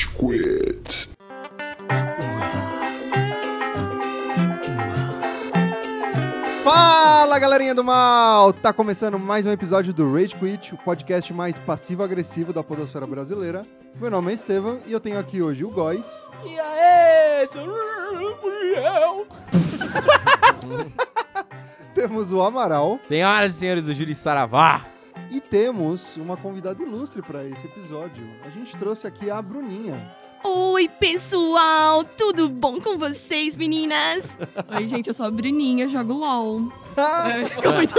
Rage 0.00 0.08
Quit. 0.08 1.10
Fala 6.64 7.38
galerinha 7.38 7.74
do 7.74 7.84
mal! 7.84 8.52
Tá 8.52 8.72
começando 8.72 9.18
mais 9.18 9.44
um 9.44 9.50
episódio 9.50 9.92
do 9.92 10.10
Rage 10.12 10.34
Quit, 10.36 10.74
o 10.74 10.78
podcast 10.78 11.32
mais 11.34 11.58
passivo-agressivo 11.58 12.52
da 12.52 12.62
podosfera 12.62 13.06
brasileira. 13.06 13.66
Meu 14.00 14.10
nome 14.10 14.30
é 14.30 14.34
Estevam 14.34 14.80
e 14.86 14.92
eu 14.92 15.00
tenho 15.00 15.18
aqui 15.18 15.42
hoje 15.42 15.64
o 15.64 15.70
Góis. 15.70 16.24
E 16.44 16.58
aí, 16.58 17.46
seu 17.48 17.66
Gabriel? 17.66 19.26
Temos 21.92 22.32
o 22.32 22.40
Amaral 22.40 22.98
Senhoras 23.02 23.54
e 23.54 23.58
senhores 23.58 23.84
do 23.84 23.92
Júri 23.92 24.14
Saravá. 24.14 24.99
E 25.30 25.40
temos 25.40 26.16
uma 26.16 26.36
convidada 26.36 26.82
ilustre 26.82 27.22
para 27.22 27.44
esse 27.44 27.66
episódio. 27.66 28.28
A 28.44 28.50
gente 28.50 28.76
trouxe 28.76 29.06
aqui 29.06 29.30
a 29.30 29.40
Bruninha. 29.40 30.14
Oi, 30.42 30.88
pessoal! 30.88 32.02
Tudo 32.02 32.48
bom 32.48 32.80
com 32.80 32.96
vocês, 32.98 33.56
meninas? 33.56 34.38
Oi, 34.74 34.88
gente, 34.88 35.08
eu 35.08 35.14
sou 35.14 35.26
a 35.26 35.30
Bruninha, 35.30 35.86
jogo 35.86 36.14
LOL. 36.14 36.72
Ficou 37.48 37.72
muito- 37.74 37.94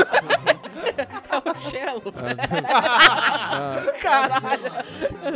O 1.46 1.55
cello. 1.55 2.12
Caralho. 4.02 4.62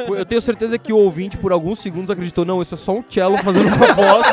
Pô, 0.08 0.16
Eu 0.16 0.26
tenho 0.26 0.42
certeza 0.42 0.78
que 0.80 0.92
o 0.92 0.98
ouvinte, 0.98 1.38
por 1.38 1.52
alguns 1.52 1.80
segundos, 1.80 2.10
acreditou: 2.10 2.44
não, 2.44 2.62
isso 2.62 2.74
é 2.74 2.78
só 2.78 2.94
um 2.94 3.04
cello 3.08 3.38
fazendo 3.38 3.68
uma 3.68 3.94
voz. 3.94 4.26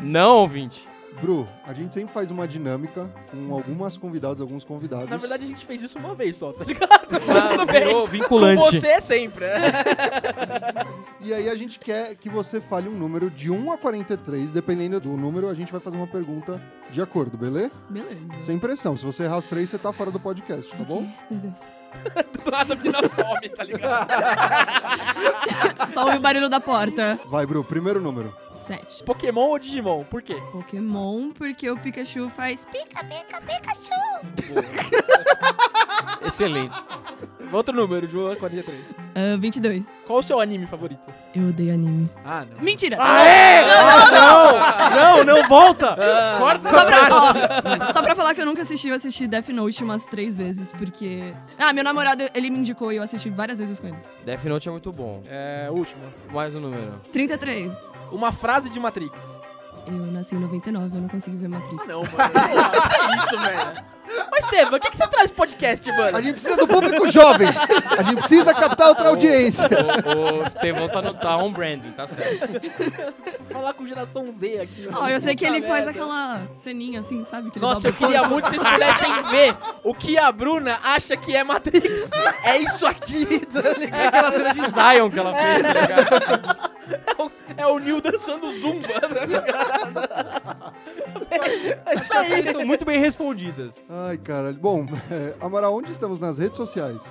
não, 0.00 0.36
ouvinte. 0.38 0.88
Bru, 1.20 1.46
a 1.64 1.72
gente 1.72 1.94
sempre 1.94 2.12
faz 2.12 2.30
uma 2.30 2.46
dinâmica 2.46 3.08
com 3.30 3.52
algumas 3.54 3.96
convidadas, 3.96 4.40
alguns 4.40 4.64
convidados. 4.64 5.08
Na 5.08 5.16
verdade, 5.16 5.44
a 5.44 5.48
gente 5.48 5.64
fez 5.64 5.82
isso 5.82 5.98
uma 5.98 6.14
vez 6.14 6.36
só, 6.36 6.52
tá 6.52 6.64
ligado? 6.64 6.90
Mas 7.26 7.50
tudo 7.50 7.66
bem. 7.66 7.84
Virou 7.84 8.02
Com 8.02 8.06
vinculante. 8.08 8.62
você 8.62 9.00
sempre. 9.00 9.44
né? 9.46 9.60
E 11.20 11.32
aí 11.32 11.48
a 11.48 11.54
gente 11.54 11.78
quer 11.78 12.14
que 12.16 12.28
você 12.28 12.60
fale 12.60 12.88
um 12.88 12.92
número 12.94 13.30
de 13.30 13.50
1 13.50 13.72
a 13.72 13.78
43, 13.78 14.50
dependendo 14.52 15.00
do 15.00 15.08
número, 15.16 15.48
a 15.48 15.54
gente 15.54 15.72
vai 15.72 15.80
fazer 15.80 15.96
uma 15.96 16.06
pergunta 16.06 16.60
de 16.90 17.00
acordo, 17.00 17.36
beleza? 17.38 17.70
Beleza. 17.88 18.18
Sem 18.42 18.58
pressão. 18.58 18.96
Se 18.96 19.04
você 19.04 19.24
errar 19.24 19.36
as 19.36 19.46
três, 19.46 19.70
você 19.70 19.78
tá 19.78 19.92
fora 19.92 20.10
do 20.10 20.20
podcast, 20.20 20.70
tá 20.76 20.84
bom? 20.84 21.06
Meu 21.30 21.40
Deus. 21.40 21.62
Do 22.44 22.50
nada 22.50 22.74
a 22.74 22.76
menina 22.76 23.08
some, 23.08 23.48
tá 23.50 23.62
ligado? 23.62 24.08
Só 25.94 26.14
o 26.16 26.18
barulho 26.20 26.48
da 26.48 26.58
porta. 26.60 27.18
Vai, 27.26 27.46
Bru, 27.46 27.62
primeiro 27.62 28.00
número. 28.00 28.34
Sete. 28.66 29.04
Pokémon 29.04 29.48
ou 29.48 29.58
Digimon? 29.58 30.04
Por 30.04 30.22
quê? 30.22 30.36
Pokémon, 30.50 31.30
porque 31.32 31.68
o 31.70 31.76
Pikachu 31.76 32.30
faz 32.30 32.64
pica, 32.64 33.04
pica, 33.04 33.40
Pikachu. 33.42 33.92
Excelente. 36.26 36.74
Outro 37.52 37.76
número, 37.76 38.06
João 38.08 38.34
43. 38.34 38.78
Ah, 39.14 39.36
22. 39.38 39.86
Qual 40.06 40.18
o 40.18 40.22
seu 40.22 40.40
anime 40.40 40.66
favorito? 40.66 41.08
Eu 41.34 41.48
odeio 41.48 41.74
anime. 41.74 42.10
Ah, 42.24 42.44
não. 42.44 42.60
Mentira! 42.60 42.96
Aê! 42.98 43.64
Não, 44.10 44.54
não, 44.96 45.24
não, 45.24 45.48
volta! 45.48 45.96
Corta 46.38 46.68
Só 46.70 46.76
essa 46.78 46.86
pra, 46.86 46.98
parte. 47.08 47.38
ó, 47.88 47.92
só 47.92 48.02
pra 48.02 48.16
falar 48.16 48.34
que 48.34 48.40
eu 48.40 48.46
nunca 48.46 48.62
assisti, 48.62 48.88
eu 48.88 48.94
assisti 48.94 49.28
Death 49.28 49.50
Note 49.50 49.84
umas 49.84 50.04
três 50.04 50.38
vezes, 50.38 50.72
porque... 50.72 51.32
Ah, 51.58 51.72
meu 51.72 51.84
namorado, 51.84 52.24
ele 52.34 52.50
me 52.50 52.58
indicou 52.58 52.92
e 52.92 52.96
eu 52.96 53.02
assisti 53.04 53.30
várias 53.30 53.58
vezes 53.60 53.78
com 53.78 53.86
ele. 53.88 53.98
Death 54.24 54.44
Note 54.44 54.68
é 54.68 54.72
muito 54.72 54.90
bom. 54.90 55.22
É, 55.28 55.68
último. 55.70 56.02
Mais 56.32 56.54
um 56.56 56.60
número. 56.60 57.00
33. 57.12 57.70
Uma 58.10 58.32
frase 58.32 58.70
de 58.70 58.78
Matrix. 58.78 59.28
Eu 59.86 59.92
nasci 59.92 60.34
em 60.34 60.38
99, 60.38 60.96
eu 60.96 61.00
não 61.02 61.08
consigo 61.08 61.36
ver 61.36 61.48
Matrix. 61.48 61.86
Não, 61.86 62.02
mano. 62.02 62.14
isso, 63.24 63.38
velho. 63.38 63.84
Mas, 64.30 64.44
Estevam, 64.44 64.78
o 64.78 64.80
que, 64.80 64.90
que 64.90 64.96
você 64.96 65.06
traz 65.06 65.30
de 65.30 65.36
podcast, 65.36 65.90
mano? 65.92 66.16
A 66.16 66.20
gente 66.20 66.34
precisa 66.34 66.56
do 66.56 66.68
público 66.68 67.10
jovem. 67.10 67.48
A 67.96 68.02
gente 68.02 68.18
precisa 68.18 68.54
captar 68.54 68.88
outra 68.88 69.08
audiência. 69.08 69.68
O, 70.04 70.42
o 70.42 70.46
Estevão 70.46 70.88
tá, 70.88 71.02
no, 71.02 71.14
tá 71.14 71.36
on 71.36 71.52
branding, 71.52 71.90
tá 71.92 72.06
certo. 72.06 72.48
falar 73.50 73.72
com 73.72 73.86
geração 73.86 74.30
Z 74.32 74.60
aqui. 74.60 74.88
Ó, 74.92 75.08
eu 75.08 75.20
sei 75.20 75.34
que 75.34 75.44
ele 75.44 75.62
faz 75.62 75.86
aquela 75.88 76.42
ceninha 76.54 77.00
assim, 77.00 77.24
sabe? 77.24 77.50
Que 77.50 77.58
ele 77.58 77.66
Nossa, 77.66 77.88
eu 77.88 77.92
dobra 77.92 78.06
queria 78.06 78.20
corpo. 78.20 78.34
muito 78.34 78.50
que 78.50 78.56
vocês 78.58 78.72
pudessem 78.72 79.22
ver 79.24 79.56
o 79.82 79.94
que 79.94 80.18
a 80.18 80.30
Bruna 80.30 80.78
acha 80.82 81.16
que 81.16 81.34
é 81.34 81.42
Matrix. 81.42 82.10
É 82.42 82.58
isso 82.58 82.86
aqui, 82.86 83.40
tá 83.46 83.60
ligado? 83.78 84.00
É 84.00 84.06
aquela 84.08 84.32
cena 84.32 84.54
de 84.54 84.60
Zion 84.60 85.10
que 85.10 85.18
ela 85.18 85.34
fez, 85.34 85.62
tá 85.62 85.72
ligado? 85.72 86.74
É 86.86 87.22
o, 87.22 87.32
é 87.56 87.66
o 87.66 87.78
Neil 87.78 88.00
dançando 88.00 88.50
zumba, 88.52 88.88
tá 89.00 89.26
ligado? 89.26 90.74
Isso 91.96 92.12
aí. 92.14 92.64
Muito 92.64 92.84
bem 92.84 92.98
respondidas. 92.98 93.84
Ai, 93.88 94.18
caralho. 94.18 94.56
Bom, 94.56 94.86
é, 95.10 95.34
Amaral, 95.44 95.74
onde 95.74 95.90
estamos 95.92 96.18
nas 96.18 96.38
redes 96.38 96.56
sociais? 96.56 97.02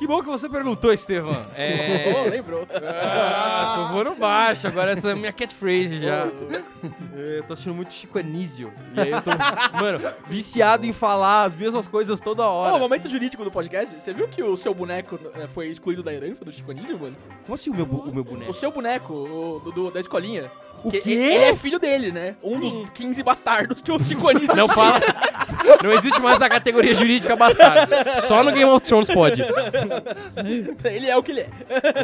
Que 0.00 0.06
bom 0.06 0.20
que 0.22 0.28
você 0.28 0.48
perguntou, 0.48 0.90
Estevão. 0.90 1.44
É... 1.54 2.10
Pô, 2.10 2.22
lembrou. 2.30 2.66
Ah, 2.72 3.74
tô 3.76 3.92
voando 3.92 4.14
baixo, 4.14 4.66
agora 4.66 4.92
essa 4.92 5.10
é 5.10 5.12
a 5.12 5.14
minha 5.14 5.30
catchphrase 5.30 5.98
já. 6.00 6.26
Eu 7.14 7.42
tô 7.42 7.52
assistindo 7.52 7.74
muito 7.74 7.92
Chico 7.92 8.18
Anísio. 8.18 8.72
E 8.94 9.00
aí 9.00 9.10
eu 9.10 9.20
tô, 9.20 9.30
mano, 9.78 10.00
viciado 10.26 10.86
em 10.86 10.92
falar 10.92 11.44
as 11.44 11.54
mesmas 11.54 11.86
coisas 11.86 12.18
toda 12.18 12.42
Ô, 12.42 12.46
hora. 12.46 12.78
momento 12.78 13.10
jurídico 13.10 13.44
do 13.44 13.50
podcast. 13.50 13.94
Você 13.94 14.14
viu 14.14 14.26
que 14.26 14.42
o 14.42 14.56
seu 14.56 14.72
boneco 14.72 15.18
eh, 15.34 15.46
foi 15.52 15.66
excluído 15.68 16.02
da 16.02 16.14
herança 16.14 16.44
do 16.46 16.50
Chico 16.50 16.70
Anísio, 16.70 16.98
mano? 16.98 17.14
Como 17.44 17.54
assim 17.54 17.68
o 17.68 17.74
meu, 17.74 17.84
o 17.84 18.14
meu 18.14 18.24
boneco? 18.24 18.50
O 18.50 18.54
seu 18.54 18.72
boneco, 18.72 19.12
o 19.12 19.60
do, 19.62 19.70
do- 19.70 19.90
da 19.90 20.00
escolinha. 20.00 20.50
O 20.82 20.90
Que 20.90 21.00
quê? 21.00 21.10
Ele 21.10 21.44
é 21.44 21.54
filho 21.54 21.78
dele, 21.78 22.10
né? 22.10 22.36
Um 22.42 22.58
dos 22.58 22.90
15 22.90 23.22
bastardos 23.22 23.80
que 23.80 23.90
o 23.90 24.28
Anísio 24.28 24.56
Não 24.56 24.68
fala. 24.68 25.00
Não 25.82 25.92
existe 25.92 26.20
mais 26.20 26.40
a 26.40 26.48
categoria 26.48 26.94
jurídica 26.94 27.36
bastardo. 27.36 27.92
Só 28.26 28.42
no 28.42 28.50
Game 28.50 28.70
of 28.70 28.84
Thrones 28.86 29.08
pode. 29.08 29.42
Ele 30.84 31.08
é 31.08 31.16
o 31.16 31.22
que 31.22 31.32
ele 31.32 31.40
é. 31.40 31.50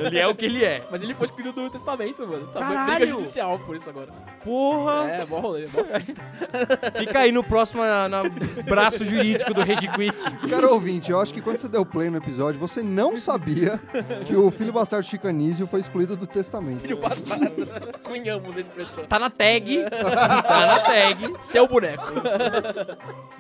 Ele 0.07 0.19
é 0.19 0.27
o 0.27 0.35
que 0.35 0.45
ele 0.45 0.65
é. 0.65 0.83
Mas 0.91 1.03
ele 1.03 1.15
foi 1.15 1.27
excluído 1.27 1.53
do 1.53 1.71
testamento, 1.71 2.27
mano. 2.27 2.47
Tá 2.49 2.61
Caralho. 2.61 2.97
briga 2.97 3.07
judicial 3.07 3.59
por 3.59 3.77
isso 3.77 3.89
agora. 3.89 4.09
Porra. 4.45 5.09
É, 5.11 5.27
bom 5.27 5.41
rolê, 5.41 5.67
bom. 5.67 5.83
Fica 6.99 7.21
aí 7.21 7.33
no 7.33 7.43
próximo 7.43 7.83
na, 7.83 8.09
na 8.09 8.23
braço 8.65 9.05
jurídico 9.05 9.53
do 9.53 9.63
Regi 9.63 9.89
Quit. 9.89 10.49
Cara 10.49 10.69
ouvinte, 10.69 11.11
eu 11.11 11.21
acho 11.21 11.33
que 11.33 11.41
quando 11.41 11.59
você 11.59 11.69
deu 11.69 11.85
play 11.85 12.11
no 12.11 12.19
episódio, 12.19 12.59
você 12.59 12.83
não 12.83 13.19
sabia 13.19 13.81
que 14.27 14.35
o 14.37 14.51
filho 14.51 14.73
bastardo 14.73 15.07
Chico 15.07 15.27
Anísio 15.27 15.67
foi 15.67 15.81
excluído 15.81 16.17
do 16.17 16.27
testamento. 16.27 16.81
Filho 16.81 16.99
bastardo. 16.99 17.67
Cunhamos 18.03 18.57
a 18.57 18.61
expressão. 18.67 19.05
Tá 19.09 19.19
na 19.19 19.31
tag. 19.31 19.85
Tá 19.91 20.67
na 20.67 20.79
tag. 20.81 21.37
Seu 21.41 21.67
boneco. 21.67 22.05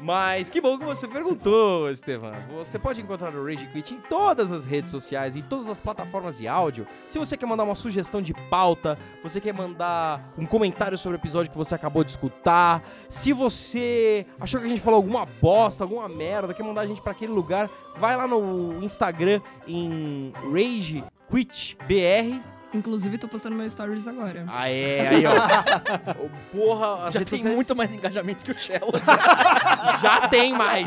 Mas 0.00 0.48
que 0.50 0.60
bom 0.60 0.78
que 0.78 0.84
você 0.84 1.09
perguntou, 1.09 1.91
Estevam. 1.91 2.32
Você 2.56 2.78
pode 2.78 3.00
encontrar 3.00 3.34
o 3.34 3.44
Rage 3.44 3.66
Quit 3.69 3.94
em 3.94 4.00
todas 4.09 4.53
as 4.53 4.65
redes 4.65 4.91
sociais, 4.91 5.34
em 5.34 5.42
todas 5.42 5.69
as 5.69 5.81
plataformas 5.81 6.38
de 6.38 6.47
áudio. 6.47 6.86
Se 7.06 7.19
você 7.19 7.36
quer 7.36 7.47
mandar 7.47 7.65
uma 7.65 7.75
sugestão 7.75 8.22
de 8.22 8.32
pauta, 8.48 8.98
você 9.22 9.41
quer 9.41 9.53
mandar 9.53 10.32
um 10.38 10.47
comentário 10.47 10.97
sobre 10.97 11.19
o 11.19 11.20
episódio 11.20 11.50
que 11.50 11.59
você 11.59 11.75
acabou 11.75 12.04
de 12.04 12.10
escutar, 12.10 12.82
se 13.09 13.32
você 13.32 14.26
achou 14.38 14.60
que 14.60 14.66
a 14.66 14.69
gente 14.69 14.81
falou 14.81 14.97
alguma 14.97 15.26
bosta, 15.41 15.84
alguma 15.84 16.09
merda, 16.09 16.54
quer 16.54 16.62
mandar 16.62 16.82
a 16.82 16.86
gente 16.86 17.03
pra 17.03 17.12
aquele 17.12 17.32
lugar, 17.32 17.69
vai 17.97 18.16
lá 18.16 18.26
no 18.26 18.82
Instagram 18.82 19.41
em 19.66 20.32
Rage 20.53 21.04
Quit 21.31 21.76
BR. 21.86 22.56
Inclusive, 22.75 23.16
tô 23.16 23.28
postando 23.28 23.54
meus 23.56 23.72
stories 23.72 24.06
agora. 24.06 24.44
Ah, 24.49 24.69
é, 24.69 25.09
aí, 25.09 25.25
ó. 25.27 25.32
Ô, 26.22 26.28
Porra, 26.53 27.06
as 27.06 27.15
Já 27.15 27.21
redes 27.21 27.31
tem 27.31 27.38
sociais- 27.38 27.54
muito 27.56 27.75
mais 27.77 27.94
engajamento 27.94 28.44
que 28.44 28.50
o 28.50 28.54
Shell. 28.54 28.88
Já 30.03 30.28
tem 30.28 30.53
mais. 30.53 30.87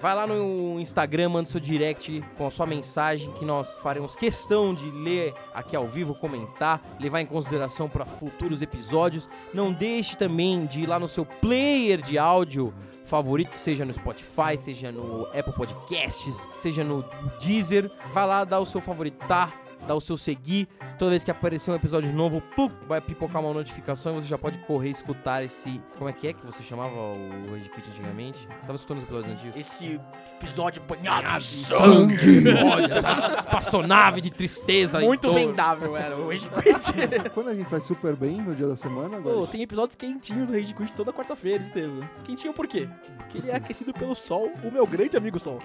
Vai 0.00 0.14
lá 0.14 0.26
no 0.26 0.80
Instagram, 0.80 1.28
manda 1.30 1.48
seu 1.48 1.60
direct 1.60 2.24
com 2.38 2.46
a 2.46 2.50
sua 2.50 2.66
mensagem 2.66 3.30
que 3.32 3.44
nós 3.44 3.76
faremos 3.78 4.16
questão 4.16 4.72
de 4.74 4.90
ler 4.90 5.34
aqui 5.54 5.76
ao 5.76 5.86
vivo, 5.86 6.14
comentar, 6.14 6.80
levar 6.98 7.20
em 7.20 7.26
consideração 7.26 7.88
para 7.88 8.06
futuros 8.06 8.62
episódios. 8.62 9.28
Não 9.52 9.72
deixe 9.72 10.16
também 10.16 10.64
de 10.66 10.82
ir 10.82 10.86
lá 10.86 10.98
no 10.98 11.08
seu 11.08 11.24
player 11.26 12.00
de 12.00 12.18
áudio 12.18 12.72
favorito, 13.04 13.54
seja 13.54 13.84
no 13.84 13.92
Spotify, 13.92 14.56
seja 14.56 14.92
no 14.92 15.26
Apple 15.36 15.52
Podcasts, 15.52 16.48
seja 16.56 16.84
no 16.84 17.04
Deezer. 17.40 17.90
Vai 18.12 18.26
lá, 18.26 18.44
dá 18.44 18.58
o 18.60 18.64
seu 18.66 18.80
favoritar, 18.80 19.52
dá 19.86 19.94
o 19.94 20.00
seu 20.00 20.16
seguir. 20.16 20.68
Toda 20.98 21.10
vez 21.10 21.24
que 21.24 21.30
aparecer 21.30 21.70
um 21.70 21.74
episódio 21.74 22.12
novo, 22.12 22.40
plum, 22.54 22.70
vai 22.86 23.00
pipocar 23.00 23.42
uma 23.42 23.52
notificação 23.52 24.16
e 24.16 24.22
você 24.22 24.28
já 24.28 24.36
pode 24.38 24.58
correr 24.58 24.88
e 24.88 24.92
escutar 24.92 25.42
esse. 25.42 25.80
Como 25.96 26.08
é 26.08 26.12
que 26.12 26.28
é 26.28 26.32
que 26.32 26.44
você 26.44 26.62
chamava 26.62 26.94
o 26.94 27.52
Rage 27.52 27.68
Quit 27.70 27.88
antigamente? 27.90 28.46
Tava 28.62 28.74
escutando 28.74 28.98
os 28.98 29.04
episódios 29.04 29.32
antigos. 29.32 29.60
Esse 29.60 30.00
episódio 30.40 30.82
banhado 30.82 31.26
em 31.36 31.40
sangue. 31.40 32.18
Sangue! 32.18 32.48
Olha 32.64 32.94
essa 32.94 33.36
espaçonave 33.38 34.20
de 34.20 34.30
tristeza. 34.30 35.00
Muito 35.00 35.32
vendável 35.32 35.96
era 35.96 36.16
o 36.16 36.28
Rage 36.28 36.48
Quit. 36.48 37.30
Quando 37.34 37.48
a 37.48 37.54
gente 37.54 37.70
sai 37.70 37.80
super 37.80 38.14
bem 38.16 38.40
no 38.40 38.54
dia 38.54 38.66
da 38.66 38.76
semana, 38.76 39.20
Pô, 39.20 39.30
agora. 39.30 39.46
tem 39.46 39.62
episódios 39.62 39.96
quentinhos 39.96 40.48
do 40.48 40.52
Rage 40.52 40.74
Quit 40.74 40.92
toda 40.92 41.12
quarta-feira, 41.12 41.62
Estevam. 41.62 42.08
Quentinho 42.24 42.52
por 42.52 42.66
quê? 42.66 42.88
Porque 43.16 43.38
ele 43.38 43.50
é 43.50 43.56
aquecido 43.56 43.92
pelo 43.92 44.14
sol, 44.14 44.52
o 44.62 44.70
meu 44.70 44.86
grande 44.86 45.16
amigo 45.16 45.38
sol. 45.38 45.58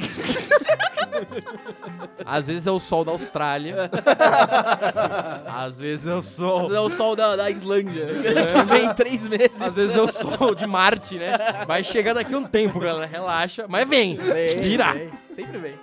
Às 2.26 2.48
vezes 2.48 2.68
é 2.68 2.72
o 2.72 2.80
sol 2.80 3.04
da 3.04 3.12
Austrália. 3.12 3.90
Às 5.48 5.78
vezes 5.78 6.08
é 6.08 6.16
o 6.16 6.22
sol. 6.22 6.74
É 6.74 6.80
o 6.80 6.90
sol 6.90 7.16
da, 7.16 7.36
da 7.36 7.50
Islândia, 7.50 8.08
que 8.14 8.72
vem 8.72 8.86
em 8.86 8.94
três 8.94 9.28
meses. 9.28 9.62
Às 9.62 9.76
vezes 9.76 9.96
é 9.96 10.02
o 10.02 10.08
sol 10.08 10.54
de 10.56 10.66
Marte, 10.66 11.18
né? 11.18 11.38
Vai 11.68 11.84
chegar 11.84 12.14
daqui 12.14 12.36
um 12.36 12.44
tempo, 12.44 12.80
galera. 12.80 13.06
Relaxa. 13.06 13.66
Mas 13.68 13.88
vem. 13.88 14.18
Vem, 14.18 14.62
Virá. 14.62 14.94
vem, 14.94 15.12
sempre 15.34 15.58
vem. 15.58 15.74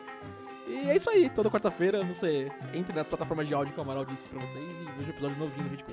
E 0.69 0.90
é 0.90 0.96
isso 0.96 1.10
aí, 1.10 1.28
toda 1.28 1.50
quarta-feira 1.50 2.02
você 2.02 2.50
entre 2.72 2.94
nas 2.94 3.06
plataformas 3.06 3.46
de 3.46 3.54
áudio 3.54 3.74
que 3.74 3.78
o 3.78 3.82
Amaral 3.82 4.04
disse 4.04 4.24
pra 4.24 4.40
vocês 4.40 4.64
e 4.64 4.84
veja 4.98 5.08
o 5.08 5.10
episódio 5.10 5.36
novinho 5.38 5.69
do 5.69 5.70
Rede. 5.70 5.84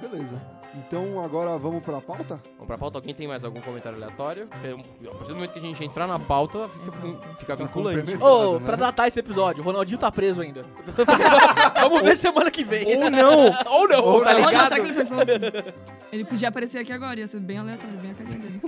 Beleza. 0.00 0.40
Então 0.74 1.22
agora 1.24 1.56
vamos 1.56 1.82
pra 1.82 2.00
pauta? 2.00 2.40
Vamos 2.54 2.66
pra 2.66 2.76
pauta. 2.76 2.98
Alguém 2.98 3.14
tem 3.14 3.26
mais 3.26 3.44
algum 3.44 3.60
comentário 3.60 3.96
aleatório? 3.96 4.46
Porque, 4.48 4.68
a 5.08 5.10
partir 5.10 5.28
do 5.28 5.34
momento 5.34 5.52
que 5.52 5.58
a 5.58 5.62
gente 5.62 5.84
entrar 5.84 6.06
na 6.06 6.18
pauta, 6.18 6.68
fica, 6.68 7.36
fica 7.38 7.56
Tá 7.56 7.64
vinculante. 7.64 8.16
Ô, 8.22 8.58
né? 8.58 8.66
pra 8.66 8.76
datar 8.76 9.08
esse 9.08 9.18
episódio, 9.20 9.62
o 9.62 9.64
Ronaldinho 9.64 9.98
tá 9.98 10.10
preso 10.12 10.42
ainda. 10.42 10.64
Vamos 11.80 12.02
ver 12.02 12.16
semana 12.16 12.50
que 12.50 12.62
vem. 12.64 12.84
Ou 13.02 13.10
não! 13.10 13.46
Ou 13.66 13.88
não, 13.88 14.04
Ou 14.04 14.22
tá 14.24 14.32
ligado? 14.34 14.74
ele? 14.76 15.74
Ele 16.12 16.24
podia 16.24 16.48
aparecer 16.48 16.78
aqui 16.78 16.92
agora, 16.92 17.18
ia 17.20 17.26
ser 17.26 17.40
bem 17.40 17.58
aleatório, 17.58 17.96
bem 17.98 18.10
a 18.10 18.14
carinha 18.14 18.38
dele. 18.38 18.60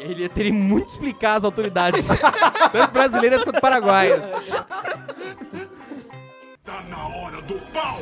Ele 0.00 0.22
ia 0.22 0.28
ter 0.28 0.52
muito 0.52 0.90
explicar 0.90 1.36
às 1.36 1.44
autoridades, 1.44 2.06
tanto 2.72 2.92
brasileiras 2.92 3.42
quanto 3.42 3.60
paraguaias. 3.60 4.20
Tá 6.64 6.82
na 6.88 7.06
hora 7.08 7.40
do 7.42 7.54
pau! 7.72 8.00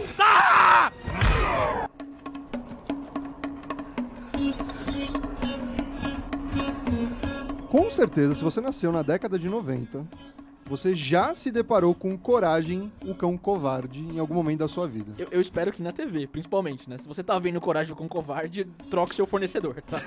Com 7.74 7.90
certeza, 7.90 8.36
se 8.36 8.44
você 8.44 8.60
nasceu 8.60 8.92
na 8.92 9.02
década 9.02 9.36
de 9.36 9.48
90, 9.48 10.06
você 10.64 10.94
já 10.94 11.34
se 11.34 11.50
deparou 11.50 11.92
com 11.92 12.16
Coragem, 12.16 12.92
o 13.04 13.16
cão 13.16 13.36
covarde, 13.36 13.98
em 13.98 14.20
algum 14.20 14.32
momento 14.32 14.60
da 14.60 14.68
sua 14.68 14.86
vida. 14.86 15.12
Eu, 15.18 15.26
eu 15.32 15.40
espero 15.40 15.72
que 15.72 15.82
na 15.82 15.90
TV, 15.90 16.28
principalmente, 16.28 16.88
né? 16.88 16.98
Se 16.98 17.08
você 17.08 17.20
tá 17.20 17.36
vendo 17.36 17.60
Coragem 17.60 17.92
com 17.92 18.08
Covarde, 18.08 18.64
troque 18.88 19.12
seu 19.12 19.26
fornecedor, 19.26 19.82
tá? 19.82 20.00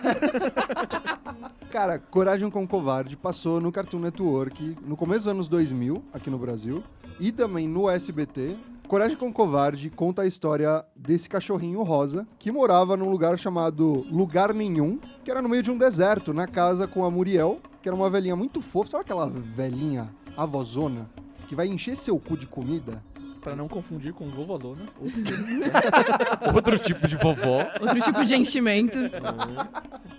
Cara, 1.70 2.00
Coragem 2.00 2.50
com 2.50 2.66
Covarde 2.66 3.18
passou 3.18 3.60
no 3.60 3.70
Cartoon 3.70 4.00
Network 4.00 4.78
no 4.86 4.96
começo 4.96 5.26
dos 5.26 5.28
anos 5.28 5.48
2000, 5.50 6.02
aqui 6.14 6.30
no 6.30 6.38
Brasil, 6.38 6.82
e 7.20 7.34
também 7.34 7.68
no 7.68 7.90
SBT. 7.90 8.56
Coragem 8.88 9.18
com 9.18 9.34
Covarde 9.34 9.90
conta 9.90 10.22
a 10.22 10.26
história 10.26 10.86
desse 10.96 11.28
cachorrinho 11.28 11.84
rosa 11.84 12.26
que 12.40 12.50
morava 12.50 12.96
num 12.96 13.10
lugar 13.10 13.38
chamado 13.38 14.06
Lugar 14.10 14.54
Nenhum, 14.54 14.98
que 15.26 15.30
era 15.30 15.42
no 15.42 15.50
meio 15.50 15.62
de 15.62 15.70
um 15.70 15.78
deserto, 15.78 16.34
na 16.34 16.48
casa 16.48 16.88
com 16.88 17.04
a 17.04 17.12
Muriel, 17.12 17.60
que 17.82 17.90
era 17.90 17.96
uma 17.96 18.10
velhinha 18.10 18.36
muito 18.36 18.62
fofa. 18.62 18.92
Sabe 18.92 19.04
aquela 19.04 19.28
velhinha 19.28 20.10
avozona 20.38 21.10
que 21.50 21.56
vai 21.56 21.68
encher 21.68 21.98
seu 21.98 22.18
cu 22.18 22.38
de 22.38 22.48
comida? 22.48 23.04
Pra 23.42 23.58
não 23.58 23.68
confundir 23.68 24.14
com 24.14 24.30
vovozona. 24.30 24.86
Outro 26.56 26.80
tipo 26.80 27.10
de 27.10 27.18
vovó. 27.18 27.68
Outro 27.82 28.02
tipo 28.02 28.24
de 28.24 28.36
enchimento. 28.36 28.98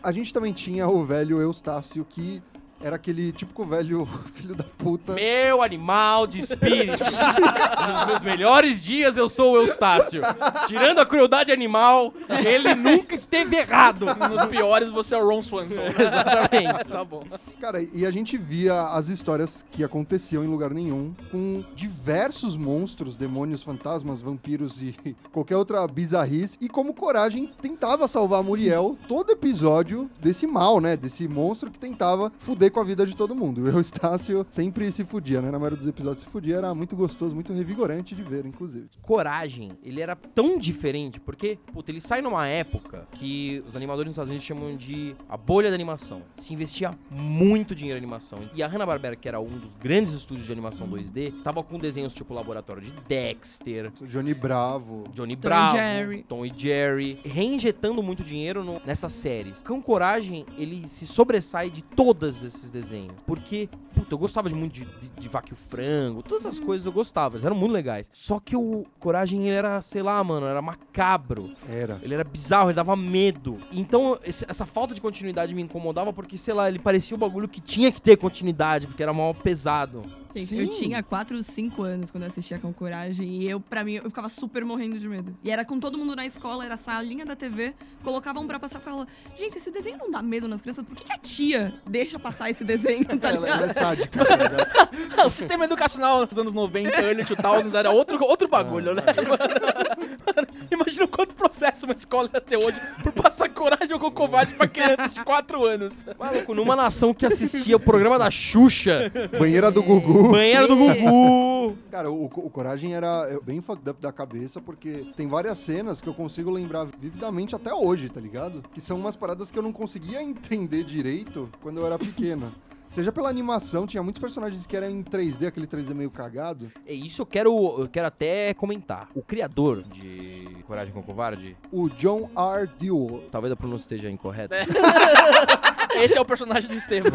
A 0.02 0.12
gente 0.12 0.32
também 0.32 0.52
tinha 0.52 0.86
o 0.86 1.04
velho 1.06 1.40
Eustácio, 1.40 2.04
que 2.04 2.42
era 2.80 2.96
aquele 2.96 3.32
típico 3.32 3.64
velho 3.64 4.06
filho 4.34 4.54
da 4.54 4.64
puta. 4.64 5.12
Meu 5.12 5.62
animal 5.62 6.26
de 6.26 6.40
espírito. 6.40 7.02
Nos 7.02 8.06
meus 8.06 8.22
melhores 8.22 8.82
dias 8.84 9.16
eu 9.16 9.28
sou 9.28 9.54
o 9.54 9.56
Eustácio. 9.56 10.22
Tirando 10.66 11.00
a 11.00 11.06
crueldade 11.06 11.50
animal, 11.50 12.12
ele 12.44 12.74
nunca 12.74 13.14
esteve 13.14 13.56
errado. 13.56 14.06
Nos 14.30 14.46
piores, 14.46 14.90
você 14.90 15.14
é 15.14 15.18
o 15.18 15.28
Ron 15.28 15.42
Swanson. 15.42 15.80
Exatamente. 15.98 16.88
tá 16.88 17.04
bom. 17.04 17.22
Cara, 17.60 17.82
e 17.82 18.06
a 18.06 18.10
gente 18.10 18.36
via 18.36 18.84
as 18.88 19.08
histórias 19.08 19.64
que 19.72 19.82
aconteciam 19.82 20.44
em 20.44 20.48
lugar 20.48 20.72
nenhum, 20.72 21.14
com 21.30 21.64
diversos 21.74 22.56
monstros, 22.56 23.16
demônios, 23.16 23.62
fantasmas, 23.62 24.22
vampiros 24.22 24.80
e 24.80 24.94
qualquer 25.32 25.56
outra 25.56 25.86
bizarrice. 25.86 26.56
E 26.60 26.68
como 26.68 26.94
Coragem 26.94 27.50
tentava 27.60 28.06
salvar 28.06 28.40
a 28.40 28.42
Muriel 28.42 28.96
todo 29.08 29.32
episódio 29.32 30.08
desse 30.20 30.46
mal, 30.46 30.80
né? 30.80 30.96
Desse 30.96 31.26
monstro 31.26 31.70
que 31.70 31.78
tentava 31.78 32.32
fuder 32.38 32.67
com 32.70 32.80
a 32.80 32.84
vida 32.84 33.06
de 33.06 33.14
todo 33.16 33.34
mundo. 33.34 33.68
E 33.68 33.70
o 33.70 33.80
Estácio 33.80 34.46
sempre 34.50 34.90
se 34.90 35.04
fudia, 35.04 35.40
né? 35.40 35.50
Na 35.50 35.58
maioria 35.58 35.78
dos 35.78 35.86
episódios 35.88 36.22
se 36.24 36.28
fudia, 36.30 36.56
era 36.56 36.74
muito 36.74 36.96
gostoso, 36.96 37.34
muito 37.34 37.52
revigorante 37.52 38.14
de 38.14 38.22
ver, 38.22 38.44
inclusive. 38.46 38.88
Coragem, 39.02 39.72
ele 39.82 40.00
era 40.00 40.14
tão 40.16 40.58
diferente, 40.58 41.20
porque, 41.20 41.58
puta, 41.72 41.90
ele 41.90 42.00
sai 42.00 42.20
numa 42.22 42.46
época 42.46 43.06
que 43.12 43.62
os 43.66 43.74
animadores 43.76 44.06
nos 44.08 44.14
Estados 44.14 44.30
Unidos 44.30 44.44
chamam 44.46 44.76
de 44.76 45.14
a 45.28 45.36
bolha 45.36 45.68
da 45.70 45.74
animação. 45.74 46.22
Se 46.36 46.52
investia 46.52 46.92
muito 47.10 47.74
dinheiro 47.74 47.98
em 47.98 48.02
animação. 48.02 48.38
E 48.54 48.62
a 48.62 48.66
Hanna-Barbera, 48.66 49.16
que 49.16 49.28
era 49.28 49.40
um 49.40 49.46
dos 49.48 49.74
grandes 49.76 50.12
estúdios 50.12 50.46
de 50.46 50.52
animação 50.52 50.88
2D, 50.88 51.32
tava 51.42 51.62
com 51.62 51.78
desenhos 51.78 52.12
tipo 52.12 52.32
Laboratório 52.34 52.82
de 52.82 52.92
Dexter, 53.08 53.90
Johnny 54.06 54.34
Bravo. 54.34 55.04
Johnny 55.14 55.36
Tom 55.36 55.48
e 55.48 55.50
Bravo, 55.50 55.76
Jerry. 55.76 56.22
Tom 56.28 56.44
e 56.46 56.52
Jerry, 56.56 57.18
reinjetando 57.24 58.02
muito 58.02 58.22
dinheiro 58.22 58.62
no- 58.64 58.80
nessas 58.84 59.12
séries. 59.12 59.62
Com 59.62 59.80
Coragem, 59.82 60.44
ele 60.56 60.86
se 60.86 61.06
sobressai 61.06 61.70
de 61.70 61.82
todos 61.82 62.42
esses 62.58 62.70
desenhos. 62.70 63.12
Porque, 63.26 63.68
puta, 63.94 64.14
eu 64.14 64.18
gostava 64.18 64.48
de 64.48 64.54
muito 64.54 64.72
de, 64.74 64.84
de, 64.84 65.08
de 65.10 65.28
Vaca 65.28 65.48
e 65.50 65.52
o 65.52 65.56
Frango, 65.56 66.22
todas 66.22 66.44
essas 66.44 66.60
coisas 66.60 66.84
eu 66.86 66.92
gostava, 66.92 67.36
eles 67.36 67.44
eram 67.44 67.56
muito 67.56 67.72
legais. 67.72 68.08
Só 68.12 68.38
que 68.40 68.56
o 68.56 68.84
Coragem, 68.98 69.46
ele 69.46 69.54
era, 69.56 69.80
sei 69.82 70.02
lá, 70.02 70.22
mano, 70.22 70.46
era 70.46 70.60
macabro. 70.60 71.52
Era. 71.68 71.98
Ele 72.02 72.14
era 72.14 72.24
bizarro, 72.24 72.68
ele 72.70 72.76
dava 72.76 72.94
medo. 72.96 73.58
Então, 73.72 74.18
esse- 74.24 74.44
essa 74.48 74.66
falta 74.66 74.94
de 74.94 75.00
continuidade 75.00 75.54
me 75.54 75.62
incomodava 75.62 76.12
porque, 76.12 76.36
sei 76.36 76.54
lá, 76.54 76.68
ele 76.68 76.78
parecia 76.78 77.16
um 77.16 77.20
bagulho 77.20 77.48
que 77.48 77.60
tinha 77.60 77.90
que 77.92 78.00
ter 78.00 78.16
continuidade, 78.16 78.86
porque 78.86 79.02
era 79.02 79.12
mal 79.12 79.34
pesado. 79.34 80.02
Gente, 80.40 80.48
Sim. 80.48 80.60
eu 80.60 80.68
tinha 80.68 81.02
4, 81.02 81.42
5 81.42 81.82
anos 81.82 82.10
quando 82.10 82.24
eu 82.24 82.28
assistia 82.28 82.58
com 82.58 82.72
Coragem 82.72 83.26
e 83.26 83.48
eu, 83.48 83.60
pra 83.60 83.82
mim, 83.82 83.94
eu 83.94 84.02
ficava 84.04 84.28
super 84.28 84.64
morrendo 84.64 84.98
de 84.98 85.08
medo. 85.08 85.36
E 85.42 85.50
era 85.50 85.64
com 85.64 85.78
todo 85.78 85.98
mundo 85.98 86.14
na 86.14 86.26
escola, 86.26 86.64
era 86.64 86.74
a 86.74 86.78
salinha 86.78 87.24
da 87.24 87.34
TV, 87.34 87.74
colocavam 88.02 88.46
pra 88.46 88.58
passar 88.58 88.78
e 88.78 88.82
falava, 88.82 89.08
gente, 89.38 89.58
esse 89.58 89.70
desenho 89.70 89.98
não 89.98 90.10
dá 90.10 90.22
medo 90.22 90.46
nas 90.48 90.60
crianças, 90.60 90.84
por 90.84 90.96
que, 90.96 91.04
que 91.04 91.12
a 91.12 91.18
tia 91.18 91.74
deixa 91.86 92.18
passar 92.18 92.50
esse 92.50 92.64
desenho, 92.64 93.04
tá 93.18 93.30
Ela, 93.30 93.48
é 93.48 93.72
sádica, 93.72 94.24
tá 94.24 94.36
ligado? 94.36 95.26
o 95.26 95.30
sistema 95.30 95.64
educacional 95.64 96.26
nos 96.26 96.38
anos 96.38 96.54
90, 96.54 97.00
early 97.00 97.24
2000s, 97.24 97.74
era 97.74 97.90
outro, 97.90 98.22
outro 98.24 98.48
bagulho, 98.48 98.94
né? 98.94 99.02
Imagina 100.72 101.04
o 101.04 101.08
quanto 101.08 101.34
processo 101.34 101.86
uma 101.86 101.94
escola 101.94 102.30
ia 102.32 102.40
ter 102.40 102.56
hoje 102.56 102.78
por 103.02 103.12
passar 103.12 103.48
coragem 103.48 103.98
com 103.98 104.10
covarde 104.10 104.54
pra 104.54 104.68
crianças 104.68 105.14
de 105.14 105.24
4 105.24 105.64
anos. 105.64 106.06
Maluco, 106.18 106.54
numa 106.54 106.76
nação 106.76 107.14
que 107.14 107.26
assistia 107.26 107.76
o 107.76 107.80
programa 107.80 108.18
da 108.18 108.30
Xuxa, 108.30 109.10
Banheira 109.38 109.70
do 109.70 109.82
Gugu. 109.82 110.30
banheiro 110.30 110.68
do 110.68 110.76
Gugu. 110.76 111.78
Cara, 111.90 112.10
o, 112.10 112.24
o 112.24 112.50
Coragem 112.50 112.94
era 112.94 113.28
é, 113.28 113.38
bem 113.40 113.60
fucked 113.60 113.88
up 113.90 114.00
da 114.00 114.12
cabeça, 114.12 114.60
porque 114.60 115.06
tem 115.16 115.26
várias 115.26 115.58
cenas 115.58 116.00
que 116.00 116.08
eu 116.08 116.14
consigo 116.14 116.50
lembrar 116.50 116.86
vividamente 116.98 117.54
até 117.54 117.72
hoje, 117.72 118.08
tá 118.08 118.20
ligado? 118.20 118.62
Que 118.72 118.80
são 118.80 118.96
umas 118.96 119.16
paradas 119.16 119.50
que 119.50 119.58
eu 119.58 119.62
não 119.62 119.72
conseguia 119.72 120.22
entender 120.22 120.84
direito 120.84 121.48
quando 121.60 121.80
eu 121.80 121.86
era 121.86 121.98
pequena. 121.98 122.52
Seja 122.90 123.12
pela 123.12 123.28
animação, 123.28 123.86
tinha 123.86 124.02
muitos 124.02 124.20
personagens 124.20 124.66
que 124.66 124.76
eram 124.76 124.88
em 124.90 125.02
3D, 125.02 125.46
aquele 125.46 125.66
3D 125.66 125.94
meio 125.94 126.10
cagado. 126.10 126.72
É 126.86 126.92
isso 126.92 127.22
eu 127.22 127.26
quero, 127.26 127.80
eu 127.82 127.88
quero 127.88 128.06
até 128.08 128.54
comentar. 128.54 129.08
O 129.14 129.22
criador 129.22 129.82
de 129.82 130.46
Coragem 130.66 130.92
com 130.92 131.00
o 131.00 131.02
Covarde, 131.02 131.56
O 131.70 131.88
John 131.90 132.28
R. 132.36 132.66
Dewar. 132.78 133.22
talvez 133.30 133.52
a 133.52 133.56
pronúncia 133.56 133.84
esteja 133.84 134.10
incorreta, 134.10 134.56
Esse 135.96 136.16
é 136.16 136.20
o 136.20 136.24
personagem 136.24 136.68
do 136.68 136.76
Estevam. 136.76 137.10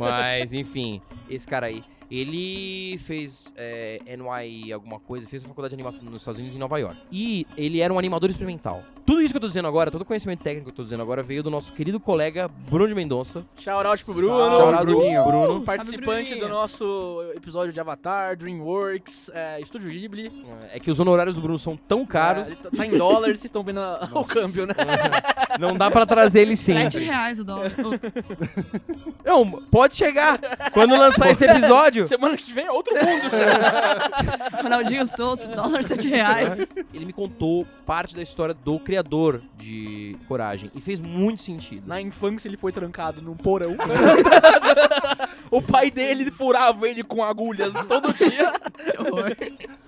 mas 0.00 0.52
enfim, 0.52 1.00
esse 1.28 1.46
cara 1.46 1.66
aí, 1.66 1.82
ele 2.10 2.98
fez 2.98 3.52
é, 3.56 3.98
NY 4.06 4.72
alguma 4.72 4.98
coisa, 4.98 5.26
fez 5.26 5.42
faculdade 5.42 5.70
de 5.70 5.76
animação 5.76 6.02
nos 6.04 6.22
Estados 6.22 6.38
Unidos 6.38 6.56
em 6.56 6.60
Nova 6.60 6.78
York. 6.78 6.96
E 7.12 7.46
ele 7.56 7.80
era 7.80 7.92
um 7.92 7.98
animador 7.98 8.30
experimental. 8.30 8.82
Tudo 9.04 9.22
isso 9.22 9.32
que 9.32 9.36
eu 9.38 9.40
tô 9.40 9.46
dizendo 9.46 9.66
agora, 9.68 9.90
todo 9.90 10.02
o 10.02 10.04
conhecimento 10.04 10.42
técnico 10.42 10.66
que 10.66 10.70
eu 10.72 10.76
tô 10.76 10.82
dizendo 10.84 11.02
agora 11.02 11.22
veio 11.22 11.42
do 11.42 11.50
nosso 11.50 11.72
querido 11.72 11.98
colega 11.98 12.46
Bruno 12.48 12.86
de 12.88 12.94
Mendonça. 12.94 13.44
Shout 13.58 13.86
out 13.86 14.04
pro 14.04 14.12
Bruno. 14.14 14.50
Shout 14.50 14.74
out, 14.74 14.86
Bruninho. 14.86 15.24
Bruno. 15.24 15.60
Participante 15.62 16.34
do 16.34 16.48
nosso 16.48 17.22
episódio 17.34 17.72
de 17.72 17.80
Avatar, 17.80 18.36
DreamWorks, 18.36 19.30
é, 19.32 19.60
Estúdio 19.60 19.90
Ghibli. 19.90 20.30
É 20.72 20.78
que 20.78 20.90
os 20.90 21.00
honorários 21.00 21.34
do 21.36 21.40
Bruno 21.40 21.58
são 21.58 21.74
tão 21.76 22.04
caros, 22.04 22.48
É, 22.52 22.54
tá- 22.54 22.70
tá 22.76 22.86
em 22.86 22.98
dólar, 22.98 23.28
vocês 23.28 23.44
estão 23.46 23.62
vendo 23.64 23.80
a- 23.80 24.08
o 24.12 24.24
câmbio, 24.24 24.66
né? 24.66 24.74
não 25.58 25.74
dá 25.74 25.90
pra 25.90 26.04
trazer 26.04 26.40
ele 26.42 26.54
7 26.56 26.92
sempre. 26.92 27.06
reais 27.06 27.40
o 27.40 27.44
dólar. 27.44 27.72
Não, 29.24 29.46
pode 29.50 29.94
chegar. 29.94 30.38
Quando 30.72 30.96
lançar 30.96 31.30
esse 31.30 31.44
episódio, 31.44 31.97
Semana 32.06 32.36
que 32.36 32.52
vem 32.52 32.66
é 32.66 32.72
outro 32.72 32.94
mundo. 32.94 33.30
Ronaldinho 34.62 35.06
solto, 35.06 35.48
dólar 35.48 35.82
7 35.82 36.08
reais. 36.08 36.76
ele 36.92 37.04
me 37.04 37.12
contou 37.12 37.66
parte 37.86 38.14
da 38.14 38.22
história 38.22 38.54
do 38.54 38.78
criador 38.78 39.42
de 39.56 40.16
Coragem. 40.26 40.70
E 40.74 40.80
fez 40.80 41.00
muito 41.00 41.42
sentido. 41.42 41.86
Na 41.86 42.00
infância 42.00 42.48
ele 42.48 42.56
foi 42.56 42.72
trancado 42.72 43.22
num 43.22 43.36
porão. 43.36 43.76
o 45.50 45.62
pai 45.62 45.90
dele 45.90 46.30
furava 46.30 46.88
ele 46.88 47.02
com 47.02 47.22
agulhas 47.22 47.72
todo 47.86 48.12
dia. 48.12 48.52
Que 48.92 49.02
horror. 49.02 49.36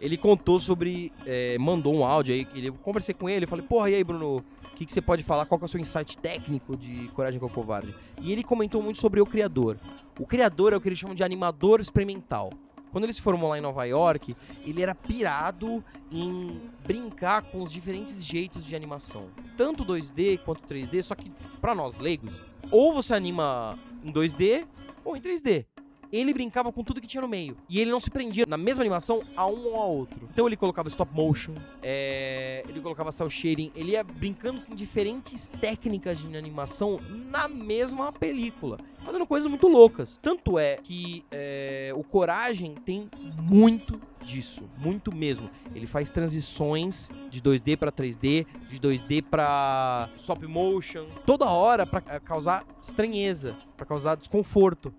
Ele 0.01 0.17
contou 0.17 0.59
sobre. 0.59 1.13
é, 1.27 1.57
mandou 1.59 1.95
um 1.95 2.05
áudio 2.05 2.35
aí. 2.35 2.47
Ele, 2.55 2.69
eu 2.69 2.75
conversei 2.75 3.15
com 3.15 3.29
ele. 3.29 3.45
Eu 3.45 3.49
falei, 3.49 3.65
porra, 3.65 3.91
e 3.91 3.95
aí, 3.95 4.05
Bruno? 4.05 4.39
O 4.39 4.77
que, 4.81 4.87
que 4.87 4.93
você 4.93 5.03
pode 5.03 5.23
falar? 5.23 5.45
Qual 5.45 5.59
que 5.59 5.65
é 5.65 5.67
o 5.67 5.69
seu 5.69 5.79
insight 5.79 6.17
técnico 6.17 6.75
de 6.75 7.09
Coragem 7.09 7.39
com 7.39 7.47
o 7.47 7.51
Covarde? 7.51 7.95
E 8.19 8.33
ele 8.33 8.43
comentou 8.43 8.83
muito 8.83 8.99
sobre 8.99 9.21
o 9.21 9.27
criador. 9.27 9.77
O 10.21 10.27
criador 10.27 10.75
é 10.75 10.77
o 10.77 10.81
que 10.83 10.87
eles 10.87 10.99
chamam 10.99 11.15
de 11.15 11.25
animador 11.25 11.81
experimental. 11.81 12.51
Quando 12.93 13.05
ele 13.05 13.13
se 13.15 13.23
formou 13.23 13.49
lá 13.49 13.57
em 13.57 13.63
Nova 13.63 13.87
York, 13.87 14.37
ele 14.67 14.83
era 14.83 14.95
pirado 14.95 15.83
em 16.13 16.61
brincar 16.87 17.41
com 17.41 17.63
os 17.63 17.73
diferentes 17.73 18.23
jeitos 18.23 18.63
de 18.67 18.77
animação. 18.77 19.31
Tanto 19.57 19.83
2D 19.83 20.39
quanto 20.45 20.69
3D, 20.69 21.03
só 21.03 21.15
que 21.15 21.33
pra 21.59 21.75
nós 21.75 21.97
leigos, 21.97 22.39
ou 22.71 22.93
você 22.93 23.15
anima 23.15 23.79
em 24.05 24.13
2D 24.13 24.67
ou 25.03 25.17
em 25.17 25.23
3D. 25.23 25.65
Ele 26.13 26.33
brincava 26.33 26.73
com 26.73 26.83
tudo 26.83 27.01
que 27.01 27.07
tinha 27.07 27.21
no 27.21 27.29
meio. 27.29 27.57
E 27.69 27.81
ele 27.81 27.91
não 27.91 28.01
se 28.01 28.11
prendia 28.11 28.45
na 28.47 28.57
mesma 28.57 28.83
animação 28.83 29.23
a 29.37 29.47
um 29.47 29.69
ou 29.69 29.77
a 29.77 29.85
outro. 29.85 30.29
Então 30.33 30.47
ele 30.47 30.57
colocava 30.57 30.89
stop 30.89 31.15
motion, 31.15 31.55
é, 31.83 32.63
ele 32.69 32.81
colocava 32.81 33.13
cel 33.13 33.31
shading, 33.31 33.73
ele 33.75 33.93
ia 33.93 34.05
brincando 34.05 34.61
com 34.63 34.75
diferentes 34.75 35.51
técnicas 35.61 36.19
de 36.19 36.37
animação 36.37 36.99
na 37.09 37.49
mesma 37.49 38.13
película. 38.13 38.79
Fazendo 39.05 39.27
coisas 39.27 39.49
muito 39.49 39.67
loucas. 39.69 40.19
Tanto 40.21 40.59
é 40.59 40.77
que 40.77 41.25
é, 41.31 41.93
o 41.95 42.03
Coragem 42.03 42.75
tem 42.75 43.09
muito 43.43 44.01
disso, 44.25 44.69
muito 44.79 45.15
mesmo. 45.15 45.51
Ele 45.75 45.87
faz 45.87 46.11
transições 46.11 47.09
de 47.31 47.41
2D 47.41 47.77
pra 47.77 47.91
3D, 47.91 48.47
de 48.69 48.79
2D 48.79 49.23
pra 49.23 50.09
stop 50.17 50.47
motion, 50.47 51.07
toda 51.27 51.47
hora 51.47 51.87
pra 51.87 52.03
eh, 52.09 52.21
causar 52.21 52.65
estranheza, 52.81 53.57
pra 53.77 53.87
causar 53.87 54.17
desconforto. 54.17 54.93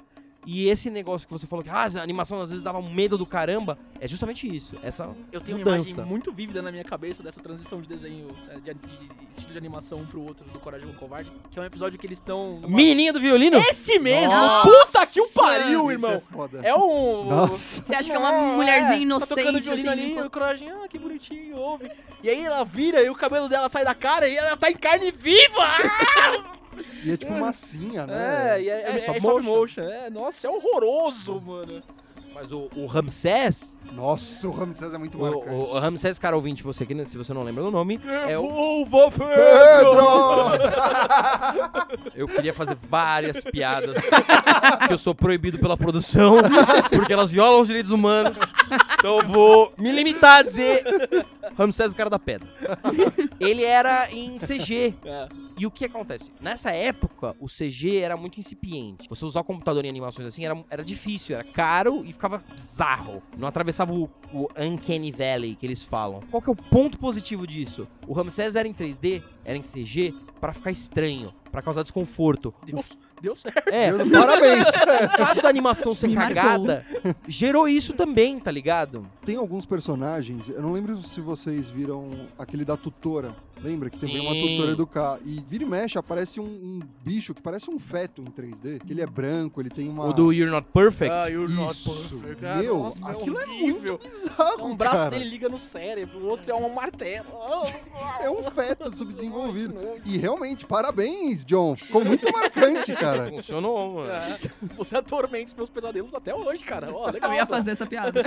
E 0.45 0.67
esse 0.69 0.89
negócio 0.89 1.27
que 1.27 1.31
você 1.33 1.45
falou 1.45 1.63
que 1.63 1.69
ah, 1.69 1.87
a 1.99 2.01
animação 2.01 2.41
às 2.41 2.49
vezes 2.49 2.63
dava 2.63 2.79
um 2.79 2.91
medo 2.91 3.15
do 3.17 3.27
caramba, 3.27 3.77
é 3.99 4.07
justamente 4.07 4.47
isso. 4.53 4.73
Essa 4.81 5.07
Eu 5.31 5.39
tenho 5.39 5.57
uma 5.59 5.63
mudança. 5.65 5.89
imagem 5.91 6.05
muito 6.05 6.31
vívida 6.31 6.61
na 6.63 6.71
minha 6.71 6.83
cabeça 6.83 7.21
dessa 7.21 7.39
transição 7.39 7.79
de 7.79 7.87
desenho, 7.87 8.27
é, 8.49 8.55
de, 8.59 8.73
de 8.73 9.09
estilo 9.37 9.51
de 9.51 9.57
animação 9.59 9.99
um 9.99 10.05
pro 10.07 10.23
outro 10.23 10.43
do 10.49 10.57
Coragem 10.59 10.87
com 10.87 10.93
o 10.93 10.97
Covarde, 10.97 11.31
que 11.51 11.59
é 11.59 11.61
um 11.61 11.65
episódio 11.65 11.99
que 11.99 12.07
eles 12.07 12.17
estão... 12.17 12.59
numa- 12.59 12.75
Menininha 12.75 13.13
do 13.13 13.19
violino? 13.19 13.57
Esse 13.59 13.99
mesmo! 13.99 14.33
Nossa! 14.33 14.67
Puta 14.67 15.07
que 15.07 15.21
o 15.21 15.27
pariu, 15.29 15.81
Isso 15.81 15.89
é 15.89 15.93
irmão! 16.09 16.23
foda. 16.31 16.59
É 16.63 16.73
um... 16.73 17.25
Nossa. 17.25 17.83
Você 17.83 17.93
acha 17.95 18.09
que 18.09 18.15
é 18.15 18.19
uma 18.19 18.31
mulherzinha 18.55 19.19
Tá 19.19 19.25
tocando 19.27 19.49
inocente, 19.49 19.63
violino 19.63 19.89
assim, 19.91 20.01
ali, 20.05 20.15
fo- 20.15 20.25
o 20.25 20.29
Coragem, 20.31 20.69
ah, 20.71 20.87
que 20.87 20.97
bonitinho, 20.97 21.55
ouve. 21.57 21.91
E 22.23 22.29
aí 22.29 22.43
ela 22.43 22.63
vira 22.65 23.01
e 23.03 23.09
o 23.11 23.15
cabelo 23.15 23.47
dela 23.47 23.69
sai 23.69 23.85
da 23.85 23.93
cara 23.93 24.27
e 24.27 24.35
ela 24.35 24.57
tá 24.57 24.71
em 24.71 24.75
carne 24.75 25.11
viva! 25.11 26.51
E 27.03 27.11
é 27.11 27.17
tipo 27.17 27.33
massinha, 27.33 28.05
né? 28.05 28.57
É, 28.57 28.61
e 28.61 28.69
é, 28.69 28.73
é, 28.73 28.81
É, 28.81 28.91
é 28.91 28.97
stop 28.97 29.17
stop 29.19 29.43
motion. 29.43 29.51
motion. 29.51 29.81
É, 29.81 30.09
nossa, 30.09 30.47
é 30.47 30.49
horroroso, 30.49 31.41
mano. 31.41 31.81
Mas 32.33 32.49
o, 32.51 32.69
o 32.77 32.85
Ramsés, 32.85 33.75
Nossa, 33.91 34.47
o 34.47 34.51
Ramsés 34.51 34.93
é 34.93 34.97
muito 34.97 35.17
o, 35.17 35.21
marcante. 35.21 35.49
o, 35.49 35.75
o 35.75 35.79
Ramsés, 35.79 36.17
cara 36.17 36.33
ouvinte, 36.33 36.63
você 36.63 36.85
que, 36.85 37.05
se 37.05 37.17
você 37.17 37.33
não 37.33 37.43
lembra 37.43 37.61
do 37.61 37.69
nome, 37.69 37.99
é 38.27 38.39
o 38.39 38.85
Vulva 38.85 39.11
Pedro! 39.11 40.01
Eu 42.15 42.27
queria 42.27 42.53
fazer 42.53 42.77
várias 42.89 43.43
piadas 43.43 43.97
que 44.87 44.93
eu 44.93 44.97
sou 44.97 45.13
proibido 45.13 45.59
pela 45.59 45.75
produção, 45.75 46.37
porque 46.89 47.11
elas 47.11 47.31
violam 47.31 47.59
os 47.61 47.67
direitos 47.67 47.91
humanos. 47.91 48.37
Então 48.97 49.19
eu 49.19 49.27
vou 49.27 49.73
me 49.77 49.91
limitar 49.91 50.39
a 50.39 50.43
dizer 50.43 50.83
Ramsés, 51.57 51.91
o 51.91 51.95
cara 51.95 52.09
da 52.09 52.19
pedra. 52.19 52.47
Ele 53.39 53.63
era 53.63 54.09
em 54.11 54.37
CG. 54.37 54.93
É. 55.05 55.27
E 55.61 55.65
o 55.67 55.69
que 55.69 55.85
acontece? 55.85 56.31
Nessa 56.41 56.71
época, 56.71 57.35
o 57.39 57.45
CG 57.45 57.97
era 57.97 58.17
muito 58.17 58.39
incipiente. 58.39 59.07
Você 59.07 59.23
usar 59.23 59.41
o 59.41 59.43
computador 59.43 59.85
em 59.85 59.89
animações 59.89 60.27
assim 60.27 60.43
era, 60.43 60.57
era 60.71 60.83
difícil, 60.83 61.35
era 61.35 61.43
caro 61.43 62.03
e 62.03 62.11
ficava 62.11 62.39
bizarro. 62.51 63.21
Não 63.37 63.47
atravessava 63.47 63.93
o, 63.93 64.09
o 64.33 64.47
Uncanny 64.57 65.11
Valley 65.11 65.55
que 65.55 65.63
eles 65.63 65.83
falam. 65.83 66.19
Qual 66.31 66.41
que 66.41 66.49
é 66.49 66.51
o 66.51 66.55
ponto 66.55 66.97
positivo 66.97 67.45
disso? 67.45 67.87
O 68.07 68.13
Ramsés 68.13 68.55
era 68.55 68.67
em 68.67 68.73
3D, 68.73 69.21
era 69.45 69.55
em 69.55 69.61
CG, 69.61 70.15
pra 70.39 70.51
ficar 70.51 70.71
estranho, 70.71 71.31
pra 71.51 71.61
causar 71.61 71.83
desconforto. 71.83 72.51
Deu, 72.65 72.83
deu 73.21 73.35
certo. 73.35 73.67
É, 73.69 73.91
Deus, 73.93 74.09
Parabéns! 74.09 74.67
o 74.67 75.09
fato 75.25 75.41
da 75.43 75.49
animação 75.49 75.93
ser 75.93 76.07
Me 76.07 76.15
marcou. 76.15 76.33
cagada 76.41 76.83
gerou 77.27 77.67
isso 77.67 77.93
também, 77.93 78.39
tá 78.39 78.49
ligado? 78.49 79.07
Tem 79.23 79.35
alguns 79.35 79.67
personagens, 79.67 80.49
eu 80.49 80.59
não 80.63 80.73
lembro 80.73 81.03
se 81.03 81.21
vocês 81.21 81.69
viram 81.69 82.09
aquele 82.39 82.65
da 82.65 82.75
tutora. 82.75 83.35
Lembra 83.63 83.89
que 83.89 83.99
tem 83.99 84.19
uma 84.19 84.33
tutora 84.33 84.71
educar? 84.71 85.19
E 85.23 85.43
vira 85.47 85.63
e 85.63 85.67
mexe, 85.67 85.97
aparece 85.97 86.39
um, 86.39 86.43
um 86.45 86.79
bicho 87.03 87.33
que 87.33 87.41
parece 87.41 87.69
um 87.69 87.79
feto 87.79 88.21
em 88.21 88.25
3D. 88.25 88.81
Que 88.85 88.91
ele 88.93 89.01
é 89.01 89.05
branco, 89.05 89.61
ele 89.61 89.69
tem 89.69 89.87
uma. 89.87 90.05
O 90.07 90.13
do 90.13 90.31
You're 90.33 90.51
Not 90.51 90.67
Perfect. 90.73 91.13
Ah, 91.13 91.27
you're 91.27 91.51
not 91.53 91.73
Isso. 91.73 92.17
perfect. 92.17 92.45
Ah, 92.45 92.55
Meu, 92.55 92.79
nossa, 92.79 93.09
aquilo 93.11 93.39
é 93.39 93.45
horrível. 93.45 93.99
bizarro, 93.99 94.65
Um 94.65 94.75
braço 94.75 94.97
cara. 94.97 95.09
dele 95.11 95.25
liga 95.25 95.47
no 95.47 95.59
cérebro, 95.59 96.19
o 96.19 96.25
outro 96.27 96.51
é 96.51 96.55
um 96.55 96.73
martelo. 96.73 97.27
É 98.19 98.29
um 98.29 98.43
feto 98.51 98.95
subdesenvolvido. 98.97 99.75
E 100.05 100.17
realmente, 100.17 100.65
parabéns, 100.65 101.45
John. 101.45 101.75
Ficou 101.75 102.03
muito 102.03 102.31
marcante, 102.31 102.93
cara. 102.93 103.29
Funcionou, 103.29 103.95
mano. 103.95 104.09
É, 104.11 104.39
Você 104.77 104.95
atormenta 104.97 105.47
os 105.47 105.53
meus 105.53 105.69
pesadelos 105.69 106.13
até 106.13 106.33
hoje, 106.33 106.63
cara. 106.63 106.91
Ó, 106.93 107.09
legal. 107.09 107.29
Eu 107.31 107.35
ia 107.37 107.45
fazer 107.45 107.71
essa 107.71 107.85
piada. 107.85 108.21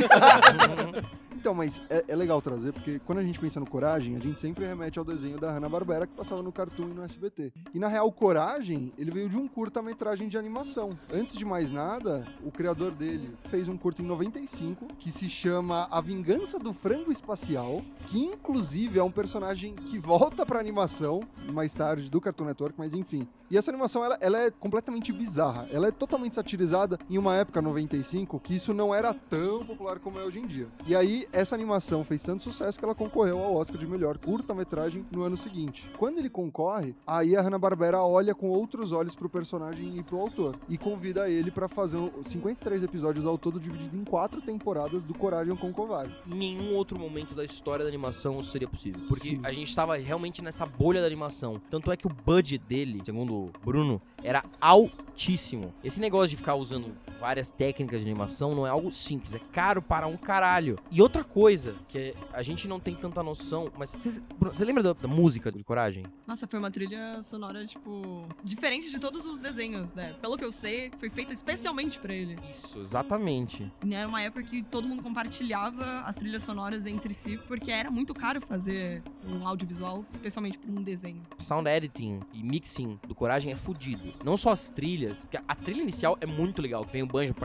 Então, 1.34 1.52
mas 1.52 1.82
é, 1.90 2.02
é 2.08 2.16
legal 2.16 2.40
trazer, 2.40 2.72
porque 2.72 2.98
quando 3.04 3.18
a 3.18 3.22
gente 3.22 3.38
pensa 3.38 3.60
no 3.60 3.66
Coragem, 3.68 4.16
a 4.16 4.18
gente 4.18 4.40
sempre 4.40 4.64
remete 4.64 4.98
ao 4.98 5.04
desenho 5.04 5.23
da 5.32 5.50
Hanna-Barbera 5.50 6.06
que 6.06 6.14
passava 6.14 6.42
no 6.42 6.52
Cartoon 6.52 6.90
e 6.90 6.94
no 6.94 7.02
SBT. 7.02 7.52
E 7.72 7.78
na 7.78 7.88
real, 7.88 8.12
Coragem, 8.12 8.92
ele 8.98 9.10
veio 9.10 9.28
de 9.28 9.36
um 9.36 9.48
curta-metragem 9.48 10.28
de 10.28 10.36
animação. 10.36 10.96
Antes 11.12 11.36
de 11.36 11.44
mais 11.44 11.70
nada, 11.70 12.24
o 12.44 12.50
criador 12.50 12.92
dele 12.92 13.36
fez 13.50 13.68
um 13.68 13.76
curta 13.76 14.02
em 14.02 14.06
95 14.06 14.86
que 14.98 15.10
se 15.10 15.28
chama 15.28 15.88
A 15.90 16.00
Vingança 16.00 16.58
do 16.58 16.72
Frango 16.72 17.10
Espacial, 17.10 17.82
que 18.06 18.22
inclusive 18.22 18.98
é 18.98 19.02
um 19.02 19.10
personagem 19.10 19.74
que 19.74 19.98
volta 19.98 20.44
pra 20.44 20.60
animação 20.60 21.20
mais 21.52 21.72
tarde 21.72 22.10
do 22.10 22.20
Cartoon 22.20 22.44
Network, 22.46 22.74
mas 22.78 22.94
enfim. 22.94 23.26
E 23.50 23.58
essa 23.58 23.70
animação, 23.70 24.04
ela, 24.04 24.18
ela 24.20 24.38
é 24.38 24.50
completamente 24.50 25.12
bizarra. 25.12 25.68
Ela 25.70 25.88
é 25.88 25.90
totalmente 25.90 26.34
satirizada 26.34 26.98
em 27.08 27.18
uma 27.18 27.36
época, 27.36 27.60
95, 27.60 28.40
que 28.40 28.54
isso 28.54 28.72
não 28.72 28.94
era 28.94 29.12
tão 29.12 29.64
popular 29.64 29.98
como 29.98 30.18
é 30.18 30.24
hoje 30.24 30.38
em 30.38 30.46
dia. 30.46 30.66
E 30.86 30.96
aí, 30.96 31.28
essa 31.32 31.54
animação 31.54 32.02
fez 32.04 32.22
tanto 32.22 32.42
sucesso 32.42 32.78
que 32.78 32.84
ela 32.84 32.94
concorreu 32.94 33.38
ao 33.38 33.54
Oscar 33.54 33.78
de 33.78 33.86
melhor 33.86 34.18
curta-metragem 34.18 35.04
no 35.14 35.23
ano 35.25 35.37
seguinte. 35.37 35.88
Quando 35.99 36.18
ele 36.18 36.28
concorre, 36.30 36.94
aí 37.06 37.37
a 37.37 37.42
Hanna-Barbera 37.42 38.02
olha 38.02 38.35
com 38.35 38.49
outros 38.49 38.92
olhos 38.92 39.14
pro 39.14 39.28
personagem 39.28 39.97
e 39.99 40.02
pro 40.02 40.18
autor. 40.21 40.56
E 40.68 40.76
convida 40.76 41.28
ele 41.28 41.50
pra 41.50 41.68
fazer 41.68 41.97
um- 41.97 42.11
53 42.25 42.83
episódios 42.83 43.25
ao 43.26 43.37
todo, 43.38 43.59
dividido 43.61 43.97
em 43.97 44.04
quatro 44.04 44.40
temporadas 44.40 45.02
do 45.02 45.14
Coragem 45.16 45.54
com 45.56 45.73
Covarde. 45.73 46.14
Em 46.30 46.35
nenhum 46.35 46.75
outro 46.75 46.99
momento 46.99 47.35
da 47.35 47.44
história 47.44 47.85
da 47.85 47.88
animação 47.88 48.42
seria 48.42 48.68
possível. 48.68 49.00
Porque 49.09 49.30
Sim. 49.30 49.40
a 49.42 49.52
gente 49.52 49.75
tava 49.75 49.97
realmente 49.97 50.42
nessa 50.42 50.64
bolha 50.66 51.00
da 51.00 51.06
animação. 51.06 51.54
Tanto 51.71 51.90
é 51.92 51.97
que 51.97 52.06
o 52.06 52.11
budget 52.11 52.59
dele, 52.66 53.00
segundo 53.04 53.35
o 53.35 53.50
Bruno, 53.64 54.00
era 54.23 54.42
altíssimo. 54.61 55.73
Esse 55.83 56.00
negócio 56.00 56.28
de 56.30 56.37
ficar 56.37 56.54
usando 56.54 56.94
várias 57.24 57.50
técnicas 57.50 58.00
de 58.00 58.06
animação 58.06 58.54
não 58.54 58.66
é 58.66 58.68
algo 58.68 58.92
simples, 58.92 59.34
é 59.34 59.38
caro 59.50 59.80
para 59.80 60.06
um 60.06 60.14
caralho. 60.14 60.76
E 60.90 61.00
outra 61.00 61.24
coisa, 61.24 61.74
que 61.88 62.14
a 62.34 62.42
gente 62.42 62.68
não 62.68 62.78
tem 62.78 62.94
tanta 62.94 63.22
noção, 63.22 63.66
mas 63.78 63.96
você 64.38 64.62
lembra 64.62 64.82
da, 64.82 64.92
da 64.92 65.08
música 65.08 65.50
de 65.50 65.64
Coragem? 65.64 66.04
Nossa, 66.26 66.46
foi 66.46 66.58
uma 66.58 66.70
trilha 66.70 67.22
sonora, 67.22 67.64
tipo, 67.64 68.28
diferente 68.42 68.90
de 68.90 68.98
todos 68.98 69.24
os 69.24 69.38
desenhos, 69.38 69.94
né? 69.94 70.14
Pelo 70.20 70.36
que 70.36 70.44
eu 70.44 70.52
sei, 70.52 70.90
foi 70.98 71.08
feita 71.08 71.32
especialmente 71.32 71.98
pra 71.98 72.12
ele. 72.12 72.36
Isso, 72.50 72.78
exatamente. 72.78 73.72
Era 73.90 74.06
uma 74.06 74.20
época 74.20 74.42
que 74.42 74.62
todo 74.62 74.86
mundo 74.86 75.02
compartilhava 75.02 76.02
as 76.04 76.16
trilhas 76.16 76.42
sonoras 76.42 76.84
entre 76.84 77.14
si, 77.14 77.40
porque 77.48 77.70
era 77.70 77.90
muito 77.90 78.12
caro 78.12 78.38
fazer 78.38 79.02
um 79.26 79.48
audiovisual, 79.48 80.04
especialmente 80.10 80.58
pra 80.58 80.70
um 80.70 80.82
desenho. 80.82 81.22
Sound 81.38 81.70
editing 81.70 82.20
e 82.34 82.42
mixing 82.42 83.00
do 83.08 83.14
Coragem 83.14 83.50
é 83.50 83.56
fudido. 83.56 84.12
Não 84.22 84.36
só 84.36 84.50
as 84.50 84.68
trilhas, 84.68 85.20
porque 85.20 85.38
a 85.38 85.54
trilha 85.54 85.80
inicial 85.80 86.18
é 86.20 86.26
muito 86.26 86.60
legal, 86.60 86.84
que 86.84 86.92
vem 86.92 87.02
o 87.02 87.13
banjo. 87.14 87.35
pão. 87.35 87.44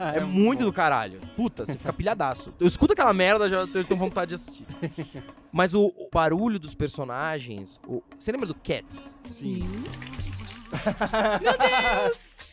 É 0.14 0.20
muito 0.20 0.64
do 0.64 0.72
caralho. 0.72 1.20
Puta, 1.36 1.64
você 1.64 1.78
fica 1.78 1.92
pilhadaço. 1.92 2.52
Eu 2.58 2.66
escuto 2.66 2.92
aquela 2.92 3.12
merda, 3.14 3.48
já 3.48 3.58
eu 3.58 3.84
tenho 3.84 3.98
vontade 3.98 4.30
de 4.30 4.34
assistir. 4.34 4.64
Mas 5.52 5.74
o, 5.74 5.86
o 5.86 6.08
barulho 6.12 6.58
dos 6.58 6.74
personagens. 6.74 7.78
o- 7.86 8.02
Você 8.18 8.32
lembra 8.32 8.46
do 8.46 8.54
Cats? 8.54 9.12
Sim. 9.24 9.64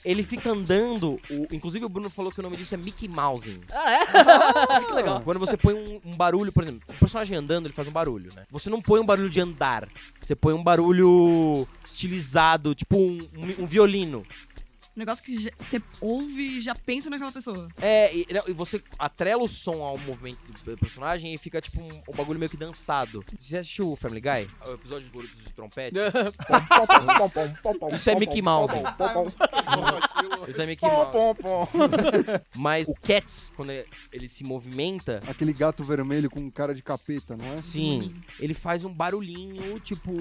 Ele 0.06 0.24
fica 0.24 0.52
andando. 0.52 1.20
o- 1.30 1.48
inclusive 1.54 1.84
o 1.86 1.90
Bruno 1.90 2.10
falou 2.10 2.32
que 2.32 2.40
o 2.40 2.44
nome 2.44 2.56
disso 2.56 2.74
é 2.74 2.78
Mickey 2.78 3.08
Mousing. 3.08 3.62
Ah, 3.72 3.92
é? 3.92 4.86
que 4.86 4.94
legal. 4.94 5.22
Quando 5.22 5.40
você 5.40 5.58
põe 5.58 5.74
um, 5.74 6.00
um 6.06 6.16
barulho, 6.16 6.52
por 6.54 6.64
exemplo, 6.64 6.82
o 6.88 6.94
personagem 7.00 7.36
andando, 7.38 7.66
ele 7.66 7.74
faz 7.74 7.88
um 7.88 7.92
barulho, 7.92 8.34
né? 8.34 8.46
Você 8.52 8.70
não 8.70 8.82
põe 8.82 9.00
um 9.00 9.06
barulho 9.06 9.30
de 9.30 9.40
andar. 9.42 9.88
Você 10.22 10.36
põe 10.36 10.54
um 10.54 10.64
barulho 10.64 11.68
estilizado, 11.86 12.74
tipo 12.74 12.96
um, 12.98 13.28
um- 13.36 13.64
um 13.64 13.68
violino. 13.68 14.24
Um 14.98 15.00
negócio 15.00 15.24
que 15.24 15.40
já- 15.44 15.52
você 15.60 15.80
ouve 16.02 16.58
e 16.58 16.60
já 16.62 16.74
pensa 16.74 17.08
naquela 17.08 17.32
pessoa. 17.32 17.70
É, 17.80 18.12
e, 18.16 18.26
não, 18.34 18.42
e 18.48 18.52
você 18.52 18.82
atrela 18.98 19.44
o 19.44 19.48
som 19.48 19.84
ao 19.84 19.96
movimento 20.00 20.40
do 20.66 20.76
personagem 20.76 21.36
e 21.36 21.38
fica 21.38 21.62
tipo 21.62 21.80
um, 21.80 22.02
um 22.10 22.14
bagulho 22.16 22.40
meio 22.40 22.50
que 22.50 22.58
dançado. 22.58 23.24
Você 23.38 23.58
assistiu 23.58 23.92
o 23.92 23.96
Family 23.96 24.20
Guy? 24.22 24.50
O 24.68 24.74
episódio 24.74 25.08
de 25.10 25.28
de 25.28 25.54
trompete? 25.54 25.96
Isso 27.96 28.10
é 28.10 28.16
Mickey 28.16 28.42
Mouse. 28.42 28.74
Isso 30.48 30.62
é 30.62 30.66
Mickey 30.66 30.86
Mouse. 30.88 31.40
Mas 32.56 32.88
o 32.88 32.96
Cats, 32.96 33.52
quando 33.56 33.70
ele, 33.72 33.86
ele 34.12 34.28
se 34.28 34.44
movimenta, 34.44 35.22
Aquele 35.28 35.54
gato 35.54 35.84
vermelho 35.84 36.30
com 36.30 36.50
cara 36.50 36.74
de 36.74 36.82
capeta, 36.82 37.36
não 37.38 37.46
é? 37.54 37.62
sim, 37.62 38.14
ele 38.40 38.54
faz 38.54 38.84
um 38.84 38.92
barulhinho, 38.94 39.80
tipo, 39.80 40.12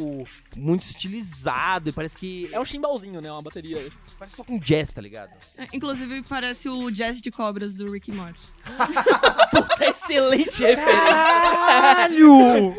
muito 0.55 0.83
estilizado. 0.83 1.89
E 1.89 1.93
parece 1.93 2.17
que. 2.17 2.49
É 2.53 2.61
um 2.61 2.65
chimbalzinho, 2.65 3.21
né? 3.21 3.31
Uma 3.33 3.43
bateria. 3.43 3.91
Parece 4.19 4.35
que 4.37 4.43
toca 4.43 4.53
um 4.53 4.59
jazz, 4.67 4.93
tá 4.93 5.01
ligado? 5.01 5.31
É, 5.57 5.69
inclusive, 5.73 6.23
parece 6.25 6.69
o 6.69 6.91
Jazz 6.91 7.21
de 7.23 7.31
Cobras 7.31 7.73
do 7.75 7.91
Rick 7.93 8.11
Morty. 8.11 8.39
Puta, 9.53 9.85
excelente 9.87 10.61
referência. 10.63 10.85
Caralho! 10.85 12.75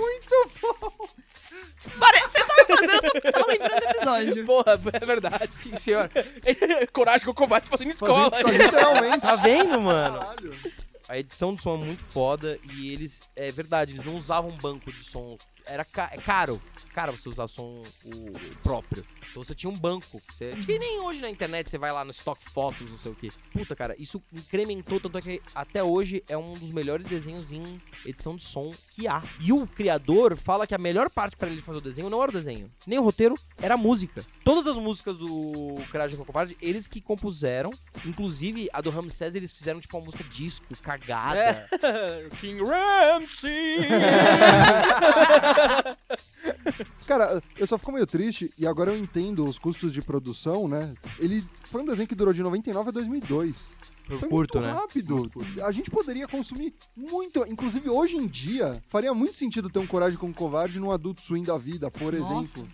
Parece, 1.99 2.27
você 2.29 2.45
tava 2.45 2.65
fazendo, 2.67 3.05
eu 3.05 3.21
tô- 3.21 3.31
tava 3.31 3.47
lembrando 3.47 3.79
do 3.79 3.87
episódio. 3.89 4.45
Porra, 4.45 4.81
é 4.93 5.05
verdade. 5.05 5.49
Sim, 5.63 5.75
senhor. 5.77 6.11
Coragem 6.91 7.25
com 7.25 7.31
o 7.31 7.35
covarde 7.35 7.69
fazendo 7.69 7.91
escola. 7.91 8.29
Fazendo 8.31 8.51
escola, 8.51 8.65
literalmente. 8.65 9.21
Tá 9.21 9.35
vendo, 9.37 9.79
mano? 9.81 10.19
Caralho. 10.19 10.53
A 11.07 11.17
edição 11.17 11.55
do 11.55 11.61
som 11.61 11.75
é 11.75 11.85
muito 11.85 12.03
foda 12.03 12.59
e 12.75 12.91
eles, 12.91 13.21
é 13.33 13.49
verdade, 13.49 13.93
eles 13.93 14.05
não 14.05 14.17
usavam 14.17 14.51
banco 14.57 14.91
de 14.91 15.03
som. 15.05 15.37
Era 15.67 15.83
ca- 15.83 16.09
é 16.13 16.17
caro, 16.17 16.61
caro 16.93 17.11
você 17.17 17.27
usar 17.29 17.47
som 17.47 17.83
o 18.05 18.33
próprio. 18.63 19.05
Então 19.29 19.43
você 19.43 19.53
tinha 19.53 19.69
um 19.69 19.77
banco. 19.77 20.21
Você, 20.31 20.51
que 20.65 20.79
nem 20.79 20.99
hoje 21.01 21.21
na 21.21 21.29
internet 21.29 21.69
você 21.69 21.77
vai 21.77 21.91
lá 21.91 22.05
no 22.05 22.11
Stock 22.11 22.41
Photos, 22.51 22.89
não 22.89 22.97
sei 22.97 23.11
o 23.11 23.15
que. 23.15 23.29
Puta, 23.51 23.75
cara, 23.75 23.95
isso 23.99 24.21
incrementou, 24.31 24.99
tanto 24.99 25.17
é 25.17 25.21
que 25.21 25.41
até 25.53 25.83
hoje 25.83 26.23
é 26.27 26.37
um 26.37 26.53
dos 26.53 26.71
melhores 26.71 27.05
desenhos 27.05 27.51
em 27.51 27.81
edição 28.05 28.35
de 28.35 28.43
som 28.43 28.71
que 28.91 29.07
há. 29.07 29.21
E 29.41 29.51
o 29.51 29.67
criador 29.67 30.37
fala 30.37 30.65
que 30.65 30.73
a 30.73 30.77
melhor 30.77 31.09
parte 31.09 31.35
pra 31.35 31.49
ele 31.49 31.61
fazer 31.61 31.79
o 31.79 31.81
desenho 31.81 32.09
não 32.09 32.21
era 32.21 32.31
o 32.31 32.33
desenho, 32.33 32.71
nem 32.85 32.97
o 32.97 33.03
roteiro, 33.03 33.35
era 33.61 33.73
a 33.73 33.77
música. 33.77 34.25
Todas 34.45 34.65
as 34.67 34.77
músicas 34.77 35.17
do 35.17 35.75
Coragem 35.91 36.17
Covarde, 36.23 36.57
eles 36.61 36.87
que 36.87 37.01
compuseram. 37.01 37.71
Inclusive, 38.05 38.69
a 38.71 38.79
do 38.81 38.89
Ramsés, 38.89 39.35
eles 39.35 39.51
fizeram 39.51 39.81
tipo 39.81 39.97
uma 39.97 40.05
música 40.05 40.23
disco, 40.23 40.65
cagada. 40.81 41.67
King 42.39 42.63
Ramsey. 42.63 43.77
Cara, 47.07 47.41
eu 47.57 47.65
só 47.67 47.77
fico 47.77 47.91
meio 47.91 48.05
triste 48.05 48.51
e 48.57 48.67
agora 48.67 48.91
eu 48.91 48.97
entendo 48.97 49.45
os 49.45 49.57
custos 49.57 49.93
de 49.93 50.01
produção, 50.01 50.67
né? 50.67 50.93
Ele 51.19 51.43
foi 51.65 51.81
um 51.81 51.85
desenho 51.85 52.07
que 52.07 52.15
durou 52.15 52.33
de 52.33 52.43
99 52.43 52.89
a 52.89 52.91
2002. 52.91 53.77
Foi 54.07 54.17
Foi 54.19 54.29
curto, 54.29 54.57
muito 54.59 54.67
né? 54.73 54.73
rápido. 54.79 55.27
A 55.65 55.71
gente 55.71 55.89
poderia 55.91 56.27
consumir 56.27 56.73
muito, 56.95 57.45
inclusive 57.45 57.89
hoje 57.89 58.15
em 58.15 58.25
dia, 58.27 58.81
faria 58.87 59.13
muito 59.13 59.35
sentido 59.35 59.69
ter 59.69 59.79
um 59.79 59.87
Coragem 59.87 60.17
com 60.17 60.33
Covarde 60.33 60.79
num 60.79 60.91
Adult 60.91 61.19
Swim 61.21 61.43
da 61.43 61.57
vida, 61.57 61.91
por 61.91 62.13
Nossa. 62.13 62.59
exemplo. 62.59 62.73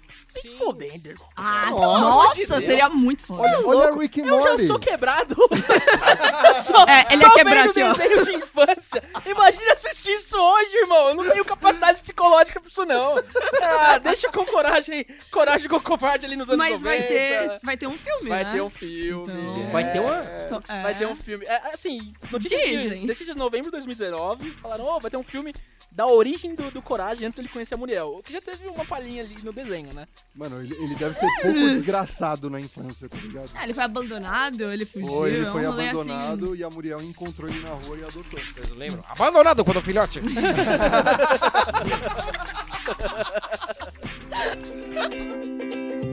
Fodendo, 0.60 1.10
irmão. 1.10 1.28
Ah, 1.36 1.68
Nossa, 1.72 2.40
nossa, 2.48 2.62
seria 2.62 2.90
muito 2.90 3.24
foda. 3.24 3.42
Olha, 3.42 3.68
olha 3.68 3.96
Rick 4.00 4.22
and 4.22 4.25
Eu 4.25 4.42
já 4.42 4.50
Morty. 4.50 4.68
sou 4.68 4.80
quebrado. 4.80 5.36
só, 6.66 6.86
É, 6.88 7.13
ele 7.13 7.30
quebrar 7.32 7.63
vendo 7.68 7.70
aqui, 7.72 7.84
ó. 7.84 7.94
desenho 7.94 8.25
de 8.25 8.36
infância. 8.36 9.04
Imagina 9.25 9.72
assistir 9.74 10.10
isso 10.12 10.38
hoje, 10.38 10.75
irmão. 10.78 11.10
Eu 11.10 11.16
não 11.16 11.30
tenho 11.30 11.46
capacidade 11.46 12.02
psicológica 12.02 12.60
pra 12.60 12.70
isso, 12.70 12.86
não. 12.86 13.16
Ah, 13.62 13.98
deixa 14.00 14.30
com 14.32 14.46
coragem. 14.46 15.06
Coragem 15.32 15.70
com 15.70 15.80
covarde 15.80 16.25
ali 16.25 16.36
nos 16.36 16.50
anos 16.50 16.58
Mas 16.60 16.82
90. 16.82 16.84
vai 16.84 17.08
ter, 17.08 17.60
vai 17.63 17.78
ter 17.78 17.88
um 17.88 17.98
filme, 17.98 18.30
Vai 18.30 18.44
né? 18.44 18.52
ter 18.52 18.62
um 18.62 18.70
filme. 18.70 19.34
Então- 19.34 19.72
Vai 19.72 19.92
ter 19.92 20.00
uma. 20.00 20.24
Então, 20.46 20.60
é. 20.68 20.82
Vai 20.84 20.96
ter 20.98 21.08
um 21.08 21.16
filme. 21.24 21.46
É, 21.46 21.74
assim, 21.74 22.13
notícia 22.32 22.58
Dizem. 22.58 23.01
de, 23.01 23.08
notícia 23.08 23.34
de 23.34 23.39
novembro 23.39 23.65
de 23.65 23.72
2019. 23.72 24.51
Falaram, 24.53 24.86
ó, 24.86 25.00
vai 25.00 25.10
ter 25.10 25.18
um 25.18 25.24
filme 25.24 25.53
da 25.92 26.08
origem 26.08 26.56
do, 26.56 26.72
do 26.72 26.82
Coragem 26.82 27.25
antes 27.25 27.36
dele 27.36 27.48
conhecer 27.48 27.75
a 27.75 27.77
Muriel. 27.77 28.18
O 28.18 28.24
que 28.24 28.34
já 28.34 28.42
teve 28.42 28.68
uma 28.68 28.86
palhinha 28.86 29.24
ali 29.24 29.36
no 29.44 29.53
desenho, 29.53 29.94
né? 29.94 30.08
Mano, 30.36 30.62
ele, 30.62 30.75
ele 30.75 30.96
deve 30.96 31.13
ser 31.13 31.27
pouco 31.42 31.53
desgraçado 31.60 32.50
na 32.50 32.60
infância, 32.60 33.08
tá 33.08 33.18
ligado? 33.18 33.51
Ah, 33.53 33.63
ele 33.63 33.74
foi 33.74 33.84
abandonado, 33.84 34.72
ele 34.72 34.86
fugiu. 34.86 35.08
Foi, 35.08 35.34
ele 35.34 35.46
é 35.46 35.51
foi 35.51 35.65
abandonado 35.65 36.56
e 36.56 36.63
a 36.63 36.70
Muriel 36.70 37.01
encontrou 37.01 37.50
ele 37.50 37.60
na 37.60 37.70
rua 37.70 37.98
e 37.98 38.03
adotou. 38.03 38.39
Vocês 38.39 38.70
lembram? 38.70 39.03
Abandonado 39.08 39.63
quando 39.63 39.82
filhote. 39.82 40.22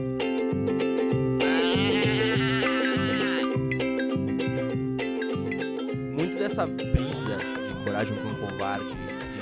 dessa 6.41 6.65
brisa 6.65 7.37
de 7.67 7.83
coragem 7.83 8.17
com 8.17 8.29
o 8.29 8.47
covarde, 8.47 8.87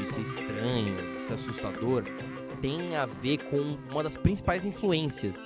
de 0.02 0.14
ser 0.14 0.20
estranho, 0.22 0.96
de 1.16 1.22
ser 1.22 1.34
assustador, 1.36 2.04
tem 2.62 2.94
a 2.98 3.06
ver 3.06 3.38
com 3.38 3.78
uma 3.90 4.04
das 4.04 4.18
principais 4.18 4.66
influências 4.66 5.38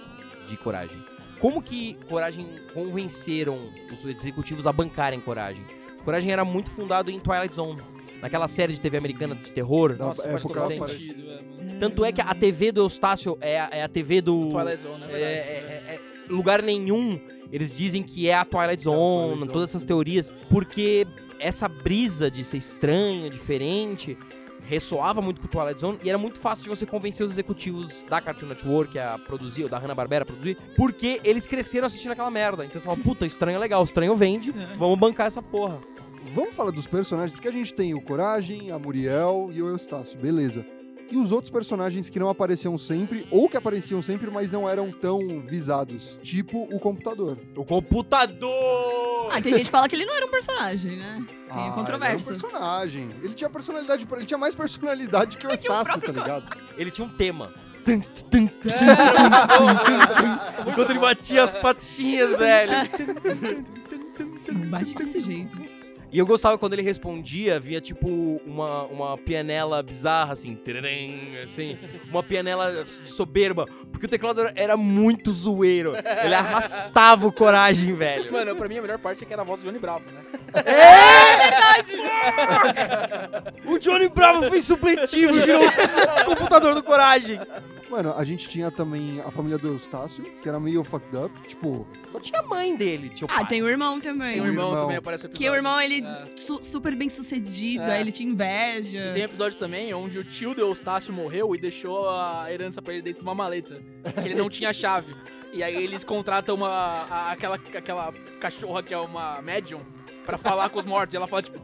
de 0.47 0.57
coragem. 0.57 0.97
Como 1.39 1.61
que 1.61 1.93
coragem 2.09 2.47
convenceram 2.73 3.69
os 3.91 4.03
executivos 4.03 4.65
a 4.65 4.73
bancarem 4.73 5.19
coragem? 5.19 5.63
Coragem 6.03 6.31
era 6.31 6.43
muito 6.43 6.71
fundado 6.71 7.11
em 7.11 7.19
Twilight 7.19 7.55
Zone, 7.55 7.83
naquela 8.19 8.47
série 8.47 8.73
de 8.73 8.79
TV 8.79 8.97
americana 8.97 9.35
de 9.35 9.51
terror. 9.51 9.95
Nossa, 9.95 10.23
faz 10.23 10.43
época 10.43 10.59
todo 10.59 10.89
sentido. 10.89 11.23
é. 11.29 11.77
Tanto 11.79 12.03
é 12.03 12.11
que 12.11 12.21
a 12.21 12.33
TV 12.33 12.71
do 12.71 12.81
Eustácio 12.81 13.37
é 13.39 13.59
a, 13.59 13.69
é 13.71 13.83
a 13.83 13.87
TV 13.87 14.21
do. 14.21 14.49
Twilight 14.49 14.81
Zone, 14.81 15.05
né? 15.05 15.13
é, 15.13 15.21
é- 15.21 15.21
é- 15.21 15.93
é- 15.95 15.99
lugar 16.29 16.63
nenhum. 16.63 17.19
Eles 17.53 17.77
dizem 17.77 18.01
que 18.01 18.27
é 18.27 18.33
a 18.33 18.43
Twilight 18.43 18.83
Zone, 18.83 18.97
Twilight 18.97 19.39
Zone. 19.41 19.51
todas 19.51 19.69
essas 19.69 19.83
teorias, 19.83 20.33
porque 20.49 21.05
essa 21.39 21.69
brisa 21.69 22.31
de 22.31 22.43
ser 22.43 22.57
estranho, 22.57 23.29
diferente, 23.29 24.17
ressoava 24.63 25.21
muito 25.21 25.39
com 25.39 25.45
o 25.45 25.49
Twilight 25.49 25.79
Zone 25.79 25.99
e 26.03 26.09
era 26.09 26.17
muito 26.17 26.39
fácil 26.39 26.63
de 26.63 26.69
você 26.69 26.83
convencer 26.83 27.23
os 27.23 27.31
executivos 27.31 28.01
da 28.09 28.19
Cartoon 28.19 28.47
Network 28.47 28.97
a 28.97 29.19
produzir, 29.19 29.61
ou 29.61 29.69
da 29.69 29.77
Hanna-Barbera 29.77 30.23
a 30.23 30.25
produzir, 30.25 30.57
porque 30.75 31.21
eles 31.23 31.45
cresceram 31.45 31.85
assistindo 31.85 32.13
aquela 32.13 32.31
merda. 32.31 32.65
Então 32.65 32.81
você 32.81 32.87
fala, 32.87 32.97
puta, 32.97 33.23
estranho 33.23 33.57
é 33.57 33.59
legal, 33.59 33.83
estranho 33.83 34.15
vende, 34.15 34.51
vamos 34.79 34.97
bancar 34.97 35.27
essa 35.27 35.43
porra. 35.43 35.79
Vamos 36.33 36.55
falar 36.55 36.71
dos 36.71 36.87
personagens, 36.87 37.33
porque 37.33 37.49
a 37.49 37.51
gente 37.51 37.71
tem 37.71 37.93
o 37.93 38.01
Coragem, 38.01 38.71
a 38.71 38.79
Muriel 38.79 39.51
e 39.53 39.61
o 39.61 39.67
Eustácio, 39.67 40.17
beleza. 40.17 40.65
E 41.13 41.17
os 41.17 41.31
outros 41.31 41.51
personagens 41.51 42.09
que 42.09 42.17
não 42.17 42.27
apareciam 42.27 42.75
sempre, 42.75 43.27
ou 43.29 43.47
que 43.47 43.55
apareciam 43.55 44.01
sempre, 44.01 44.31
mas 44.31 44.49
não 44.49 44.67
eram 44.67 44.91
tão 44.91 45.41
visados. 45.41 46.17
Tipo 46.23 46.63
o 46.63 46.79
computador. 46.79 47.37
O 47.55 47.63
computador! 47.63 49.29
Ah, 49.31 49.39
tem 49.39 49.53
gente 49.53 49.65
que 49.65 49.71
fala 49.71 49.87
que 49.87 49.95
ele 49.95 50.05
não 50.05 50.15
era 50.15 50.25
um 50.25 50.31
personagem, 50.31 50.97
né? 50.97 51.23
Tem 51.53 51.67
Ah, 51.67 51.71
controvérsias. 51.75 52.27
Ele 52.27 52.37
era 52.37 52.47
um 52.47 52.49
personagem. 52.49 53.09
Ele 53.21 53.33
tinha 53.35 53.47
personalidade, 53.47 54.07
ele 54.11 54.25
tinha 54.25 54.37
mais 54.39 54.55
personalidade 54.55 55.37
que 55.37 55.45
o 55.45 55.51
Eustácio, 55.53 56.01
tá 56.01 56.11
ligado? 56.11 56.57
Ele 56.75 56.89
tinha 56.89 57.05
um 57.05 57.11
tema. 57.11 57.53
Enquanto 60.67 60.89
ele 60.89 60.99
batia 60.99 61.43
as 61.43 61.51
patinhas, 61.51 62.35
velho. 62.37 62.71
Não 64.51 64.65
bate 64.69 64.95
desse 64.95 65.21
jeito. 65.21 65.55
E 66.13 66.19
eu 66.19 66.27
gostava 66.27 66.59
quando 66.59 66.73
ele 66.73 66.83
respondia, 66.83 67.59
via 67.59 67.81
tipo 67.81 68.39
uma, 68.45 68.83
uma 68.83 69.17
pianela 69.17 69.81
bizarra, 69.81 70.33
assim, 70.33 70.53
tererém, 70.55 71.39
assim, 71.43 71.75
uma 72.07 72.21
pianela 72.21 72.85
soberba, 73.03 73.65
porque 73.91 74.05
o 74.05 74.09
teclado 74.09 74.47
era 74.55 74.77
muito 74.77 75.31
zoeiro. 75.31 75.93
Ele 76.23 76.35
arrastava 76.35 77.25
o 77.25 77.31
coragem, 77.31 77.93
velho. 77.93 78.31
Mano, 78.31 78.55
pra 78.55 78.69
mim 78.69 78.77
a 78.77 78.81
melhor 78.83 78.99
parte 78.99 79.23
é 79.23 79.27
que 79.27 79.33
era 79.33 79.41
a 79.41 79.45
voz 79.45 79.61
do 79.61 79.65
Johnny 79.65 79.79
Bravo, 79.79 80.05
né? 80.11 80.21
O 83.65 83.77
Johnny 83.79 84.09
Bravo 84.09 84.47
foi 84.49 84.61
supletivo 84.61 85.35
e 85.35 85.41
virou 85.41 85.63
o 85.65 85.71
computador 86.25 86.73
do 86.75 86.83
coragem. 86.83 87.39
Mano, 87.89 88.13
a 88.17 88.23
gente 88.23 88.49
tinha 88.49 88.71
também 88.71 89.21
a 89.25 89.29
família 89.29 89.57
do 89.57 89.67
Eustácio, 89.67 90.23
que 90.41 90.49
era 90.49 90.59
meio 90.59 90.83
fucked 90.83 91.15
up. 91.15 91.47
Tipo, 91.47 91.87
Só 92.11 92.19
tinha 92.19 92.39
a 92.39 92.43
mãe 92.43 92.75
dele, 92.75 93.09
tinha 93.09 93.27
o 93.27 93.31
Ah, 93.31 93.35
pai. 93.41 93.47
tem 93.47 93.61
o 93.61 93.69
irmão 93.69 93.99
também. 93.99 94.33
Tem 94.33 94.41
o 94.41 94.47
irmão, 94.47 94.69
irmão. 94.69 94.81
também 94.81 94.97
aparece 94.97 95.27
Que 95.29 95.47
o 95.49 95.53
irmão, 95.55 95.79
ele 95.79 96.02
É. 96.02 96.02
su- 96.35 96.63
super 96.63 96.95
bem 96.95 97.09
sucedido, 97.09 97.83
É. 97.85 97.93
aí 97.95 98.01
ele 98.01 98.11
tinha 98.11 98.29
inveja. 98.31 99.09
E 99.09 99.13
tem 99.13 99.23
episódio 99.23 99.57
também 99.57 99.93
onde 99.93 100.19
o 100.19 100.23
tio 100.23 100.53
do 100.53 100.61
Eustácio 100.61 101.13
morreu 101.13 101.53
e 101.55 101.57
deixou 101.57 102.09
a 102.09 102.45
herança 102.51 102.81
pra 102.81 102.93
ele 102.93 103.01
dentro 103.01 103.19
de 103.21 103.25
uma 103.27 103.35
maleta. 103.35 103.81
Que 104.21 104.27
ele 104.29 104.35
não 104.35 104.49
tinha 104.49 104.71
chave. 104.73 105.15
E 105.53 105.61
aí 105.63 105.75
eles 105.83 106.03
contratam 106.03 106.55
uma, 106.55 106.67
a- 106.69 107.31
aquela, 107.31 107.55
aquela 107.55 108.13
cachorra 108.39 108.81
que 108.83 108.93
é 108.93 108.97
uma 108.97 109.41
médium 109.41 109.81
pra 110.25 110.37
falar 110.37 110.69
com 110.69 110.79
os 110.79 110.85
mortos. 110.85 111.13
E 111.13 111.17
ela 111.17 111.27
fala, 111.27 111.41
tipo, 111.43 111.59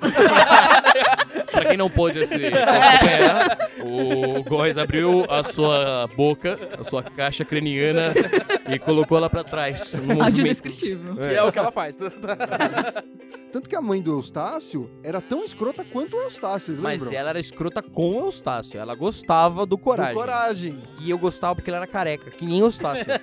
quem 1.70 1.76
não 1.76 1.88
pôde 1.90 2.26
se 2.26 2.34
acompanhar, 2.46 3.70
o 3.84 4.42
Góes 4.44 4.76
abriu 4.76 5.24
a 5.28 5.42
sua 5.44 6.08
boca, 6.16 6.58
a 6.78 6.84
sua 6.84 7.02
caixa 7.02 7.44
craniana 7.44 8.12
e 8.68 8.78
colocou 8.78 9.16
ela 9.16 9.30
pra 9.30 9.42
trás. 9.44 9.94
Um 9.94 10.22
Áudio 10.22 10.44
descritivo. 10.44 11.16
que 11.16 11.34
é 11.34 11.42
o 11.42 11.50
que 11.52 11.58
ela 11.58 11.72
faz. 11.72 11.96
tanto 13.52 13.68
que 13.68 13.74
a 13.76 13.80
mãe 13.80 14.00
do 14.00 14.12
Eustácio 14.12 14.90
era 15.02 15.20
tão 15.20 15.42
escrota 15.44 15.84
quanto 15.84 16.16
o 16.16 16.20
Eustácio, 16.20 16.66
vocês 16.66 16.78
Mas 16.80 17.00
lembram? 17.00 17.18
ela 17.18 17.30
era 17.30 17.40
escrota 17.40 17.82
com 17.82 18.22
o 18.22 18.26
Eustácio. 18.26 18.78
Ela 18.78 18.94
gostava 18.94 19.66
do 19.66 19.70
Do 19.70 19.78
coragem. 19.78 20.14
Coragem. 20.14 20.82
E 21.00 21.10
eu 21.10 21.18
gostava 21.18 21.54
porque 21.54 21.70
ele 21.70 21.76
era 21.76 21.86
careca, 21.86 22.30
que 22.30 22.44
nem 22.44 22.60
o 22.62 22.66
Eustácio. 22.66 23.06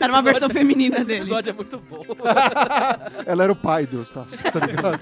Era 0.00 0.12
uma 0.14 0.22
versão 0.22 0.48
feminina 0.48 0.96
Esse 0.96 1.06
dele. 1.06 1.20
episódio 1.20 1.50
é 1.50 1.52
muito 1.52 1.78
bom. 1.78 2.02
Ela 3.26 3.44
era 3.44 3.52
o 3.52 3.56
pai 3.56 3.86
do 3.86 3.98
Eustácio, 3.98 4.50
tá 4.50 4.58
ligado? 4.64 4.98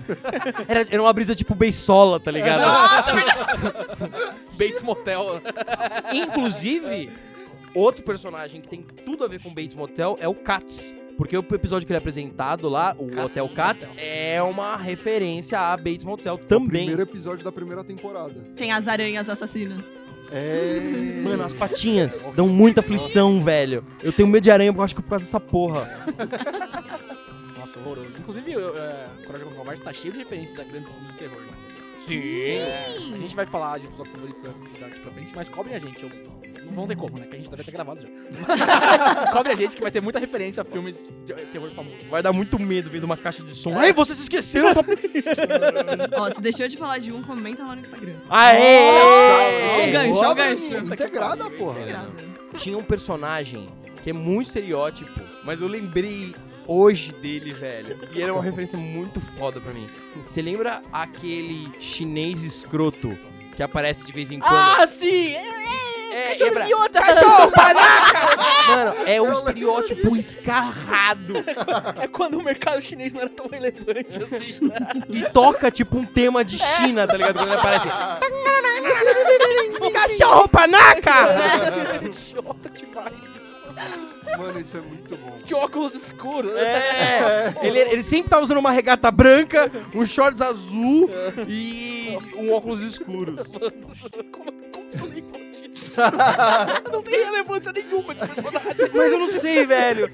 era, 0.67 0.81
era 0.91 1.01
uma 1.01 1.13
brisa 1.13 1.37
tipo 1.49 1.55
beisola, 1.55 2.21
tá 2.21 2.31
ligado? 2.31 2.63
Bates 4.53 4.83
Motel. 4.83 5.41
Inclusive, 6.13 7.11
outro 7.75 8.03
personagem 8.03 8.61
que 8.61 8.69
tem 8.69 8.85
tudo 9.05 9.25
a 9.25 9.29
ver 9.29 9.43
com 9.43 9.49
Bates 9.49 9.75
Motel 9.75 10.19
é 10.21 10.29
o 10.29 10.35
Katz. 10.35 10.95
Porque 11.17 11.37
o 11.37 11.41
episódio 11.41 11.85
que 11.85 11.93
ele 11.93 11.97
é 11.97 11.99
apresentado 11.99 12.69
lá, 12.69 12.95
o 12.97 13.21
Hotel 13.21 13.49
Katz, 13.49 13.91
é 13.97 14.41
uma 14.41 14.77
referência 14.77 15.59
a 15.59 15.77
Bates 15.77 16.05
Motel 16.05 16.39
também. 16.39 16.87
Primeiro 16.87 17.03
episódio 17.03 17.45
da 17.45 17.51
primeira 17.51 17.83
temporada. 17.83 18.41
Tem 18.57 18.71
as 18.71 18.87
aranhas 18.87 19.29
assassinas. 19.29 19.91
É. 20.31 21.21
Mano, 21.25 21.43
as 21.43 21.55
patinhas 21.55 22.31
dão 22.37 22.47
muita 22.47 22.81
aflição, 22.81 23.43
velho. 23.43 23.83
Eu 24.03 24.13
tenho 24.13 24.29
medo 24.29 24.45
de 24.45 24.51
aranha, 24.51 24.71
eu 24.71 24.83
acho 24.83 24.95
que 24.95 25.01
é 25.01 25.03
por 25.03 25.09
causa 25.09 25.25
dessa 25.25 25.41
porra. 25.41 25.89
Nossa, 27.69 27.79
horroroso. 27.81 28.09
Inclusive, 28.19 28.53
eu, 28.53 28.77
é, 28.77 29.09
Coragem 29.27 29.47
com 29.47 29.53
o 29.55 29.57
Covarde 29.57 29.83
tá 29.83 29.93
cheio 29.93 30.13
de 30.13 30.21
referências 30.21 30.59
a 30.59 30.65
grandes 30.65 30.91
filmes 30.91 31.13
de 31.13 31.19
terror, 31.19 31.41
né? 31.43 31.53
Sim. 31.99 33.13
A 33.13 33.19
gente 33.19 33.35
vai 33.37 33.45
falar 33.45 33.79
de 33.79 33.87
episódios 33.87 34.15
favoritos 34.15 34.43
daqui 34.81 35.01
pra 35.01 35.11
frente, 35.11 35.33
mas 35.35 35.49
cobrem 35.49 35.75
a 35.77 35.79
gente. 35.79 36.03
Eu, 36.03 36.11
não 36.67 36.73
vão 36.73 36.87
ter 36.87 36.97
como, 36.97 37.19
né? 37.19 37.27
Que 37.27 37.35
a 37.35 37.39
gente 37.39 37.51
deve 37.51 37.65
ter 37.65 37.73
gravado 37.73 38.01
já. 38.01 38.09
Cobrem 39.33 39.53
a 39.53 39.57
gente 39.57 39.75
que 39.77 39.83
vai 39.83 39.91
ter 39.91 40.01
muita 40.01 40.19
referência 40.19 40.63
a 40.63 40.65
filmes 40.65 41.11
de 41.27 41.35
terror 41.35 41.71
famoso. 41.73 41.97
Vai 42.09 42.23
dar 42.23 42.33
muito 42.33 42.59
medo 42.59 42.89
vendo 42.89 43.05
uma 43.05 43.17
caixa 43.17 43.43
de 43.43 43.55
som. 43.55 43.77
Ai, 43.77 43.93
vocês 43.93 44.19
esqueceram? 44.19 44.73
da- 44.73 44.85
Ó, 46.19 46.31
se 46.31 46.41
deixou 46.41 46.69
de 46.69 46.77
falar 46.77 46.99
de 46.99 47.13
um, 47.13 47.23
comenta 47.23 47.65
lá 47.65 47.75
no 47.75 47.81
Instagram. 47.81 48.15
Aê! 48.31 48.91
Ó, 48.91 49.89
o 49.89 49.93
gancho, 49.93 50.15
ó, 50.17 50.31
o 50.31 50.35
gancho. 50.35 50.75
Integrada, 50.77 51.51
porra. 51.51 51.81
Integrada. 51.81 52.11
Tinha 52.57 52.79
um 52.79 52.83
personagem 52.83 53.69
que 54.03 54.11
é 54.11 54.13
muito 54.13 54.47
estereótipo, 54.47 55.21
mas 55.45 55.61
eu 55.61 55.67
lembrei 55.67 56.35
hoje 56.69 57.11
dele, 57.13 57.53
velho. 57.53 57.99
E 58.13 58.23
era 58.23 58.33
uma 58.33 58.43
referência 58.43 58.79
muito 58.79 59.21
foda 59.39 59.61
pra 59.61 59.73
mim. 59.73 59.89
Você 60.17 60.41
lembra 60.43 60.83
aquele 60.93 61.69
chinês 61.81 62.43
escroto 62.45 63.17
que 63.57 63.63
aparece 63.63 64.07
de 64.07 64.13
vez 64.13 64.31
em 64.31 64.39
quando? 64.39 64.53
Ah, 64.53 64.87
sim! 64.87 65.35
é, 66.13 66.41
é 66.43 66.51
pra- 66.51 66.69
Cachorro, 66.93 67.51
panaca! 67.57 68.37
Mano, 68.69 68.95
é 69.07 69.21
um 69.23 69.33
estereótipo 69.33 70.17
escarrado. 70.17 71.35
É 72.01 72.07
quando 72.07 72.39
o 72.39 72.45
mercado 72.45 72.81
chinês 72.83 73.13
não 73.13 73.23
era 73.23 73.31
tão 73.31 73.49
relevante 73.49 74.23
assim. 74.23 74.69
E 75.09 75.29
toca 75.31 75.71
tipo 75.71 75.97
um 75.97 76.05
tema 76.05 76.45
de 76.45 76.59
China, 76.59 77.07
tá 77.07 77.15
ligado? 77.17 77.37
Quando 77.39 77.49
ele 77.49 77.57
aparece. 77.59 77.87
Cachorro, 79.93 80.49
panaca! 80.49 81.13
Idiota 82.05 82.71
demais. 82.71 83.28
Mano, 84.37 84.61
isso 84.61 84.77
é 84.77 84.81
muito 84.81 85.17
bom. 85.17 85.39
De 85.45 85.55
óculos 85.55 85.95
escuros. 85.95 86.53
É, 86.57 87.55
ele, 87.63 87.79
ele 87.79 88.03
sempre 88.03 88.31
tá 88.31 88.39
usando 88.41 88.59
uma 88.59 88.71
regata 88.71 89.11
branca, 89.11 89.71
um 89.95 90.05
shorts 90.05 90.41
azul 90.41 91.09
e 91.49 92.19
um 92.37 92.53
óculos 92.53 92.81
escuros. 92.81 93.47
Como, 94.31 94.53
como 94.73 94.89
isso 94.91 95.07
nem 95.09 95.23
disso? 95.79 96.01
Não 96.93 97.03
tem 97.03 97.25
relevância 97.25 97.73
nenhuma 97.73 98.13
esse 98.13 98.27
personagem. 98.27 98.91
Mas 98.95 99.13
eu 99.13 99.19
não 99.19 99.29
sei, 99.29 99.67
velho. 99.67 100.11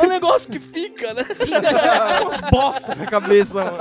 É 0.00 0.04
um 0.04 0.08
negócio 0.08 0.50
que 0.50 0.58
fica, 0.58 1.14
né? 1.14 1.24
Fica 1.24 2.22
umas 2.22 2.40
bosta 2.50 2.94
na 2.94 3.06
cabeça, 3.06 3.64
mano. 3.64 3.78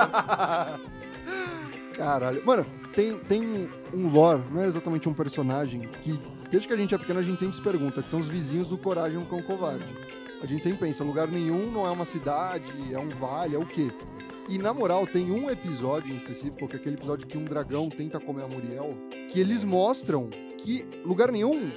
Caralho. 1.96 2.46
Mano, 2.46 2.66
tem, 2.94 3.18
tem 3.20 3.70
um 3.94 4.08
lore, 4.10 4.44
não 4.52 4.62
é 4.62 4.68
exatamente 4.68 5.10
um 5.10 5.14
personagem, 5.14 5.82
que 6.04 6.20
desde 6.50 6.68
que 6.68 6.74
a 6.74 6.78
gente 6.78 6.94
é 6.94 6.98
pequeno 6.98 7.20
a 7.20 7.24
gente 7.24 7.40
sempre 7.40 7.56
se 7.56 7.62
pergunta, 7.62 8.02
que 8.02 8.10
são 8.10 8.20
os 8.20 8.28
vizinhos 8.28 8.68
do 8.68 8.78
Coragem, 8.78 9.18
um 9.18 9.26
cão 9.26 9.42
covarde. 9.42 9.86
A 10.42 10.46
gente 10.46 10.64
sempre 10.64 10.80
pensa, 10.80 11.04
lugar 11.04 11.28
nenhum 11.28 11.72
não 11.72 11.86
é 11.86 11.90
uma 11.90 12.06
cidade, 12.06 12.72
é 12.94 13.00
um 13.00 13.10
vale, 13.10 13.56
é 13.56 13.60
o 13.60 13.66
quê? 13.66 13.92
E 14.48 14.58
na 14.58 14.74
moral, 14.74 15.06
tem 15.06 15.32
um 15.32 15.50
episódio 15.50 16.14
em 16.14 16.18
específico, 16.18 16.68
que 16.68 16.76
é 16.76 16.80
aquele 16.80 16.96
episódio 16.96 17.28
que 17.28 17.38
um 17.38 17.44
dragão 17.44 17.90
tenta 17.90 18.20
comer 18.20 18.44
a 18.44 18.48
Muriel, 18.48 18.96
que 19.30 19.40
eles 19.40 19.64
mostram 19.64 20.30
que 20.58 20.86
lugar 21.04 21.32
nenhum 21.32 21.70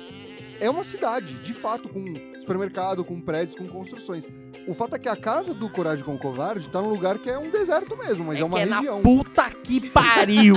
é 0.60 0.68
uma 0.68 0.84
cidade, 0.84 1.34
de 1.42 1.54
fato, 1.54 1.88
com 1.88 2.04
supermercado, 2.38 3.04
com 3.04 3.20
prédios, 3.20 3.56
com 3.56 3.66
construções. 3.66 4.24
O 4.68 4.74
fato 4.74 4.94
é 4.94 4.98
que 4.98 5.08
a 5.08 5.16
casa 5.16 5.54
do 5.54 5.68
Coragem 5.70 6.04
com 6.04 6.14
o 6.14 6.18
Covarde 6.18 6.68
tá 6.68 6.82
num 6.82 6.90
lugar 6.90 7.18
que 7.18 7.30
é 7.30 7.38
um 7.38 7.50
deserto 7.50 7.96
mesmo, 7.96 8.26
mas 8.26 8.38
é, 8.38 8.44
uma 8.44 8.56
que 8.58 8.62
é 8.62 8.66
na 8.66 8.76
região. 8.76 9.02
puta 9.02 9.50
que 9.50 9.88
pariu. 9.88 10.56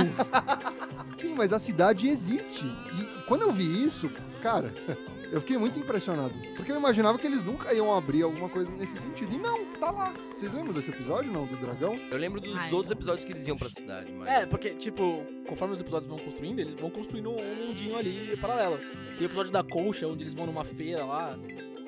Sim, 1.16 1.34
mas 1.34 1.52
a 1.52 1.58
cidade 1.58 2.06
existe. 2.08 2.64
E 2.64 3.13
quando 3.26 3.42
eu 3.42 3.52
vi 3.52 3.84
isso, 3.84 4.10
cara, 4.42 4.72
eu 5.32 5.40
fiquei 5.40 5.56
muito 5.56 5.78
impressionado. 5.78 6.34
Porque 6.56 6.70
eu 6.70 6.76
imaginava 6.76 7.18
que 7.18 7.26
eles 7.26 7.44
nunca 7.44 7.72
iam 7.72 7.94
abrir 7.94 8.22
alguma 8.22 8.48
coisa 8.48 8.70
nesse 8.72 8.96
sentido. 8.98 9.34
E 9.34 9.38
não, 9.38 9.64
tá 9.80 9.90
lá. 9.90 10.14
Vocês 10.36 10.52
lembram 10.52 10.72
desse 10.72 10.90
episódio, 10.90 11.32
não? 11.32 11.46
Do 11.46 11.56
dragão? 11.56 11.98
Eu 12.10 12.18
lembro 12.18 12.40
dos 12.40 12.56
Ai, 12.56 12.72
outros 12.72 12.90
episódios 12.90 13.24
que 13.24 13.32
eles 13.32 13.46
iam 13.46 13.56
pra 13.56 13.68
cidade, 13.68 14.12
mas... 14.12 14.28
É, 14.28 14.46
porque, 14.46 14.70
tipo, 14.70 15.24
conforme 15.46 15.74
os 15.74 15.80
episódios 15.80 16.08
vão 16.08 16.18
construindo, 16.18 16.58
eles 16.58 16.74
vão 16.74 16.90
construindo 16.90 17.30
um 17.30 17.66
mundinho 17.66 17.96
ali 17.96 18.36
paralelo. 18.36 18.78
Tem 19.16 19.22
o 19.22 19.24
episódio 19.24 19.52
da 19.52 19.62
colcha, 19.62 20.06
onde 20.06 20.24
eles 20.24 20.34
vão 20.34 20.46
numa 20.46 20.64
feira 20.64 21.04
lá, 21.04 21.38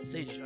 seja, 0.06 0.44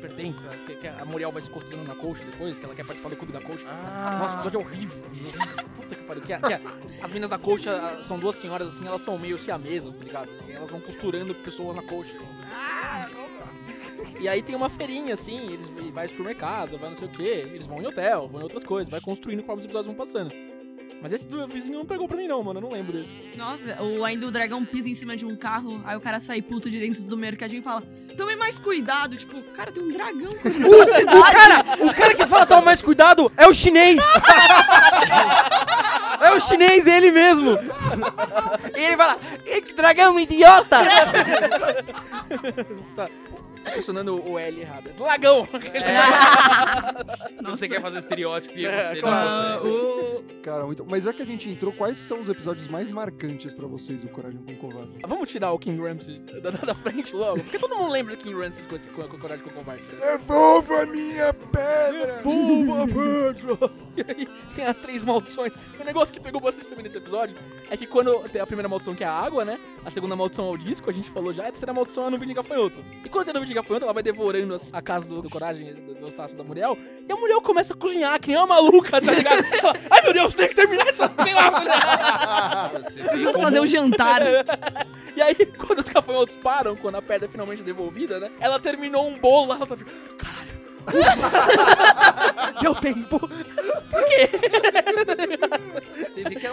pertence, 0.00 0.46
que, 0.66 0.74
que 0.74 0.86
a 0.86 1.04
Muriel 1.04 1.32
vai 1.32 1.42
se 1.42 1.50
construindo 1.50 1.86
na 1.86 1.94
colcha 1.94 2.24
depois, 2.24 2.56
que 2.56 2.64
ela 2.64 2.74
quer 2.74 2.84
participar 2.84 3.10
do 3.10 3.16
clube 3.16 3.32
da 3.32 3.40
colcha. 3.40 3.66
Ah, 3.68 4.18
Nossa, 4.20 4.36
o 4.36 4.40
episódio 4.40 4.60
é 4.60 4.64
horrível. 4.64 4.98
Puta 5.76 5.94
que 5.94 6.02
pariu. 6.04 6.22
Que, 6.22 6.36
que 6.36 7.02
as 7.02 7.10
minas 7.10 7.30
da 7.30 7.38
colcha 7.38 7.72
ah, 7.72 8.02
são 8.02 8.18
duas 8.18 8.36
senhoras 8.36 8.68
assim, 8.68 8.86
elas 8.86 9.00
são 9.00 9.18
meio 9.18 9.38
siamesas, 9.38 9.94
tá 9.94 10.04
ligado? 10.04 10.30
E 10.46 10.52
elas 10.52 10.70
vão 10.70 10.80
costurando 10.80 11.34
pessoas 11.34 11.74
na 11.74 11.82
colcha. 11.82 12.16
Ah, 12.52 13.08
E 14.20 14.28
aí 14.28 14.42
tem 14.42 14.54
uma 14.54 14.68
feirinha 14.68 15.14
assim, 15.14 15.52
eles 15.52 15.70
vai 15.92 16.08
pro 16.08 16.24
mercado, 16.24 16.78
vai 16.78 16.90
não 16.90 16.96
sei 16.96 17.08
o 17.08 17.10
que, 17.10 17.22
eles 17.22 17.66
vão 17.66 17.80
em 17.80 17.86
hotel, 17.86 18.28
vão 18.28 18.40
em 18.40 18.44
outras 18.44 18.64
coisas, 18.64 18.90
vai 18.90 19.00
construindo 19.00 19.40
conforme 19.40 19.60
os 19.60 19.64
episódios 19.64 19.86
vão 19.86 19.96
passando. 19.96 20.32
Mas 21.00 21.12
esse 21.12 21.28
do 21.28 21.46
vizinho 21.46 21.78
não 21.78 21.86
pegou 21.86 22.08
pra 22.08 22.16
mim 22.16 22.26
não, 22.26 22.42
mano, 22.42 22.58
eu 22.58 22.62
não 22.62 22.70
lembro 22.70 22.92
desse. 22.98 23.16
Nossa, 23.36 23.76
ou 23.80 24.04
ainda 24.04 24.26
o 24.26 24.30
dragão 24.32 24.64
pisa 24.64 24.88
em 24.88 24.94
cima 24.94 25.16
de 25.16 25.24
um 25.24 25.36
carro, 25.36 25.80
aí 25.84 25.96
o 25.96 26.00
cara 26.00 26.18
sai 26.18 26.42
puto 26.42 26.68
de 26.68 26.80
dentro 26.80 27.04
do 27.04 27.16
mercadinho 27.16 27.60
e 27.60 27.62
fala: 27.62 27.82
Tome 28.16 28.34
mais 28.34 28.58
cuidado. 28.58 29.16
Tipo, 29.16 29.40
cara, 29.52 29.70
tem 29.70 29.82
um 29.82 29.90
dragão. 29.92 30.32
O, 30.68 31.18
o 31.18 31.22
cara, 31.22 31.64
o 31.80 31.94
cara 31.94 32.14
que 32.14 32.26
fala 32.26 32.44
toma 32.46 32.62
mais 32.62 32.82
cuidado 32.82 33.30
é 33.36 33.46
o 33.46 33.54
chinês. 33.54 34.00
É 36.20 36.32
o 36.32 36.40
chinês, 36.40 36.84
ele 36.84 37.12
mesmo. 37.12 37.52
E 38.76 38.80
ele 38.84 38.96
fala, 38.96 39.16
"Ih, 39.46 39.62
que 39.62 39.72
dragão 39.72 40.18
idiota. 40.18 40.78
Tá, 42.96 43.08
tá 43.68 43.74
pressionando 43.74 44.30
o 44.30 44.38
L 44.38 44.60
errado. 44.60 44.90
É 44.96 45.02
Lagão! 45.02 45.48
Você 47.42 47.68
quer 47.68 47.80
fazer 47.80 47.98
estereótipo 47.98 48.58
e 48.58 48.66
É, 48.66 48.82
você 48.94 49.00
claro. 49.00 49.64
não 49.64 49.70
consegue. 50.20 50.34
Cara, 50.42 50.64
muito. 50.66 50.86
Mas 50.88 51.04
já 51.04 51.12
que 51.12 51.22
a 51.22 51.24
gente 51.26 51.48
entrou, 51.48 51.72
quais 51.72 51.98
são 51.98 52.20
os 52.20 52.28
episódios 52.28 52.68
mais 52.68 52.90
marcantes 52.90 53.52
pra 53.52 53.66
vocês 53.66 54.00
do 54.02 54.08
Coragem 54.08 54.40
com 54.40 54.52
o 54.52 54.56
Covarde? 54.56 54.90
Vamos 55.06 55.28
tirar 55.30 55.52
o 55.52 55.58
King 55.58 55.80
Ramsey 55.80 56.18
da, 56.40 56.50
da- 56.50 56.58
da 56.66 56.74
frente 56.74 57.14
logo? 57.14 57.40
Porque 57.42 57.58
todo 57.58 57.76
mundo 57.76 57.90
lembra 57.90 58.16
do 58.16 58.22
King 58.22 58.34
Ramsey 58.38 58.64
com, 58.66 58.76
esse, 58.76 58.88
com, 58.88 59.02
com 59.08 59.18
Coragem 59.18 59.42
com 59.44 59.50
o 59.50 59.52
Covarde. 59.54 59.82
né? 59.84 60.18
Devolva 60.18 60.86
minha 60.86 61.32
pedra! 61.32 62.16
Devolva, 62.22 62.86
Pedro! 62.86 63.70
E 63.96 64.00
aí 64.08 64.28
tem 64.54 64.64
as 64.64 64.78
três 64.78 65.02
maldições. 65.04 65.52
O 65.80 65.84
negócio 65.84 66.12
que 66.14 66.20
pegou 66.20 66.40
bastante 66.40 66.66
pra 66.66 66.76
mim 66.76 66.82
nesse 66.82 66.98
episódio 66.98 67.36
é 67.70 67.76
que 67.76 67.86
quando 67.86 68.20
tem 68.28 68.40
a 68.40 68.46
primeira 68.46 68.68
maldição 68.68 68.94
que 68.94 69.02
é 69.04 69.06
a 69.06 69.12
água, 69.12 69.44
né? 69.44 69.58
A 69.84 69.90
segunda 69.90 70.14
maldição 70.14 70.46
é 70.48 70.50
o 70.50 70.56
disco, 70.56 70.88
a 70.90 70.92
gente 70.92 71.10
falou 71.10 71.32
já, 71.32 71.44
a 71.44 71.46
terceira 71.46 71.72
maldição 71.72 72.04
é 72.04 72.06
a 72.06 72.10
nuvem 72.10 72.28
de 72.28 72.34
gafanhoto. 72.34 72.76
E 73.04 73.08
quando 73.08 73.24
tem 73.24 73.30
a 73.30 73.34
nuvem 73.34 73.48
de 73.48 73.54
gafanhoto, 73.62 73.84
ela 73.84 73.92
vai 73.94 74.02
devorando 74.02 74.54
as- 74.54 74.70
a 74.72 74.80
casa 74.82 75.08
do, 75.08 75.22
do 75.22 75.30
Coragem, 75.30 75.74
do, 75.74 75.94
do 75.94 76.06
Eustácio 76.06 76.36
da 76.36 76.42
Muriel, 76.44 76.76
e 77.08 77.12
a 77.12 77.16
Muriel 77.16 77.40
começa 77.40 77.74
a 77.74 77.76
cozinhar, 77.76 78.18
que 78.20 78.28
nem 78.28 78.36
uma 78.36 78.46
maluca, 78.46 79.00
tá 79.00 79.12
ligado? 79.12 79.44
Ela, 79.62 79.72
Ai 79.90 80.02
meu 80.02 80.12
Deus, 80.12 80.34
tem 80.34 80.48
que 80.48 80.54
terminar 80.54 80.86
essa. 80.88 81.10
Sei 81.22 81.34
lá, 81.34 82.70
Precisa 83.08 83.32
fazer 83.34 83.60
um 83.60 83.66
jantar. 83.66 84.22
E 85.16 85.22
aí, 85.22 85.34
quando 85.34 85.80
os 85.80 85.88
gafanhotos 85.88 86.36
param, 86.36 86.76
quando 86.76 86.94
a 86.94 87.02
pedra 87.02 87.26
é 87.26 87.28
finalmente 87.30 87.60
devolvida, 87.60 88.20
né? 88.20 88.30
Ela 88.38 88.60
terminou 88.60 89.08
um 89.08 89.18
bolo 89.18 89.48
lá, 89.48 89.56
ela 89.56 89.66
tá 89.66 89.76
tipo, 89.76 89.90
caralho. 90.16 90.48
Deu 92.62 92.74
tempo. 92.76 93.18
Que 93.28 94.68
era 94.76 94.87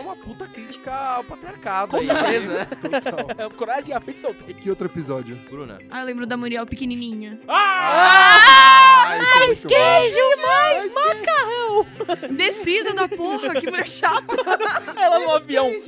uma 0.05 0.15
puta 0.15 0.47
crítica 0.47 0.93
ao 0.93 1.23
patriarcado. 1.23 1.91
Com 1.91 1.97
aí. 1.97 2.05
certeza. 2.05 2.65
Total. 2.65 3.49
Coragem 3.57 3.89
e 3.89 3.93
a 3.93 3.99
feita 4.01 4.21
solteira. 4.21 4.53
que 4.53 4.69
outro 4.69 4.87
episódio? 4.87 5.35
Bruna. 5.49 5.79
Ah, 5.89 6.01
eu 6.01 6.05
lembro 6.05 6.25
da 6.25 6.37
Muriel 6.37 6.65
pequenininha. 6.65 7.39
Ah, 7.47 9.17
isso 9.49 9.67
é 9.71 9.99
muito 10.01 10.37
bom. 10.37 10.41
mais 10.41 10.93
macarrão! 10.93 11.87
Decisa 12.31 12.93
da 12.93 13.07
porra, 13.07 13.59
que 13.59 13.69
mulher 13.69 13.87
chata. 13.87 14.35
Ela 14.95 15.19
no 15.19 15.31
avião. 15.31 15.67
Eu 15.69 15.81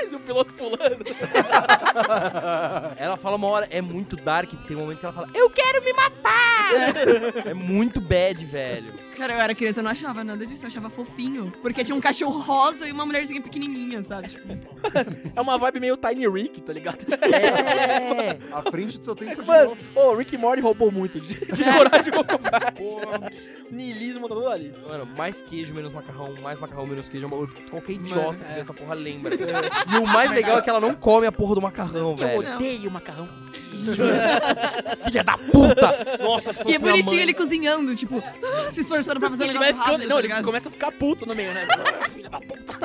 mais. 0.00 0.12
E 0.12 0.16
o 0.16 0.20
piloto 0.20 0.54
pulando. 0.54 1.04
Ela 2.96 3.16
fala 3.16 3.36
uma 3.36 3.46
hora, 3.48 3.68
é 3.70 3.80
muito 3.80 4.16
dark, 4.16 4.50
tem 4.66 4.76
um 4.76 4.80
momento 4.80 4.98
que 4.98 5.06
ela 5.06 5.14
fala, 5.14 5.28
eu 5.34 5.50
quero 5.50 5.82
me 5.84 5.92
matar! 5.92 6.70
é 7.46 7.54
muito 7.54 8.00
bad, 8.00 8.44
velho. 8.44 8.92
Cara, 9.16 9.34
eu 9.34 9.40
era 9.40 9.54
criança, 9.54 9.80
eu 9.80 9.84
não 9.84 9.90
achava 9.90 10.24
nada 10.24 10.46
disso, 10.46 10.64
eu 10.64 10.68
achava 10.68 10.88
fofinho. 10.88 11.52
Porque 11.60 11.84
tinha 11.84 11.94
um 11.94 12.00
cachorro 12.00 12.40
rosa 12.40 12.88
e 12.88 12.92
uma 12.92 13.04
mulherzinha 13.04 13.42
pequenininha, 13.42 14.02
sabe? 14.02 14.28
Tipo, 14.28 14.48
É 15.36 15.40
uma 15.40 15.58
vibe 15.58 15.80
meio 15.80 15.96
Tiny 15.96 16.28
Rick, 16.28 16.60
tá 16.62 16.72
ligado? 16.72 17.04
É. 17.22 18.38
À 18.54 18.62
frente 18.70 18.98
do 18.98 19.04
seu 19.04 19.14
tempo 19.14 19.42
de 19.42 19.46
Mano, 19.46 19.76
o 19.94 20.14
Rick 20.14 20.34
e 20.34 20.38
Morty 20.38 20.62
roubou 20.62 20.90
muito 20.90 21.20
de, 21.20 21.34
de 21.34 21.64
coragem 21.64 22.12
com 22.12 22.24
covarde. 22.24 22.82
Niilismo 23.70 24.28
tá 24.28 24.34
tudo 24.34 24.48
ali. 24.48 24.74
Mano, 24.86 25.06
mais 25.16 25.40
queijo, 25.42 25.72
menos 25.74 25.92
macarrão, 25.92 26.34
mais 26.42 26.58
macarrão, 26.58 26.86
menos 26.86 27.08
queijo. 27.08 27.26
é 27.26 27.70
Qualquer 27.70 27.92
idiota 27.92 28.22
Mano, 28.22 28.38
que 28.38 28.44
é. 28.44 28.54
vê 28.54 28.60
essa 28.60 28.74
porra 28.74 28.94
lembra. 28.94 29.36
E 29.92 29.96
o 29.98 30.06
mais 30.06 30.30
legal 30.30 30.58
é 30.58 30.62
que 30.62 30.70
ela 30.70 30.80
não 30.80 30.94
come 30.94 31.26
a 31.26 31.32
porra 31.32 31.54
do 31.54 31.62
macarrão, 31.62 32.10
Eu 32.10 32.16
velho. 32.16 32.54
odeio 32.56 32.90
macarrão. 32.90 33.28
Filha 35.04 35.24
da 35.24 35.38
puta! 35.38 36.18
Nossa, 36.22 36.52
se 36.52 36.58
fosse 36.58 36.70
e 36.72 36.74
é 36.74 36.78
minha 36.78 36.90
bonitinho 36.92 37.14
mãe- 37.14 37.22
ele 37.22 37.34
cozinhando, 37.34 37.96
tipo, 37.96 38.22
se 38.72 38.80
esforçando 38.82 39.18
pra 39.20 39.30
fazer 39.30 39.44
um 39.44 39.46
Ele 39.48 39.58
vai 39.58 39.68
negócio 39.68 39.82
ficando. 39.84 39.92
rápido, 39.98 40.08
Não, 40.08 40.16
tá 40.16 40.20
ele 40.20 40.28
ligado? 40.28 40.44
começa 40.44 40.68
a 40.68 40.72
ficar 40.72 40.92
puto 40.92 41.24
no 41.26 41.34
meio, 41.34 41.52
né? 41.54 41.66
Filha 42.12 42.28
da 42.28 42.40
puta. 42.40 42.78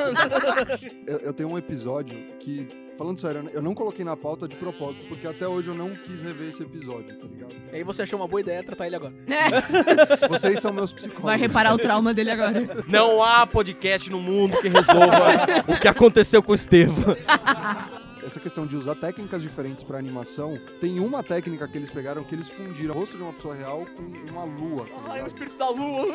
Eu, 1.06 1.18
eu 1.20 1.34
tenho 1.34 1.50
um 1.52 1.58
episódio 1.58 2.18
que 2.40 2.68
falando 2.98 3.20
sério, 3.20 3.50
eu 3.54 3.62
não 3.62 3.74
coloquei 3.74 4.04
na 4.06 4.16
pauta 4.16 4.48
de 4.48 4.56
propósito, 4.56 5.06
porque 5.08 5.28
até 5.28 5.48
hoje 5.48 5.68
eu 5.68 5.76
não 5.76 5.90
quis 5.96 6.22
rever 6.22 6.50
esse 6.50 6.64
episódio, 6.64 7.18
tá 7.18 7.28
ligado? 7.28 7.54
E 7.72 7.76
aí 7.78 7.84
você 7.84 8.04
achou 8.04 8.20
uma 8.20 8.28
boa 8.28 8.42
ideia 8.42 8.64
tratar 8.64 8.88
ele 8.88 8.96
agora. 8.96 9.14
É, 9.28 10.28
Vocês 10.30 10.60
são 10.60 10.72
meus 10.74 10.92
psicólogos. 10.94 11.26
vai 11.26 11.38
reparar 11.38 11.74
o 11.74 11.78
trauma 11.78 12.14
dele 12.14 12.32
agora. 12.32 12.84
Não 12.88 13.24
há 13.24 13.46
podcast 13.46 14.10
no 14.10 14.20
mundo 14.20 14.58
que 14.62 14.68
resolva 14.68 15.64
o 15.68 15.80
que 15.80 15.88
aconteceu 15.88 16.42
com 16.42 16.52
o 16.52 16.56
Estevam. 16.56 17.16
Essa 18.26 18.40
questão 18.40 18.66
de 18.66 18.76
usar 18.76 18.96
técnicas 18.96 19.42
diferentes 19.42 19.84
pra 19.84 19.98
animação, 20.00 20.58
tem 20.82 21.00
uma 21.00 21.22
técnica 21.24 21.68
que 21.68 21.78
eles 21.78 21.92
pegaram 21.92 22.24
que 22.24 22.34
eles 22.34 22.48
fundiram 22.48 22.96
o 22.96 22.98
rosto 23.00 23.16
de 23.18 23.24
uma 23.24 23.34
pessoa 23.34 23.54
real 23.54 23.86
com 23.96 24.02
uma 24.32 24.44
lua. 24.44 24.86
tá 24.86 24.92
Ai, 24.96 25.02
o 25.04 25.14
ligado? 25.14 25.28
espírito 25.28 25.58
da 25.58 25.70
lua. 25.70 26.08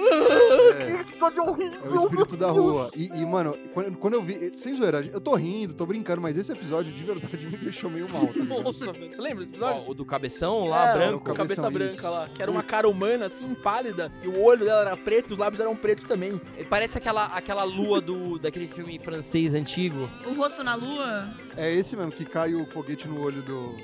É. 0.81 1.01
Esse 1.01 1.11
episódio 1.12 1.40
é 1.42 1.51
horrível. 1.51 1.81
É 1.85 1.88
o 1.88 1.96
espírito 2.05 2.37
da 2.37 2.51
rua. 2.51 2.90
E, 2.96 3.07
e, 3.07 3.27
mano, 3.27 3.57
quando, 3.73 3.96
quando 3.99 4.14
eu 4.14 4.23
vi. 4.23 4.51
Sem 4.57 4.75
zoeira, 4.77 5.09
eu 5.12 5.20
tô 5.20 5.35
rindo, 5.35 5.75
tô 5.75 5.87
brincando, 5.87 6.20
mas 6.20 6.37
esse 6.37 6.51
episódio 6.53 6.92
de 6.92 7.05
verdade 7.05 7.37
me 7.46 7.57
deixou 7.57 7.88
meio 7.90 8.07
mal. 8.11 8.27
Tá? 8.27 8.44
Nossa, 8.62 8.92
velho. 8.92 9.12
Você 9.12 9.20
lembra 9.20 9.38
desse 9.44 9.53
episódio? 9.53 9.83
Ó, 9.87 9.90
o 9.90 9.94
do 9.94 10.05
cabeção 10.05 10.64
lá, 10.66 10.90
É, 10.90 10.92
branco. 10.94 11.31
o 11.31 11.35
cabeça 11.35 11.62
Cabeção, 11.62 11.73
branca 11.73 11.94
isso. 11.94 12.11
lá. 12.11 12.29
Que 12.35 12.42
era 12.42 12.51
uma 12.51 12.62
cara 12.62 12.88
humana, 12.88 13.27
assim, 13.27 13.55
pálida. 13.55 14.11
E 14.23 14.29
o 14.29 14.42
olho 14.42 14.64
dela 14.64 14.81
era 14.83 14.96
preto, 14.96 15.33
os 15.33 15.38
lábios 15.38 15.61
eram 15.61 15.77
pretos 15.77 16.05
também. 16.07 16.40
Parece 16.68 16.99
aquela, 16.99 17.27
aquela 17.27 17.64
lua 17.64 18.01
do, 18.01 18.38
daquele 18.38 18.66
filme 18.68 18.99
francês 18.99 19.55
antigo. 19.55 20.09
O 20.27 20.33
rosto 20.35 20.62
na 20.64 20.75
lua. 20.75 21.29
É 21.57 21.73
esse 21.73 21.96
mesmo, 22.01 22.13
que 22.13 22.25
cai 22.25 22.55
o 22.55 22.67
foguete 22.67 23.07
no 23.09 23.21
olho 23.21 23.43
do, 23.43 23.75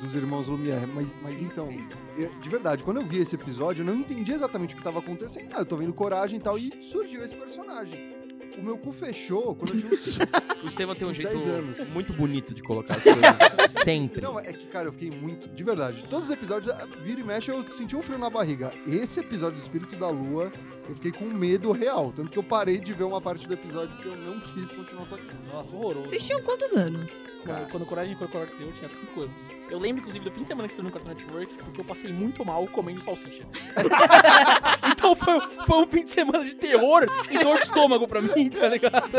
dos 0.00 0.14
irmãos 0.14 0.48
Lumière. 0.48 0.86
Mas, 0.86 1.14
mas 1.22 1.40
então, 1.40 1.68
eu- 2.16 2.30
de 2.40 2.48
verdade, 2.48 2.82
quando 2.82 3.00
eu 3.00 3.06
vi 3.06 3.18
esse 3.18 3.34
episódio, 3.34 3.82
eu 3.82 3.86
não 3.86 3.94
entendi 3.94 4.32
exatamente 4.32 4.74
o 4.74 4.78
que 4.78 4.82
tava 4.84 4.98
acontecendo. 4.98 5.50
Ah, 5.54 5.60
eu 5.60 5.66
tô 5.66 5.76
vendo 5.76 5.92
coragem 5.92 6.38
e 6.38 6.42
tal, 6.42 6.58
e 6.58 6.72
surgiu 6.82 7.22
esse 7.24 7.34
personagem. 7.34 8.18
O 8.58 8.62
meu 8.62 8.76
cu 8.76 8.90
fechou 8.92 9.54
quando 9.54 9.74
eu 9.74 9.88
vi 9.88 9.94
os. 9.94 10.18
O 10.62 10.66
Estevam 10.66 10.94
tem 10.94 11.08
um 11.08 11.10
Uns 11.10 11.16
jeito 11.16 11.32
10 11.32 11.46
anos. 11.46 11.88
muito 11.88 12.12
bonito 12.12 12.52
de 12.52 12.62
colocar 12.62 12.94
as 12.94 13.02
coisas. 13.02 13.70
Sempre. 13.82 14.20
Não, 14.20 14.38
é 14.38 14.52
que, 14.52 14.66
cara, 14.66 14.88
eu 14.88 14.92
fiquei 14.92 15.10
muito. 15.10 15.48
De 15.48 15.64
verdade, 15.64 16.04
todos 16.10 16.26
os 16.28 16.30
episódios, 16.34 16.70
ah, 16.74 16.86
vira 17.02 17.18
e 17.18 17.24
mexe, 17.24 17.50
eu 17.50 17.64
senti 17.72 17.96
um 17.96 18.02
frio 18.02 18.18
na 18.18 18.28
barriga. 18.28 18.68
Esse 18.86 19.20
episódio 19.20 19.56
do 19.56 19.62
Espírito 19.62 19.96
da 19.96 20.10
Lua, 20.10 20.52
eu 20.90 20.94
fiquei 20.96 21.12
com 21.12 21.24
medo 21.24 21.70
real. 21.70 22.12
Tanto 22.14 22.32
que 22.32 22.38
eu 22.38 22.42
parei 22.42 22.78
de 22.78 22.92
ver 22.92 23.04
uma 23.04 23.20
parte 23.20 23.46
do 23.46 23.54
episódio 23.54 23.94
porque 23.94 24.08
eu 24.08 24.16
não 24.16 24.40
quis 24.40 24.72
continuar 24.72 25.06
com 25.06 25.14
aquilo. 25.14 25.38
Nossa, 25.52 25.76
horroroso. 25.76 26.08
Vocês 26.08 26.26
tinham 26.26 26.42
quantos 26.42 26.72
anos? 26.72 27.22
Quando, 27.44 27.70
quando 27.70 27.86
Coragem 27.86 28.16
foi 28.16 28.26
Coragem 28.26 28.52
estreou, 28.52 28.70
eu 28.70 28.76
tinha 28.76 28.88
5 28.88 29.20
anos. 29.20 29.48
Eu 29.70 29.78
lembro, 29.78 30.00
inclusive, 30.00 30.24
do 30.24 30.32
fim 30.32 30.42
de 30.42 30.48
semana 30.48 30.66
que 30.66 30.72
estreou 30.72 30.90
no 30.90 30.92
Cartoon 30.92 31.14
Network, 31.14 31.54
porque 31.64 31.80
eu 31.80 31.84
passei 31.84 32.12
muito 32.12 32.44
mal 32.44 32.66
comendo 32.66 33.00
salsicha. 33.00 33.46
então 34.90 35.14
foi, 35.14 35.40
foi 35.64 35.78
um 35.78 35.86
fim 35.86 36.02
de 36.02 36.10
semana 36.10 36.44
de 36.44 36.56
terror 36.56 37.06
e 37.30 37.38
dor 37.38 37.58
de 37.58 37.66
estômago 37.66 38.08
pra 38.08 38.20
mim, 38.20 38.50
tá 38.50 38.68
ligado? 38.68 39.10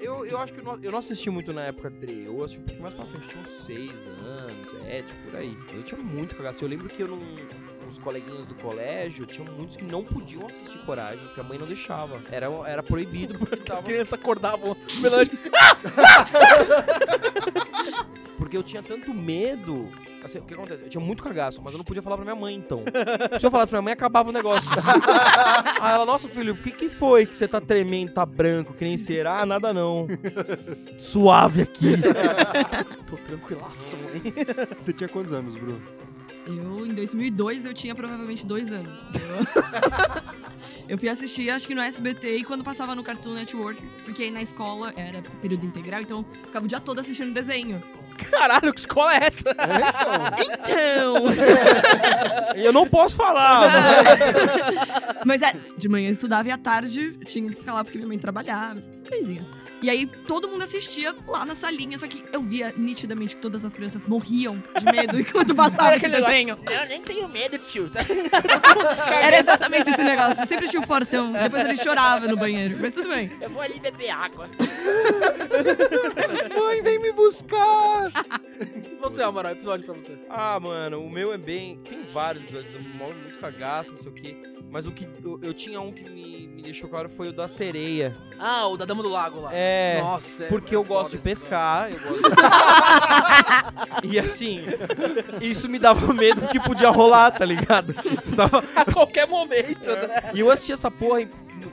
Eu, 0.00 0.24
eu 0.24 0.38
acho 0.38 0.54
que 0.54 0.60
eu 0.60 0.64
não, 0.64 0.78
eu 0.80 0.92
não 0.92 0.98
assisti 0.98 1.28
muito 1.28 1.52
na 1.52 1.64
época 1.64 1.90
3. 1.90 2.26
Eu 2.26 2.42
assisti 2.42 2.60
um 2.60 2.64
pouquinho 2.64 2.82
mais 2.82 2.94
pra 2.94 3.04
frente. 3.04 3.28
Tinha 3.28 3.42
uns 3.42 3.48
6 3.48 3.90
anos, 4.24 4.68
7, 4.86 5.14
por 5.24 5.36
aí. 5.36 5.58
Eu 5.74 5.82
tinha 5.82 6.00
muito 6.00 6.34
cagaço. 6.36 6.64
Eu 6.64 6.68
lembro 6.68 6.88
que 6.88 7.02
eu 7.02 7.08
não. 7.08 7.18
Os 7.88 7.98
coleguinhas 7.98 8.46
do 8.46 8.54
colégio, 8.54 9.24
tinha 9.24 9.50
muitos 9.50 9.76
que 9.76 9.84
não 9.84 10.04
podiam 10.04 10.46
assistir 10.46 10.78
Coragem, 10.84 11.24
porque 11.26 11.40
a 11.40 11.44
mãe 11.44 11.58
não 11.58 11.66
deixava. 11.66 12.20
Era, 12.30 12.46
era 12.66 12.82
proibido 12.82 13.38
porque 13.38 13.56
As 13.56 13.64
tava 13.64 13.82
crianças 13.82 14.12
acordavam. 14.12 14.76
Porque 18.38 18.56
eu 18.56 18.62
tinha 18.62 18.82
tanto 18.82 19.12
medo. 19.12 19.88
Assim, 20.24 20.38
o 20.38 20.42
que 20.42 20.54
acontece? 20.54 20.84
Eu 20.84 20.88
tinha 20.88 21.00
muito 21.00 21.22
cagaço, 21.22 21.60
mas 21.62 21.74
eu 21.74 21.78
não 21.78 21.84
podia 21.84 22.00
falar 22.00 22.16
pra 22.16 22.24
minha 22.24 22.36
mãe, 22.36 22.54
então. 22.54 22.82
Se 23.38 23.44
eu 23.44 23.50
falasse 23.50 23.68
pra 23.68 23.78
minha 23.78 23.84
mãe, 23.84 23.92
acabava 23.92 24.30
o 24.30 24.32
negócio. 24.32 24.70
Aí 25.80 25.92
ela, 25.92 26.06
nossa, 26.06 26.28
filho, 26.28 26.54
o 26.54 26.56
que 26.56 26.70
que 26.70 26.88
foi 26.88 27.26
que 27.26 27.36
você 27.36 27.48
tá 27.48 27.60
tremendo, 27.60 28.12
tá 28.12 28.24
branco, 28.24 28.72
que 28.72 28.84
nem 28.84 28.96
cera? 28.96 29.40
Ah, 29.40 29.46
nada 29.46 29.74
não. 29.74 30.06
Suave 30.98 31.62
aqui. 31.62 31.96
Tô 33.06 33.16
tranquilaço, 33.16 33.96
mãe. 33.96 34.32
Você 34.80 34.92
tinha 34.92 35.08
quantos 35.08 35.32
anos, 35.32 35.54
Bru? 35.54 35.80
Eu, 36.48 36.86
em 36.86 36.94
2002, 36.94 37.66
eu 37.66 37.74
tinha 37.74 37.94
provavelmente 37.94 38.46
dois 38.46 38.72
anos. 38.72 39.00
Eu, 39.14 40.24
eu 40.88 40.98
fui 40.98 41.08
assistir, 41.08 41.50
acho 41.50 41.68
que 41.68 41.74
no 41.74 41.82
SBT, 41.82 42.38
e 42.38 42.44
quando 42.44 42.64
passava 42.64 42.94
no 42.94 43.04
Cartoon 43.04 43.34
Network, 43.34 43.82
porque 44.04 44.22
aí 44.22 44.30
na 44.30 44.40
escola 44.40 44.92
era 44.96 45.20
período 45.42 45.66
integral, 45.66 46.00
então 46.00 46.18
eu 46.18 46.46
ficava 46.46 46.64
o 46.64 46.68
dia 46.68 46.80
todo 46.80 47.00
assistindo 47.00 47.34
desenho. 47.34 47.82
Caralho, 48.30 48.72
que 48.72 48.80
escola 48.80 49.14
é 49.14 49.26
essa? 49.26 49.50
É, 49.50 50.42
então. 50.42 51.28
Então! 51.28 52.56
Eu 52.56 52.72
não 52.72 52.88
posso 52.88 53.14
falar, 53.14 53.70
mas... 53.70 55.24
Mas 55.24 55.42
é, 55.42 55.52
de 55.76 55.88
manhã 55.88 56.08
eu 56.08 56.12
estudava 56.12 56.48
e 56.48 56.50
à 56.50 56.58
tarde 56.58 57.16
tinha 57.26 57.48
que 57.50 57.56
ficar 57.56 57.74
lá 57.74 57.84
porque 57.84 57.98
minha 57.98 58.08
mãe 58.08 58.18
trabalhava, 58.18 58.78
essas 58.78 59.04
coisinhas. 59.04 59.46
E 59.80 59.88
aí 59.88 60.06
todo 60.06 60.48
mundo 60.48 60.64
assistia 60.64 61.14
lá 61.26 61.44
na 61.44 61.54
salinha, 61.54 61.98
só 61.98 62.06
que 62.06 62.24
eu 62.32 62.42
via 62.42 62.74
nitidamente 62.76 63.36
que 63.36 63.42
todas 63.42 63.64
as 63.64 63.72
crianças 63.72 64.06
morriam 64.06 64.62
de 64.78 64.84
medo 64.84 65.18
enquanto 65.20 65.54
passava 65.54 65.94
aquele 65.94 66.20
desenho. 66.20 66.58
Eu 66.68 66.88
nem 66.88 67.00
tenho 67.00 67.28
medo, 67.28 67.58
tio. 67.58 67.88
Tá? 67.98 68.00
Era 69.22 69.38
exatamente 69.38 69.90
esse 69.90 70.02
negócio. 70.02 70.46
Sempre 70.46 70.68
tinha 70.68 70.82
o 70.82 70.86
fortão. 70.86 71.32
Depois 71.32 71.64
ele 71.64 71.76
chorava 71.76 72.26
no 72.28 72.36
banheiro. 72.36 72.76
Mas 72.80 72.92
tudo 72.92 73.08
bem. 73.08 73.30
Eu 73.40 73.50
vou 73.50 73.62
ali 73.62 73.78
beber 73.80 74.10
água. 74.10 74.48
Mãe, 76.58 76.82
vem 76.82 76.98
me 77.00 77.12
buscar! 77.12 78.10
E 78.60 78.96
você, 79.00 79.22
Amaral, 79.22 79.52
episódio 79.52 79.86
pra 79.86 79.94
você. 79.94 80.18
Ah, 80.28 80.58
mano, 80.60 81.00
o 81.02 81.10
meu 81.10 81.32
é 81.32 81.38
bem. 81.38 81.78
Tem 81.78 82.02
vários 82.12 82.44
episódios, 82.44 82.74
eu 82.74 82.80
moro 82.80 83.14
muito 83.16 83.38
cagaço, 83.38 83.92
não 83.92 83.98
sei 83.98 84.10
o 84.10 84.14
quê. 84.14 84.36
Mas 84.70 84.86
o 84.86 84.90
que. 84.92 85.08
Eu, 85.24 85.40
eu 85.42 85.54
tinha 85.54 85.80
um 85.80 85.90
que 85.90 86.08
me, 86.08 86.46
me 86.46 86.60
deixou 86.62 86.90
claro 86.90 87.08
foi 87.08 87.28
o 87.28 87.32
da 87.32 87.48
sereia. 87.48 88.16
Ah, 88.38 88.66
o 88.68 88.76
da 88.76 88.84
Dama 88.84 89.02
do 89.02 89.08
Lago 89.08 89.40
lá. 89.40 89.50
É. 89.52 89.98
Nossa, 90.00 90.44
é- 90.44 90.48
Porque 90.48 90.74
é 90.74 90.76
eu 90.76 90.84
gosto 90.84 91.12
de 91.12 91.18
pescar, 91.18 91.90
eu 91.90 91.98
gosto 91.98 92.22
de... 94.02 94.08
E 94.14 94.18
assim, 94.18 94.64
isso 95.40 95.68
me 95.68 95.78
dava 95.78 96.12
medo 96.12 96.46
que 96.48 96.60
podia 96.60 96.90
rolar, 96.90 97.30
tá 97.30 97.44
ligado? 97.44 97.92
Episódio. 97.92 98.68
A 98.76 98.84
qualquer 98.84 99.26
momento, 99.26 99.86
né? 99.86 100.32
E 100.34 100.40
eu 100.40 100.50
assisti 100.50 100.72
essa 100.72 100.90
porra 100.90 101.26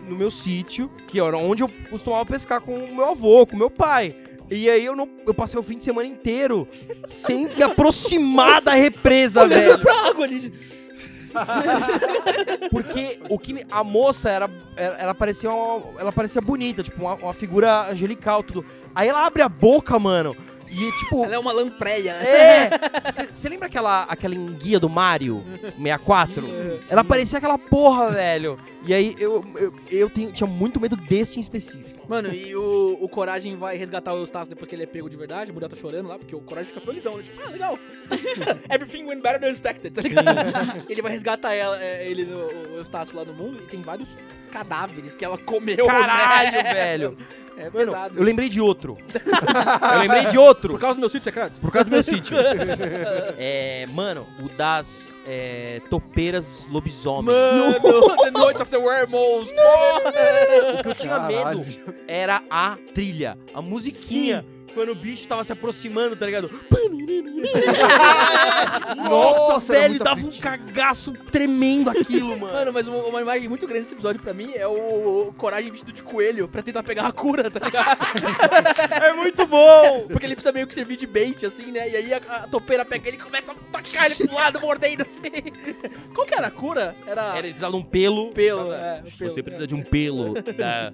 no, 0.08 0.16
meu 0.16 0.32
sítio, 0.32 0.90
que 1.08 1.20
era 1.20 1.38
onde 1.38 1.64
eu 1.64 1.70
costumava 1.90 2.26
pescar 2.26 2.62
com 2.62 2.78
o 2.78 2.96
meu 2.96 3.12
avô, 3.12 3.46
com 3.46 3.56
o 3.56 3.60
meu 3.60 3.70
pai. 3.70 4.16
E 4.50 4.70
aí 4.70 4.86
eu 4.86 4.96
não. 4.96 5.10
Eu 5.26 5.34
passei 5.34 5.60
o 5.60 5.64
fim 5.64 5.78
de 5.78 5.84
semana 5.84 6.08
inteiro 6.08 6.68
sem 7.08 7.48
me 7.56 7.64
aproximar 7.64 8.62
da 8.62 8.74
represa, 8.74 9.48
velho. 9.48 9.80
Pra 9.80 10.08
água 10.08 10.24
ali. 10.24 10.54
Porque 12.72 13.20
o 13.30 13.38
que 13.40 13.54
me- 13.54 13.64
a 13.70 13.84
moça 13.84 14.30
era, 14.30 14.50
ela, 14.76 14.96
ela 14.98 15.16
parecia 15.16 15.52
uma- 15.52 16.00
ela 16.00 16.12
parecia 16.12 16.42
bonita, 16.42 16.84
tipo 16.84 17.02
uma, 17.02 17.16
uma 17.16 17.34
figura 17.34 17.90
angelical 17.92 18.44
tudo. 18.44 18.66
Aí 18.94 19.08
ela 19.10 19.26
abre 19.26 19.42
a 19.42 19.50
boca, 19.50 19.98
mano, 20.00 20.36
e 20.76 20.92
tipo 21.00 21.24
Ela 21.24 21.36
é 21.36 21.40
uma 21.40 21.52
lampreia. 21.52 22.12
É! 22.12 22.70
Você 23.32 23.50
lembra 23.50 23.68
aquela, 23.68 24.04
aquela 24.04 24.36
enguia 24.36 24.80
do 24.80 24.90
Mario 24.90 25.44
64? 25.78 26.44
Ela 26.90 27.04
parecia 27.04 27.38
aquela 27.38 27.58
porra, 27.58 28.12
velho. 28.12 28.60
E 28.86 28.94
aí 28.94 29.16
eu, 29.20 29.44
eu, 29.56 29.74
eu 29.90 30.10
tenho- 30.10 30.32
tinha 30.32 30.48
muito 30.48 30.80
medo 30.80 30.96
desse 30.96 31.38
em 31.38 31.42
específico. 31.42 31.96
Mano, 32.08 32.32
e 32.32 32.56
o, 32.56 33.00
o 33.02 33.10
Coragem 33.10 33.56
vai 33.58 33.76
resgatar 33.78 34.14
o 34.14 34.18
Eustácio 34.18 34.50
depois 34.50 34.68
que 34.70 34.76
ele 34.76 34.84
é 34.84 34.86
pego 34.88 35.10
de 35.10 35.18
verdade. 35.18 35.50
A 35.50 35.54
mulher 35.54 35.68
tá 35.68 35.76
chorando 35.76 36.08
lá, 36.08 36.20
porque 36.20 36.36
o 36.36 36.42
Coragem 36.42 36.72
fica 36.72 36.86
felizão, 36.86 37.18
né? 37.18 37.24
Tipo, 37.24 37.42
ah, 37.44 37.50
legal. 37.50 37.80
Everything 38.70 39.06
went 39.06 39.22
better 39.22 39.40
than 39.40 39.50
expected, 39.50 39.92
tá 39.92 40.02
ele 40.88 41.02
vai 41.02 41.12
resgatar 41.12 41.54
ela, 41.54 41.82
é, 41.82 42.08
ele, 42.08 42.24
o, 42.26 42.74
o 42.74 42.78
Eustácio 42.78 43.16
lá 43.16 43.26
no 43.26 43.34
mundo, 43.34 43.60
e 43.60 43.66
tem 43.66 43.82
vários 43.82 44.16
cadáveres 44.52 45.16
que 45.16 45.26
ela 45.26 45.38
comeu. 45.38 45.88
Caralho, 45.88 46.52
né? 46.52 46.74
velho. 46.74 47.18
É 47.58 47.70
Mano, 47.70 47.86
pesado. 47.94 48.18
eu 48.18 48.24
lembrei 48.24 48.50
de 48.50 48.60
outro. 48.60 48.98
eu 49.94 50.00
lembrei 50.00 50.26
de 50.26 50.38
outro. 50.38 50.74
Por 50.74 50.80
causa 50.80 50.96
do 50.96 51.00
meu 51.00 51.10
sítio 51.10 51.24
secreto? 51.24 51.60
Por 51.62 51.72
causa 51.72 51.86
do 51.86 51.92
meu 51.92 52.04
sítio. 52.04 52.36
É, 53.38 53.86
mano, 53.94 54.26
o 54.40 54.50
das 54.50 55.14
é, 55.26 55.82
topeiras 55.90 56.68
lobisomem. 56.70 57.34
Mano, 57.34 57.74
The 58.24 58.32
Night 58.32 58.62
of 58.62 58.72
the 58.72 58.78
Werewolves. 58.78 59.50
Porra! 59.52 60.80
O 60.80 60.84
que 60.84 60.90
eu 60.90 60.96
tinha 60.96 61.16
Caralho. 61.20 61.60
medo 61.60 61.94
era 62.08 62.42
a 62.50 62.78
trilha, 62.94 63.38
a 63.54 63.62
musiquinha. 63.62 64.46
Quando 64.76 64.90
o 64.90 64.96
bicho 64.96 65.26
tava 65.28 65.44
se 65.44 65.54
aproximando, 65.54 66.16
tá 66.18 66.26
ligado? 66.26 66.52
Nossa, 68.98 69.40
Nossa, 69.54 69.74
velho, 69.74 70.00
dava 70.00 70.26
um 70.26 70.32
cagaço 70.32 71.14
tremendo 71.32 71.90
aquilo, 71.90 72.38
mano. 72.38 72.54
Mano, 72.54 72.74
mas 72.74 72.88
uma, 72.88 72.98
uma 73.06 73.22
imagem 73.22 73.48
muito 73.48 73.66
grande 73.66 73.84
desse 73.84 73.94
episódio 73.94 74.22
pra 74.22 74.34
mim 74.34 74.52
é 74.54 74.68
o, 74.68 75.28
o 75.30 75.34
Coragem 75.34 75.72
vestido 75.72 75.94
de 75.94 76.04
coelho 76.04 76.48
pra 76.48 76.62
tentar 76.62 76.84
pegar 76.84 77.08
a 77.08 77.12
cura, 77.12 77.50
tá 77.50 77.60
ligado? 77.66 77.98
é 79.02 79.14
muito 79.14 79.48
bom! 79.48 80.08
Porque 80.08 80.26
ele 80.26 80.36
precisa 80.36 80.52
meio 80.52 80.68
que 80.68 80.74
servir 80.74 80.98
de 80.98 81.08
bait, 81.08 81.46
assim, 81.46 81.72
né? 81.72 81.90
E 81.90 81.96
aí 81.96 82.14
a, 82.14 82.18
a 82.18 82.48
topeira 82.48 82.84
pega 82.84 83.08
ele 83.08 83.18
e 83.18 83.20
começa 83.20 83.54
a 83.54 83.56
tacar 83.72 84.06
ele 84.08 84.16
pro 84.16 84.36
lado, 84.36 84.60
mordendo 84.60 85.04
assim. 85.04 85.32
Qual 86.14 86.28
que 86.28 86.34
era 86.34 86.48
a 86.48 86.52
cura? 86.52 86.94
Era, 87.08 87.22
Era, 87.22 87.40
ele 87.40 87.54
precisava 87.54 87.72
de 87.72 87.78
um 87.78 87.84
pelo. 87.84 88.32
pelo, 88.32 88.74
é, 88.74 89.04
pelo. 89.18 89.32
Você 89.32 89.42
precisa 89.42 89.66
de 89.66 89.74
um 89.76 89.82
pelo 89.82 90.34
da 90.34 90.92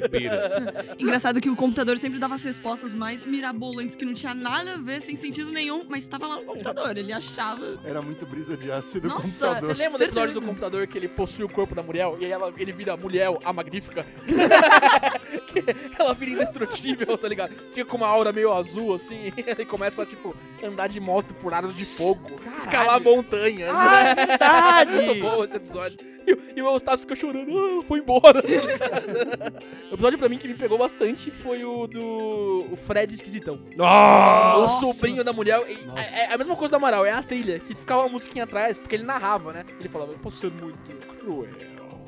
topeira. 0.00 0.84
Engraçado 0.98 1.40
que 1.40 1.48
o 1.48 1.56
computador 1.56 1.96
sempre 1.98 2.18
dava 2.18 2.34
as 2.34 2.42
respostas 2.42 2.94
mais 2.94 3.19
mais 3.20 3.26
mirabolantes 3.26 3.96
que 3.96 4.04
não 4.04 4.14
tinha 4.14 4.34
nada 4.34 4.74
a 4.74 4.76
ver, 4.76 5.00
sem 5.02 5.16
sentido 5.16 5.50
nenhum, 5.50 5.84
mas 5.88 6.06
tava 6.06 6.26
lá 6.26 6.36
no 6.36 6.44
computador. 6.44 6.96
Ele 6.96 7.12
achava. 7.12 7.78
Era 7.84 8.00
muito 8.00 8.24
brisa 8.26 8.56
de 8.56 8.70
ácido 8.70 9.08
Nossa, 9.08 9.22
computador. 9.22 9.60
Você 9.60 9.72
lembra 9.74 9.98
do 9.98 9.98
Certeza. 9.98 10.20
episódio 10.20 10.34
do 10.40 10.46
computador 10.46 10.86
que 10.86 10.96
ele 10.98 11.08
possui 11.08 11.44
o 11.44 11.48
corpo 11.48 11.74
da 11.74 11.82
Muriel 11.82 12.16
e 12.20 12.24
aí 12.26 12.30
ela, 12.30 12.52
ele 12.56 12.72
vira 12.72 12.96
Muriel, 12.96 13.38
a 13.44 13.52
magnífica? 13.52 14.06
Ela 15.98 16.14
vira 16.14 16.30
indestrutível, 16.32 17.16
tá 17.18 17.28
ligado? 17.28 17.52
Fica 17.72 17.84
com 17.84 17.96
uma 17.96 18.06
aura 18.06 18.32
meio 18.32 18.52
azul, 18.52 18.94
assim, 18.94 19.32
e 19.36 19.44
ele 19.46 19.64
começa 19.64 20.02
a, 20.02 20.06
tipo, 20.06 20.34
andar 20.62 20.86
de 20.88 21.00
moto 21.00 21.34
por 21.34 21.52
aros 21.52 21.74
de 21.74 21.84
fogo, 21.84 22.40
escalar 22.56 23.00
montanhas. 23.00 23.70
Ah, 23.74 24.08
é 24.10 24.14
verdade! 24.14 24.92
Muito 25.06 25.20
bom 25.20 25.44
esse 25.44 25.56
episódio. 25.56 25.98
E, 26.26 26.32
o- 26.32 26.38
e 26.56 26.62
o 26.62 26.66
Eustácio 26.70 27.00
fica 27.00 27.16
chorando, 27.16 27.50
ah, 27.56 27.84
foi 27.86 27.98
embora. 28.00 28.42
tá 28.42 28.48
ligado? 28.48 29.58
o 29.90 29.94
episódio 29.94 30.18
pra 30.18 30.28
mim 30.28 30.38
que 30.38 30.46
me 30.46 30.54
pegou 30.54 30.78
bastante 30.78 31.30
foi 31.30 31.64
o 31.64 31.86
do 31.86 32.66
o 32.70 32.76
Fred 32.76 33.09
Esquisitão. 33.14 33.60
Nossa! 33.76 34.86
O 34.86 34.92
sobrinho 34.92 35.24
da 35.24 35.32
mulher. 35.32 35.60
É, 35.96 36.20
é 36.24 36.34
a 36.34 36.38
mesma 36.38 36.56
coisa 36.56 36.70
do 36.70 36.76
Amaral, 36.76 37.04
é 37.04 37.10
a 37.10 37.22
trilha, 37.22 37.58
que 37.58 37.74
ficava 37.74 38.02
uma 38.02 38.08
musiquinha 38.10 38.44
atrás, 38.44 38.78
porque 38.78 38.94
ele 38.94 39.04
narrava, 39.04 39.52
né? 39.52 39.64
Ele 39.78 39.88
falava, 39.88 40.12
eu 40.12 40.18
posso 40.18 40.38
ser 40.38 40.50
muito 40.50 40.90
cruel. 41.18 41.50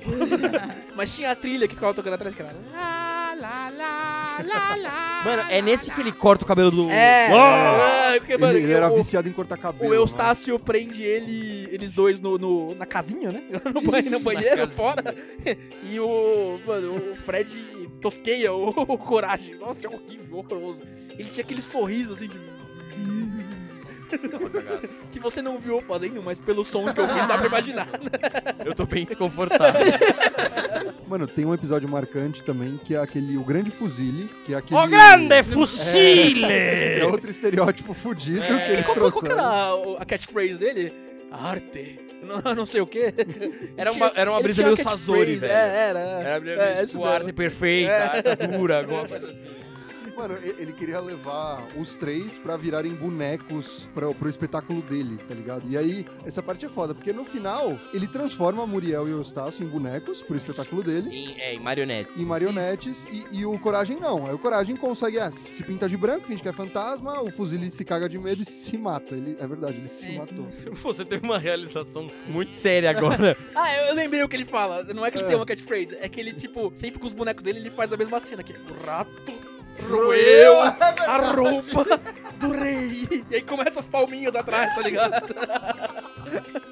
Mas 0.96 1.14
tinha 1.14 1.30
a 1.30 1.36
trilha 1.36 1.68
que 1.68 1.74
ficava 1.74 1.94
tocando 1.94 2.14
atrás, 2.14 2.34
que 2.34 2.42
era. 2.42 2.54
Lá, 3.34 3.70
lá, 3.70 3.70
lá, 3.70 4.44
lá, 4.44 4.76
lá. 4.76 5.22
Mano, 5.24 5.42
é 5.50 5.62
nesse 5.62 5.90
que 5.90 6.00
ele 6.00 6.12
corta 6.12 6.44
o 6.44 6.46
cabelo 6.46 6.70
do. 6.70 6.90
É, 6.90 7.28
Ah! 7.32 8.12
é, 8.14 8.18
porque, 8.20 8.36
mano, 8.36 8.56
Ele, 8.58 8.64
ele 8.66 8.72
era 8.72 8.90
o, 8.92 8.96
viciado 8.96 9.28
em 9.28 9.32
cortar 9.32 9.56
cabelo. 9.56 9.90
o 9.90 9.94
Eustácio 9.94 10.58
prende 10.58 11.02
ele, 11.02 11.68
eles 11.72 11.92
dois 11.92 12.20
no, 12.20 12.36
no- 12.38 12.74
na 12.74 12.84
casinha, 12.86 13.32
né? 13.32 13.42
No, 13.74 13.80
banho, 13.80 14.10
no 14.10 14.20
banheiro, 14.20 14.68
fora. 14.68 15.14
E 15.90 15.98
o, 15.98 16.60
mano, 16.66 17.12
o 17.12 17.16
Fred 17.16 17.88
tosqueia 18.00 18.52
o, 18.52 18.68
o 18.88 18.98
Coragem. 18.98 19.54
Nossa, 19.56 19.86
é 19.86 19.90
horrível, 19.90 20.38
horroroso. 20.38 20.82
Ele 21.18 21.28
tinha 21.30 21.44
aquele 21.44 21.62
sorriso 21.62 22.12
assim 22.12 22.28
de. 22.28 22.38
Que 25.10 25.18
você 25.20 25.42
não 25.42 25.58
viu 25.58 25.80
fazendo, 25.82 26.22
mas 26.22 26.38
pelos 26.38 26.68
sons 26.68 26.92
que 26.92 27.00
eu 27.00 27.08
fiz 27.08 27.26
dá 27.26 27.38
pra 27.38 27.46
imaginar. 27.46 27.88
Eu 28.64 28.74
tô 28.74 28.86
bem 28.86 29.04
desconfortável. 29.04 29.80
Mano, 31.06 31.26
tem 31.26 31.44
um 31.44 31.52
episódio 31.52 31.88
marcante 31.88 32.42
também, 32.42 32.78
que 32.84 32.94
é 32.94 32.98
aquele 32.98 33.36
O 33.36 33.44
Grande 33.44 33.70
Fuzile, 33.70 34.30
que 34.46 34.54
é 34.54 34.56
aquele... 34.58 34.80
o 34.80 34.86
grande 34.86 35.42
fucile! 35.42 36.44
É 36.44 37.04
outro 37.04 37.30
estereótipo 37.30 37.92
fudido 37.92 38.40
que 38.40 38.52
eles 38.72 38.86
Qual, 38.86 38.96
qual, 38.96 39.10
qual 39.12 39.22
que 39.22 39.28
trouxeram. 39.28 39.38
era 39.38 39.74
o- 39.74 39.96
a 39.98 40.04
catchphrase 40.04 40.54
dele? 40.54 40.92
Arte. 41.30 41.98
Não, 42.22 42.54
não 42.54 42.64
sei 42.66 42.80
o 42.80 42.86
quê. 42.86 43.12
Era 43.76 43.90
uma, 43.92 44.12
era 44.14 44.30
uma 44.30 44.40
brisa 44.40 44.62
meio 44.62 44.76
Sazori, 44.76 45.36
velho. 45.36 45.52
É, 45.52 45.88
era. 45.88 45.98
Era 46.00 46.50
é, 46.50 46.78
é, 46.78 46.82
isso 46.84 46.92
tipo, 46.92 47.04
arte 47.04 47.32
perfeita, 47.32 47.90
É. 47.90 48.02
arte 48.28 48.46
dura, 48.46 48.78
alguma 48.78 49.06
coisa 49.08 49.26
assim. 49.26 49.50
Mano, 50.16 50.36
ele 50.42 50.72
queria 50.72 51.00
levar 51.00 51.66
os 51.76 51.94
três 51.94 52.38
pra 52.38 52.56
virarem 52.56 52.94
bonecos 52.94 53.88
pro, 53.94 54.14
pro 54.14 54.28
espetáculo 54.28 54.82
dele, 54.82 55.18
tá 55.28 55.34
ligado? 55.34 55.64
E 55.68 55.76
aí, 55.76 56.06
essa 56.24 56.42
parte 56.42 56.66
é 56.66 56.68
foda, 56.68 56.94
porque 56.94 57.12
no 57.12 57.24
final, 57.24 57.78
ele 57.92 58.06
transforma 58.06 58.66
Muriel 58.66 59.08
e 59.08 59.12
o 59.12 59.18
Eustácio 59.18 59.64
em 59.64 59.68
bonecos 59.68 60.22
pro 60.22 60.36
espetáculo 60.36 60.82
dele. 60.82 61.08
Em, 61.10 61.40
é, 61.40 61.54
em 61.54 61.58
marionetes. 61.60 62.18
Em 62.18 62.24
marionetes 62.24 63.04
e, 63.10 63.26
e 63.40 63.46
o 63.46 63.58
Coragem 63.58 63.98
não. 63.98 64.26
Aí 64.26 64.34
o 64.34 64.38
Coragem 64.38 64.76
consegue, 64.76 65.18
ah, 65.18 65.30
se 65.30 65.62
pinta 65.62 65.88
de 65.88 65.96
branco, 65.96 66.26
finge 66.26 66.42
que 66.42 66.48
é 66.48 66.52
fantasma, 66.52 67.20
o 67.22 67.30
Fuzile 67.30 67.70
se 67.70 67.84
caga 67.84 68.08
de 68.08 68.18
medo 68.18 68.42
e 68.42 68.44
se 68.44 68.76
mata. 68.76 69.14
Ele, 69.14 69.36
é 69.40 69.46
verdade, 69.46 69.78
ele 69.78 69.88
se 69.88 70.08
É, 70.14 70.18
matou. 70.18 70.46
Você 70.72 71.04
teve 71.04 71.24
uma 71.24 71.38
realização 71.38 72.06
muito 72.26 72.52
séria 72.54 72.90
agora. 72.96 73.36
Ah, 73.54 73.76
eu, 73.76 73.86
eu 73.88 73.94
lembrei 73.94 74.22
o 74.22 74.28
que 74.28 74.36
ele 74.36 74.44
fala. 74.44 74.82
Não 74.94 75.04
é 75.06 75.10
que 75.10 75.16
ele 75.18 75.24
É. 75.24 75.28
tem 75.28 75.36
uma 75.36 75.46
catchphrase, 75.46 75.96
é 76.00 76.08
que 76.08 76.18
ele, 76.20 76.32
tipo, 76.32 76.70
sempre 76.74 76.98
com 76.98 77.06
os 77.06 77.12
bonecos 77.12 77.42
dele, 77.44 77.58
ele 77.60 77.70
faz 77.70 77.92
a 77.92 77.96
mesma 77.96 78.18
cena. 78.18 78.42
Que 78.42 78.52
o 78.52 78.84
rato 78.86 79.32
roeu 79.88 80.62
a 80.62 81.16
roupa 81.34 81.84
do 82.36 82.52
rei. 82.52 83.24
E 83.30 83.36
aí 83.36 83.42
começa 83.42 83.80
as 83.80 83.86
palminhas 83.86 84.34
atrás, 84.34 84.74
tá 84.74 84.82
ligado? 84.82 85.22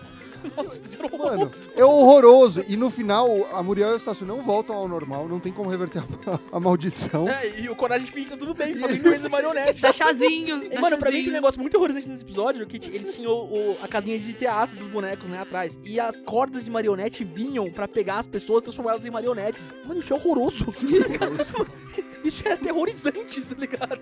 Nossa, 0.57 0.81
isso 0.83 0.99
era 0.99 1.17
Mano, 1.19 1.51
é 1.77 1.85
horroroso. 1.85 2.65
E 2.69 2.77
no 2.77 2.91
final, 2.91 3.49
a 3.53 3.63
Muriel 3.63 3.89
e 3.89 3.93
o 3.93 3.95
Eustácio 3.95 4.27
não 4.27 4.43
voltam 4.43 4.75
ao 4.77 4.89
normal, 4.89 5.29
não 5.29 5.39
tem 5.41 5.53
como 5.53 5.69
reverter 5.71 6.03
a, 6.27 6.57
a 6.57 6.61
maldição. 6.61 7.29
É, 7.29 7.61
e 7.61 7.69
o 7.69 7.77
Coragem 7.77 8.07
fica 8.11 8.37
tudo 8.37 8.55
bem, 8.55 8.75
fazendo 8.77 9.07
eles 9.09 9.23
de 9.23 9.29
marionete. 9.29 9.83
Dá 9.83 9.93
chazinho. 9.93 10.65
E, 10.65 10.69
dá 10.71 10.81
Mano, 10.81 10.99
pra 10.99 11.11
mim 11.11 11.21
tem 11.21 11.31
um 11.31 11.33
negócio 11.33 11.61
muito 11.61 11.77
horrorizante 11.77 12.09
nesse 12.09 12.23
episódio, 12.23 12.67
que 12.67 12.77
ele 12.95 13.05
tinha 13.05 13.29
o- 13.29 13.73
o- 13.73 13.77
a 13.83 13.89
casinha 13.89 14.19
de 14.19 14.33
teatro 14.33 14.77
dos 14.77 14.89
bonecos, 14.89 15.29
né, 15.29 15.41
atrás. 15.41 15.79
E 15.85 15.99
as 16.01 16.21
cordas 16.21 16.65
de 16.65 16.71
marionete 16.71 17.23
vinham 17.25 17.71
pra 17.71 17.87
pegar 17.87 18.21
as 18.21 18.27
pessoas 18.27 18.61
e 18.61 18.65
transformar 18.65 18.93
elas 18.93 19.05
em 19.07 19.11
marionetes. 19.11 19.75
Mano, 19.85 20.01
isso 20.01 20.13
é 20.13 20.17
horroroso. 20.17 20.67
isso 22.25 22.47
é 22.47 22.53
aterrorizante, 22.53 23.41
tá 23.43 23.57
ligado? 23.59 24.01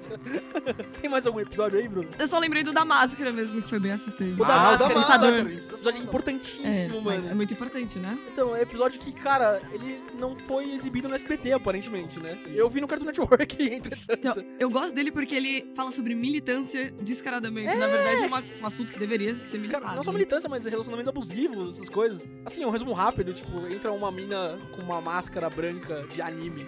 tem 1.00 1.10
mais 1.10 1.26
algum 1.26 1.40
episódio 1.40 1.78
aí, 1.78 1.88
Bruno? 1.88 2.08
Eu 2.18 2.26
só 2.28 2.38
lembrei 2.38 2.62
do 2.62 2.72
da 2.72 2.84
máscara 2.84 3.32
mesmo, 3.32 3.62
que 3.62 3.68
foi 3.68 3.78
bem 3.78 3.92
assustador. 3.92 4.34
O 4.34 4.44
da 4.44 4.54
Ah, 4.54 4.58
o 4.74 4.78
da 4.78 4.84
máscara, 4.88 4.94
assustador. 4.94 5.30
máscara. 5.32 5.52
Esse 5.60 5.72
episódio 5.74 5.98
é 6.00 6.02
importantíssimo, 6.32 6.96
É, 6.98 7.00
mas 7.00 7.18
mano. 7.20 7.30
é 7.30 7.34
muito 7.34 7.52
importante, 7.52 7.98
né? 7.98 8.18
Então, 8.32 8.54
é 8.54 8.62
episódio 8.62 9.00
que, 9.00 9.12
cara, 9.12 9.60
ele 9.72 10.00
não 10.18 10.36
foi 10.36 10.70
exibido 10.72 11.08
no 11.08 11.14
SBT, 11.14 11.52
aparentemente, 11.52 12.18
né? 12.20 12.38
Eu 12.54 12.68
vi 12.68 12.80
no 12.80 12.88
Cartoon 12.88 13.06
Network, 13.06 13.56
entretanto. 13.72 14.08
Então, 14.18 14.44
eu 14.58 14.70
gosto 14.70 14.94
dele 14.94 15.10
porque 15.10 15.34
ele 15.34 15.72
fala 15.74 15.92
sobre 15.92 16.14
militância 16.14 16.90
descaradamente. 17.00 17.74
Na 17.76 17.86
verdade, 17.86 18.22
é 18.24 18.26
uma- 18.26 18.44
um 18.62 18.66
assunto 18.66 18.92
que 18.92 18.98
deveria 18.98 19.34
ser 19.34 19.58
militado. 19.58 19.84
Cara, 19.84 19.96
não 19.96 20.04
só 20.04 20.10
né? 20.10 20.18
militância, 20.18 20.48
mas 20.48 20.64
relacionamentos 20.64 21.08
abusivos, 21.08 21.76
essas 21.76 21.88
coisas. 21.88 22.24
Assim, 22.44 22.64
um 22.64 22.70
resumo 22.70 22.92
rápido, 22.92 23.32
tipo, 23.34 23.66
entra 23.66 23.92
uma 23.92 24.10
mina 24.10 24.58
com 24.74 24.82
uma 24.82 25.00
máscara 25.00 25.48
branca 25.50 26.06
de 26.12 26.20
anime. 26.22 26.66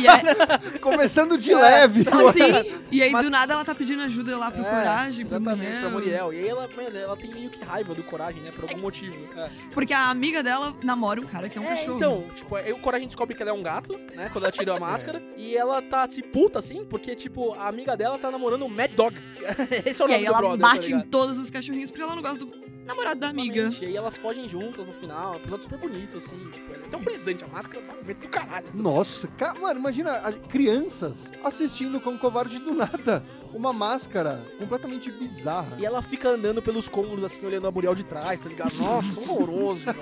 E 0.00 0.06
é 0.06 0.78
Começando 0.80 1.38
de 1.38 1.54
leve. 1.54 2.04
só 2.04 2.28
assim. 2.28 2.42
E 2.90 3.02
aí, 3.02 3.10
Mas- 3.10 3.24
do 3.24 3.30
nada, 3.30 3.54
ela 3.54 3.64
tá 3.64 3.74
pedindo 3.74 4.02
ajuda 4.02 4.36
lá 4.36 4.50
pro 4.50 4.60
É, 4.62 4.64
Coragem, 4.64 5.26
pro 5.26 5.36
Exatamente, 5.36 5.66
Muriel. 5.70 5.80
pra 5.80 5.90
Muriel. 5.90 6.32
E 6.32 6.38
aí 6.38 6.48
ela, 6.48 6.68
mano, 6.76 6.98
ela 6.98 7.16
tem 7.16 7.30
meio 7.32 7.50
que 7.50 7.64
raiva 7.64 7.94
do 7.94 8.02
Coragem, 8.02 8.42
né? 8.42 8.50
Por 8.50 8.64
algum 8.68 8.80
motivo. 8.80 9.16
É, 9.36 9.48
Porque 9.72 9.92
a 9.94 10.08
amiga 10.10 10.42
dela 10.42 10.74
namora 10.82 11.20
um 11.20 11.26
cara 11.26 11.48
que 11.48 11.58
é 11.58 11.60
um 11.60 11.64
É, 11.64 11.68
cachorro. 11.76 11.96
então, 11.96 12.24
tipo, 12.34 12.56
aí 12.56 12.72
o 12.72 12.78
Coragem 12.78 13.06
descobre 13.06 13.34
que 13.34 13.42
ela 13.42 13.50
é 13.50 13.54
um 13.54 13.62
gato, 13.62 13.98
né? 14.14 14.28
Quando 14.32 14.44
ela 14.44 14.52
tira 14.52 14.74
a 14.76 14.80
máscara. 14.80 15.22
E 15.36 15.56
ela 15.56 15.80
tá, 15.80 16.08
se 16.10 16.22
puta, 16.22 16.58
assim, 16.58 16.84
porque, 16.84 17.14
tipo, 17.14 17.54
a 17.54 17.68
amiga 17.68 17.96
dela 17.96 18.18
tá 18.18 18.30
namorando 18.30 18.62
o 18.62 18.68
Mad 18.68 18.92
Dog. 18.94 19.16
Esse 19.86 20.02
é 20.02 20.04
o 20.04 20.08
E 20.08 20.12
nome 20.12 20.14
aí 20.14 20.20
do 20.24 20.26
ela 20.28 20.38
brother, 20.38 20.58
bate 20.58 20.90
tá 20.90 20.96
em 20.96 21.00
todos 21.00 21.38
os 21.38 21.50
cachorrinhos 21.50 21.90
porque 21.90 22.02
ela 22.02 22.14
não 22.14 22.22
gosta 22.22 22.44
do 22.44 22.52
namorado 22.86 23.20
da 23.20 23.28
amiga. 23.28 23.70
E 23.80 23.96
elas 23.96 24.16
fogem 24.16 24.48
juntas 24.48 24.86
no 24.86 24.92
final. 24.92 25.32
Um 25.32 25.36
episódio 25.36 25.62
super 25.64 25.78
bonito, 25.78 26.16
assim. 26.18 26.38
Tipo, 26.50 26.74
é 26.74 26.78
tão 26.90 27.00
brisante. 27.00 27.44
A 27.44 27.48
máscara 27.48 27.82
tá 27.84 27.94
no 27.94 28.04
meio 28.04 28.18
do 28.18 28.28
caralho. 28.28 28.66
Nossa, 28.74 29.28
ca- 29.28 29.54
mano, 29.54 29.78
imagina 29.80 30.12
a- 30.12 30.32
crianças 30.32 31.32
assistindo 31.44 32.00
com 32.00 32.16
covarde 32.18 32.58
do 32.58 32.74
nada. 32.74 33.24
Uma 33.52 33.72
máscara 33.72 34.42
completamente 34.58 35.10
bizarra. 35.10 35.76
E 35.78 35.84
ela 35.84 36.00
fica 36.02 36.28
andando 36.30 36.62
pelos 36.62 36.88
cômodos, 36.88 37.22
assim, 37.24 37.44
olhando 37.44 37.66
a 37.66 37.70
Muriel 37.70 37.94
de 37.94 38.04
trás, 38.04 38.40
tá 38.40 38.48
ligado? 38.48 38.74
Nossa, 38.76 39.20
horroroso. 39.20 39.84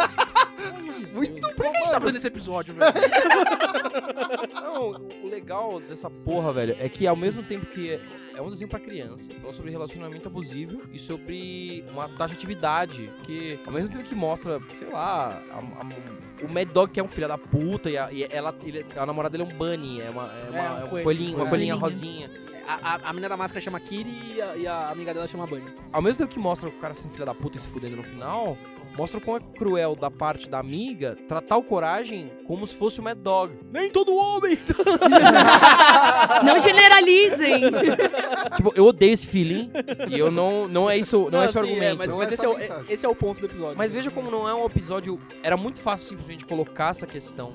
Muito 1.12 1.40
Por 1.54 1.56
que 1.56 1.66
a 1.66 1.72
gente 1.80 1.90
tá 1.90 2.00
fazendo 2.00 2.16
esse 2.16 2.26
episódio, 2.28 2.72
velho? 2.74 2.92
Não, 4.62 4.90
o- 4.92 5.26
o 5.26 5.28
legal 5.28 5.80
dessa 5.80 6.08
porra, 6.08 6.52
velho, 6.52 6.76
é 6.78 6.88
que 6.88 7.06
ao 7.06 7.16
mesmo 7.16 7.42
tempo 7.42 7.66
que 7.66 8.00
é, 8.40 8.46
um 8.46 8.50
desenho 8.50 8.68
pra 8.68 8.80
criança, 8.80 9.30
fala 9.40 9.52
sobre 9.52 9.70
relacionamento 9.70 10.28
abusivo 10.28 10.80
e 10.92 10.98
sobre 10.98 11.84
uma 11.92 12.08
taxatividade, 12.08 13.10
que 13.24 13.58
ao 13.66 13.72
mesmo 13.72 13.90
tempo 13.90 14.04
que 14.04 14.14
mostra, 14.14 14.60
sei 14.68 14.88
lá, 14.88 15.42
a- 15.50 15.58
a- 15.58 16.44
o 16.44 16.52
Mad 16.52 16.68
Dog 16.68 16.92
que 16.92 16.98
é 17.00 17.02
um 17.02 17.08
filho 17.08 17.28
da 17.28 17.36
puta 17.38 17.90
e, 17.90 17.98
a, 17.98 18.10
e 18.12 18.24
ela, 18.30 18.54
ele- 18.62 18.84
a 18.96 19.04
namorada 19.06 19.36
dele 19.36 19.50
é 19.50 19.54
um 19.54 19.56
bunny, 19.58 20.00
é, 20.00 20.10
uma, 20.10 20.24
é, 20.32 20.50
uma- 20.50 20.80
É, 20.80 20.84
um 20.94 20.98
é 20.98 21.02
coelhinho, 21.02 21.36
uma 21.36 21.46
É. 21.46 21.48
coelhinha 21.48 21.74
rosinha. 21.74 22.30
A, 22.66 22.94
a, 22.94 23.08
a 23.08 23.12
menina 23.12 23.28
da 23.30 23.36
máscara 23.36 23.60
chama 23.60 23.80
Kiri 23.80 24.34
e 24.36 24.40
a, 24.40 24.56
e 24.56 24.64
a 24.66 24.90
amiga 24.90 25.12
dela 25.12 25.26
chama 25.26 25.44
Bunny. 25.44 25.64
Ao 25.92 26.00
mesmo 26.00 26.18
tempo 26.18 26.30
que 26.32 26.38
mostra 26.38 26.68
o 26.68 26.72
cara 26.72 26.92
assim, 26.92 27.08
filho 27.10 27.26
da 27.26 27.34
puta 27.34 27.58
e 27.58 27.60
se 27.60 27.66
fudendo 27.66 27.96
no 27.96 28.02
final, 28.04 28.56
mostra 28.96 29.20
como 29.20 29.36
é 29.36 29.40
cruel 29.56 29.94
da 29.94 30.10
parte 30.10 30.48
da 30.48 30.58
amiga 30.58 31.16
tratar 31.28 31.56
o 31.56 31.62
Coragem 31.62 32.30
como 32.46 32.66
se 32.66 32.76
fosse 32.76 33.00
o 33.00 33.02
Mad 33.02 33.18
Dog. 33.18 33.58
Nem 33.72 33.90
todo 33.90 34.14
homem! 34.14 34.58
Não 36.44 36.58
generalizem! 36.58 37.62
tipo, 38.56 38.72
eu 38.74 38.86
odeio 38.86 39.12
esse 39.12 39.26
feeling 39.26 39.70
e 40.08 40.18
eu 40.18 40.30
não, 40.30 40.68
não 40.68 40.90
é 40.90 40.96
isso, 40.96 41.28
não, 41.30 41.42
é 41.42 41.46
esse 41.46 41.58
o 41.58 41.60
sim, 41.60 41.68
argumento. 41.68 41.98
mas, 41.98 42.08
Não 42.08 42.18
mas 42.18 42.30
é 42.30 42.34
esse, 42.34 42.44
é 42.44 42.48
o, 42.48 42.56
mensagem. 42.56 42.84
esse 42.88 43.06
é 43.06 43.08
o 43.08 43.14
ponto 43.14 43.40
do 43.40 43.46
episódio. 43.46 43.78
Mas 43.78 43.92
veja 43.92 44.10
como 44.10 44.30
não 44.30 44.48
é 44.48 44.54
um 44.54 44.66
episódio. 44.66 45.20
Era 45.42 45.56
muito 45.56 45.80
fácil 45.80 46.08
simplesmente 46.08 46.44
colocar 46.44 46.90
essa 46.90 47.06
questão 47.06 47.52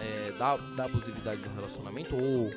é, 0.00 0.32
da, 0.38 0.56
da 0.56 0.84
abusividade 0.84 1.40
do 1.42 1.50
relacionamento, 1.54 2.16
ou, 2.16 2.50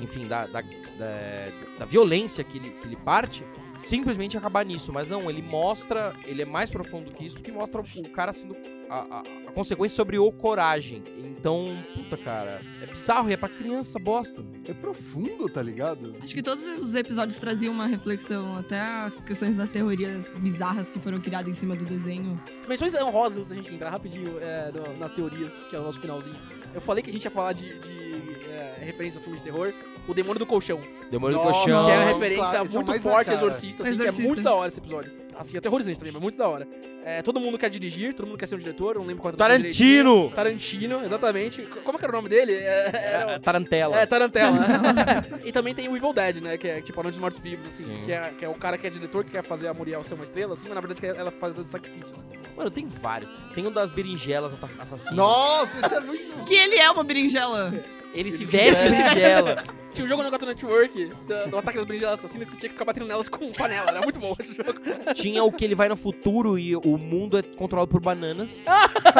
enfim, 0.00 0.26
da, 0.26 0.46
da, 0.46 0.60
da, 0.60 1.48
da 1.78 1.84
violência 1.84 2.42
que 2.44 2.58
ele, 2.58 2.70
que 2.70 2.86
ele 2.86 2.96
parte, 2.96 3.44
simplesmente 3.78 4.36
acabar 4.36 4.64
nisso. 4.64 4.92
Mas 4.92 5.10
não, 5.10 5.28
ele 5.30 5.42
mostra, 5.42 6.14
ele 6.24 6.42
é 6.42 6.44
mais 6.44 6.70
profundo 6.70 7.10
que 7.12 7.24
isso, 7.26 7.36
porque 7.36 7.52
mostra 7.52 7.80
o 7.80 8.08
cara 8.10 8.32
sendo. 8.32 8.56
A, 8.90 9.18
a- 9.18 9.22
a 9.48 9.52
consequência 9.52 9.94
sobre 9.96 10.18
o 10.18 10.32
coragem. 10.32 11.02
Então, 11.18 11.66
puta, 11.94 12.16
cara, 12.16 12.60
é 12.80 12.86
bizarro 12.86 13.28
e 13.28 13.34
é 13.34 13.36
pra 13.36 13.48
criança, 13.48 13.98
bosta. 13.98 14.42
É 14.66 14.72
profundo, 14.72 15.46
tá 15.48 15.60
ligado? 15.62 16.14
Acho 16.22 16.34
que 16.34 16.42
todos 16.42 16.64
os 16.64 16.94
episódios 16.94 17.38
traziam 17.38 17.74
uma 17.74 17.86
reflexão, 17.86 18.56
até 18.56 18.80
as 18.80 19.20
questões 19.22 19.56
das 19.58 19.68
teorias 19.68 20.30
bizarras 20.38 20.88
que 20.88 20.98
foram 20.98 21.20
criadas 21.20 21.50
em 21.50 21.54
cima 21.54 21.76
do 21.76 21.84
desenho. 21.84 22.40
Menções 22.66 22.94
honrosas 22.94 23.38
antes 23.38 23.48
da 23.48 23.54
gente 23.56 23.74
entrar 23.74 23.90
rapidinho 23.90 24.38
é, 24.40 24.72
no- 24.72 24.96
nas 24.96 25.12
teorias, 25.12 25.52
que 25.68 25.76
é 25.76 25.78
o 25.78 25.82
nosso 25.82 26.00
finalzinho. 26.00 26.36
Eu 26.74 26.80
falei 26.80 27.02
que 27.02 27.10
a 27.10 27.12
gente 27.12 27.24
ia 27.24 27.30
falar 27.30 27.52
de, 27.52 27.66
de, 27.80 28.44
é, 28.50 28.76
referência 28.80 29.20
a 29.20 29.22
filme 29.22 29.36
de 29.38 29.44
terror. 29.44 29.72
O 30.08 30.14
Demônio 30.14 30.38
do 30.38 30.46
Colchão. 30.46 30.80
Demônio 31.10 31.38
do 31.38 31.44
Nossa, 31.44 31.60
Colchão. 31.60 31.84
que 31.84 31.90
é 31.90 31.94
uma 31.96 32.04
referência 32.06 32.44
claro, 32.44 32.66
é 32.66 32.68
muito 32.68 32.92
na 32.92 33.00
forte 33.00 33.32
exorcista, 33.32 33.82
assim, 33.82 33.96
que 33.96 34.02
é 34.02 34.06
Exorcista. 34.06 34.22
muito 34.28 34.42
da 34.42 34.54
hora 34.54 34.68
esse 34.68 34.80
episódio. 34.80 35.12
Assim, 35.38 35.56
aterrorizante 35.56 35.98
também, 35.98 36.12
mas 36.12 36.20
muito 36.20 36.36
da 36.36 36.48
hora. 36.48 36.66
É, 37.04 37.22
todo 37.22 37.38
mundo 37.38 37.56
quer 37.56 37.70
dirigir, 37.70 38.12
todo 38.12 38.26
mundo 38.26 38.36
quer 38.36 38.46
ser 38.46 38.56
um 38.56 38.58
diretor, 38.58 38.96
eu 38.96 39.00
não 39.02 39.06
lembro 39.06 39.22
qual 39.22 39.32
é 39.32 39.36
Tarantino! 39.36 40.30
Tarantino, 40.30 41.04
exatamente. 41.04 41.62
Como 41.62 41.96
é 41.96 41.98
que 41.98 42.04
era 42.04 42.12
o 42.12 42.16
nome 42.16 42.28
dele? 42.28 42.54
É, 42.54 43.34
É, 43.34 43.38
Tarantela. 43.38 43.96
É, 43.96 44.04
Tarantela. 44.04 44.58
e 45.44 45.52
também 45.52 45.74
tem 45.76 45.88
o 45.88 45.96
Evil 45.96 46.12
Dead, 46.12 46.42
né? 46.42 46.56
Que 46.58 46.66
é 46.66 46.80
tipo 46.82 46.98
a 46.98 47.02
Noite 47.04 47.14
dos 47.14 47.20
Mortos 47.20 47.40
Vivos, 47.40 47.68
assim. 47.68 47.84
Sim. 47.84 48.02
Que 48.04 48.10
é, 48.12 48.32
que 48.36 48.44
é 48.44 48.48
o 48.48 48.54
cara 48.54 48.76
que 48.76 48.84
é 48.86 48.90
diretor, 48.90 49.22
que 49.24 49.30
quer 49.30 49.44
fazer 49.44 49.68
a 49.68 49.74
Muriel 49.74 50.02
ser 50.02 50.14
uma 50.14 50.24
estrela, 50.24 50.54
assim, 50.54 50.64
mas 50.66 50.74
na 50.74 50.80
verdade 50.80 51.06
ela 51.18 51.30
fazer 51.30 51.62
sacrifício, 51.64 52.16
né? 52.16 52.24
Mano, 52.56 52.70
tem 52.70 52.86
vários. 52.86 53.30
Tem 53.54 53.64
um 53.64 53.70
das 53.70 53.90
berinjelas 53.90 54.52
assassinas. 54.80 55.14
Nossa, 55.16 55.86
isso 55.86 55.94
é 55.94 56.00
muito. 56.00 56.44
Que 56.46 56.54
ele 56.54 56.76
é 56.78 56.90
uma 56.90 57.04
berinjela. 57.04 57.72
Ele 58.12 58.32
se 58.32 58.42
Ele 58.42 58.50
veste 58.50 58.74
se 58.74 58.82
de 58.82 58.88
veste. 58.88 59.02
berinjela. 59.04 59.62
Tinha 59.98 60.06
um 60.06 60.08
jogo 60.08 60.22
no 60.22 60.30
Cartoon 60.30 60.46
Network 60.46 61.06
do, 61.26 61.50
do 61.50 61.58
Ataque 61.58 61.78
das 61.78 61.86
Berinjelas 61.88 62.20
Assassinas 62.20 62.48
que 62.48 62.54
você 62.54 62.60
tinha 62.60 62.68
que 62.68 62.74
ficar 62.74 62.84
batendo 62.84 63.06
nelas 63.06 63.28
com 63.28 63.50
panela. 63.50 63.90
Era 63.90 64.00
muito 64.00 64.20
bom 64.20 64.32
esse 64.38 64.54
jogo. 64.54 64.78
Tinha 65.12 65.42
o 65.42 65.50
que 65.50 65.64
ele 65.64 65.74
vai 65.74 65.88
no 65.88 65.96
futuro 65.96 66.56
e 66.56 66.76
o 66.76 66.96
mundo 66.96 67.36
é 67.36 67.42
controlado 67.42 67.90
por 67.90 68.00
bananas. 68.00 68.64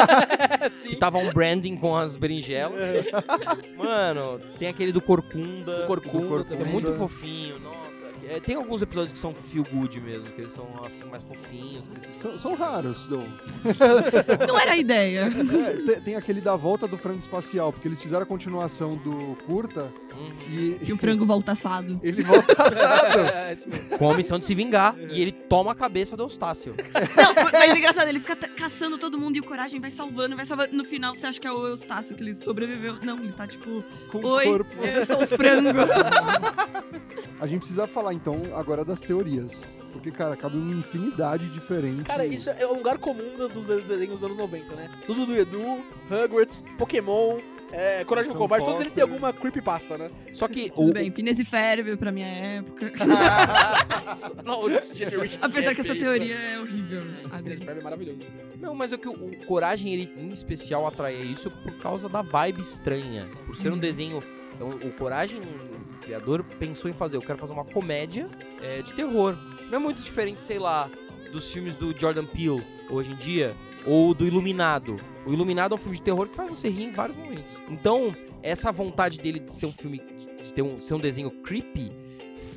Sim. 0.71 0.87
Que 0.87 0.95
tava 0.95 1.17
um 1.17 1.29
branding 1.31 1.75
com 1.75 1.97
as 1.97 2.15
berinjelas. 2.15 3.05
Mano, 3.75 4.39
tem 4.57 4.69
aquele 4.69 4.93
do 4.93 5.01
Corcunda. 5.01 5.83
O 5.83 5.87
Corcunda 5.87 6.27
Corcunda. 6.27 6.61
É 6.61 6.63
muito 6.63 6.93
fofinho, 6.93 7.59
nossa. 7.59 7.98
É, 8.29 8.39
tem 8.39 8.55
alguns 8.55 8.81
episódios 8.83 9.11
que 9.13 9.17
são 9.17 9.33
feel 9.33 9.63
good 9.73 9.99
mesmo, 9.99 10.29
que 10.29 10.41
eles 10.41 10.51
são 10.51 10.67
assim, 10.85 11.03
mais 11.05 11.23
fofinhos. 11.23 11.89
Que 11.89 11.99
São, 11.99 12.37
são 12.37 12.53
raros, 12.55 13.07
Dom. 13.07 13.25
Não 14.47 14.57
era 14.59 14.73
a 14.73 14.77
ideia. 14.77 15.21
É, 15.27 15.75
tem, 15.85 16.01
tem 16.01 16.15
aquele 16.15 16.39
da 16.39 16.55
volta 16.55 16.87
do 16.87 16.95
frango 16.97 17.17
espacial, 17.19 17.73
porque 17.73 17.87
eles 17.87 17.99
fizeram 18.01 18.21
a 18.23 18.25
continuação 18.27 18.95
do 18.97 19.35
curta 19.47 19.91
Uhum. 20.19 20.31
e 20.49 20.77
E 20.89 20.91
o 20.91 20.97
frango 20.97 21.25
volta 21.25 21.53
assado. 21.53 21.97
ele 22.03 22.21
volta 22.23 22.61
assado. 22.61 23.19
É, 23.39 23.53
isso 23.53 23.69
mesmo. 23.69 23.97
Com 23.97 24.11
a 24.11 24.17
missão 24.17 24.37
de 24.37 24.45
se 24.45 24.53
vingar. 24.53 24.95
e 24.99 25.21
ele 25.21 25.31
toma 25.31 25.71
a 25.71 25.75
cabeça 25.75 26.17
do 26.17 26.23
Eustácio. 26.23 26.75
Não, 27.15 27.33
mas 27.51 27.53
é 27.53 27.77
engraçado, 27.77 28.07
ele 28.09 28.19
fica 28.19 28.35
caçando 28.35 28.97
todo 28.97 29.17
mundo 29.17 29.37
e 29.37 29.39
o 29.39 29.43
Coragem 29.43 29.79
vai 29.79 29.89
salvando, 29.89 30.35
vai 30.35 30.45
salvando. 30.45 30.75
No 30.75 30.83
final, 30.83 31.15
você 31.15 31.25
acha 31.25 31.39
que 31.39 31.47
é 31.47 31.51
o 31.51 31.65
Eustácio 31.67 32.15
que 32.17 32.23
ele 32.23 32.35
sobreviveu. 32.35 32.97
Não, 33.01 33.17
ele 33.19 33.31
tá 33.31 33.47
tipo, 33.47 33.83
Com 34.11 34.23
oi, 34.25 34.45
corpo. 34.45 34.83
eu 34.83 35.05
sou 35.05 35.23
o 35.23 35.27
frango. 35.27 35.69
A 37.39 37.47
gente 37.47 37.59
precisa 37.59 37.87
falar 37.87 38.13
então 38.21 38.41
agora 38.53 38.83
das 38.83 38.99
teorias. 38.99 39.63
Porque, 39.91 40.11
cara, 40.11 40.35
cabe 40.37 40.55
uma 40.55 40.75
infinidade 40.75 41.47
diferente. 41.49 42.03
Cara, 42.03 42.25
isso 42.25 42.49
é 42.49 42.67
um 42.67 42.75
lugar 42.75 42.99
comum 42.99 43.35
dos 43.51 43.65
desenhos 43.65 44.19
dos 44.19 44.23
anos 44.23 44.37
90, 44.37 44.75
né? 44.75 44.91
Tudo 45.07 45.25
do 45.25 45.35
Edu, 45.35 45.83
Hogwarts, 46.11 46.63
Pokémon, 46.77 47.37
é, 47.71 48.03
Coragem 48.03 48.29
do 48.29 48.33
São 48.33 48.41
Covarde, 48.41 48.65
todos 48.65 48.81
eles 48.81 48.93
têm 48.93 49.03
alguma 49.03 49.31
creepypasta, 49.31 49.97
né? 49.97 50.11
Só 50.33 50.47
que 50.47 50.69
Tudo 50.69 50.89
o, 50.89 50.93
bem, 50.93 51.11
Phineas 51.11 51.39
e 51.39 51.45
Ferb 51.45 51.97
pra 51.97 52.11
minha 52.11 52.27
época. 52.27 52.91
Não, 54.43 54.63
Apesar 55.41 55.75
que 55.75 55.81
essa 55.81 55.95
teoria 55.95 56.35
é 56.35 56.59
horrível. 56.59 57.01
Esse 57.25 57.35
Adri. 57.35 57.57
Ferb 57.57 57.79
é 57.79 57.83
maravilhoso. 57.83 58.19
Não, 58.59 58.73
mas 58.73 58.91
é 58.91 58.97
que 58.97 59.07
o, 59.07 59.11
o 59.11 59.45
Coragem, 59.45 59.93
ele 59.93 60.13
em 60.17 60.29
especial 60.29 60.87
atrai 60.87 61.15
isso 61.15 61.51
por 61.51 61.73
causa 61.77 62.09
da 62.09 62.21
vibe 62.21 62.61
estranha. 62.61 63.27
Por 63.45 63.55
ser 63.55 63.71
um 63.71 63.77
desenho. 63.77 64.21
Então, 64.59 64.71
o 64.71 64.91
Coragem, 64.91 65.39
o 65.39 65.97
criador, 66.01 66.43
pensou 66.43 66.91
em 66.91 66.93
fazer. 66.93 67.15
Eu 67.15 67.21
quero 67.21 67.39
fazer 67.39 67.53
uma 67.53 67.63
comédia 67.63 68.29
é, 68.61 68.81
de 68.81 68.93
terror. 68.93 69.37
Não 69.69 69.77
é 69.77 69.79
muito 69.79 70.01
diferente, 70.01 70.41
sei 70.41 70.59
lá, 70.59 70.91
dos 71.31 71.49
filmes 71.49 71.77
do 71.77 71.97
Jordan 71.97 72.25
Peele 72.25 72.61
hoje 72.89 73.09
em 73.09 73.15
dia. 73.15 73.55
Ou 73.85 74.13
do 74.13 74.27
Iluminado. 74.27 74.97
O 75.25 75.31
Iluminado 75.31 75.73
é 75.73 75.75
um 75.75 75.77
filme 75.77 75.95
de 75.95 76.01
terror 76.01 76.27
que 76.27 76.35
faz 76.35 76.49
você 76.49 76.67
rir 76.67 76.83
em 76.83 76.91
vários 76.91 77.17
momentos. 77.17 77.57
Então, 77.69 78.13
essa 78.43 78.69
vontade 78.69 79.17
dele 79.19 79.39
de 79.39 79.53
ser 79.53 79.65
um 79.65 79.71
filme. 79.71 80.01
de 80.43 80.53
ter 80.53 80.61
um, 80.61 80.81
ser 80.81 80.93
um 80.93 80.99
desenho 80.99 81.31
creepy. 81.31 81.93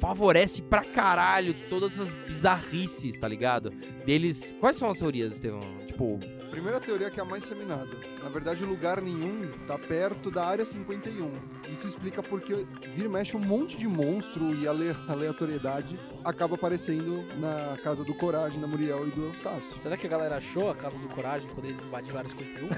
Favorece 0.00 0.60
pra 0.60 0.80
caralho 0.80 1.54
todas 1.70 1.92
essas 1.92 2.12
bizarrices, 2.26 3.16
tá 3.16 3.28
ligado? 3.28 3.70
Deles. 4.04 4.52
Quais 4.58 4.74
são 4.74 4.90
as 4.90 4.98
teorias, 4.98 5.34
Estevão? 5.34 5.60
Tipo, 5.86 6.18
Primeira 6.52 6.78
teoria 6.78 7.10
que 7.10 7.18
é 7.18 7.22
a 7.22 7.24
mais 7.24 7.44
seminada. 7.44 7.88
Na 8.22 8.28
verdade, 8.28 8.62
lugar 8.62 9.00
nenhum 9.00 9.50
tá 9.66 9.78
perto 9.78 10.30
da 10.30 10.44
área 10.44 10.66
51. 10.66 11.32
Isso 11.72 11.86
explica 11.88 12.22
porque 12.22 12.66
vira 12.94 13.06
e 13.06 13.08
mexe 13.08 13.34
um 13.34 13.40
monte 13.40 13.74
de 13.78 13.88
monstro 13.88 14.54
e 14.54 14.68
ale- 14.68 14.94
aleatoriedade 15.08 15.98
acaba 16.22 16.54
aparecendo 16.56 17.24
na 17.38 17.78
casa 17.82 18.04
do 18.04 18.12
Coragem, 18.14 18.60
da 18.60 18.66
Muriel 18.66 19.08
e 19.08 19.10
do 19.12 19.24
Eustácio. 19.28 19.80
Será 19.80 19.96
que 19.96 20.06
a 20.06 20.10
galera 20.10 20.36
achou 20.36 20.70
a 20.70 20.74
Casa 20.74 20.98
do 20.98 21.08
Coragem 21.08 21.48
quando 21.54 21.64
eles 21.64 21.80
invadiram 21.82 22.16
a 22.16 22.18
área 22.18 22.28
51? 22.30 22.68
Né? 22.68 22.76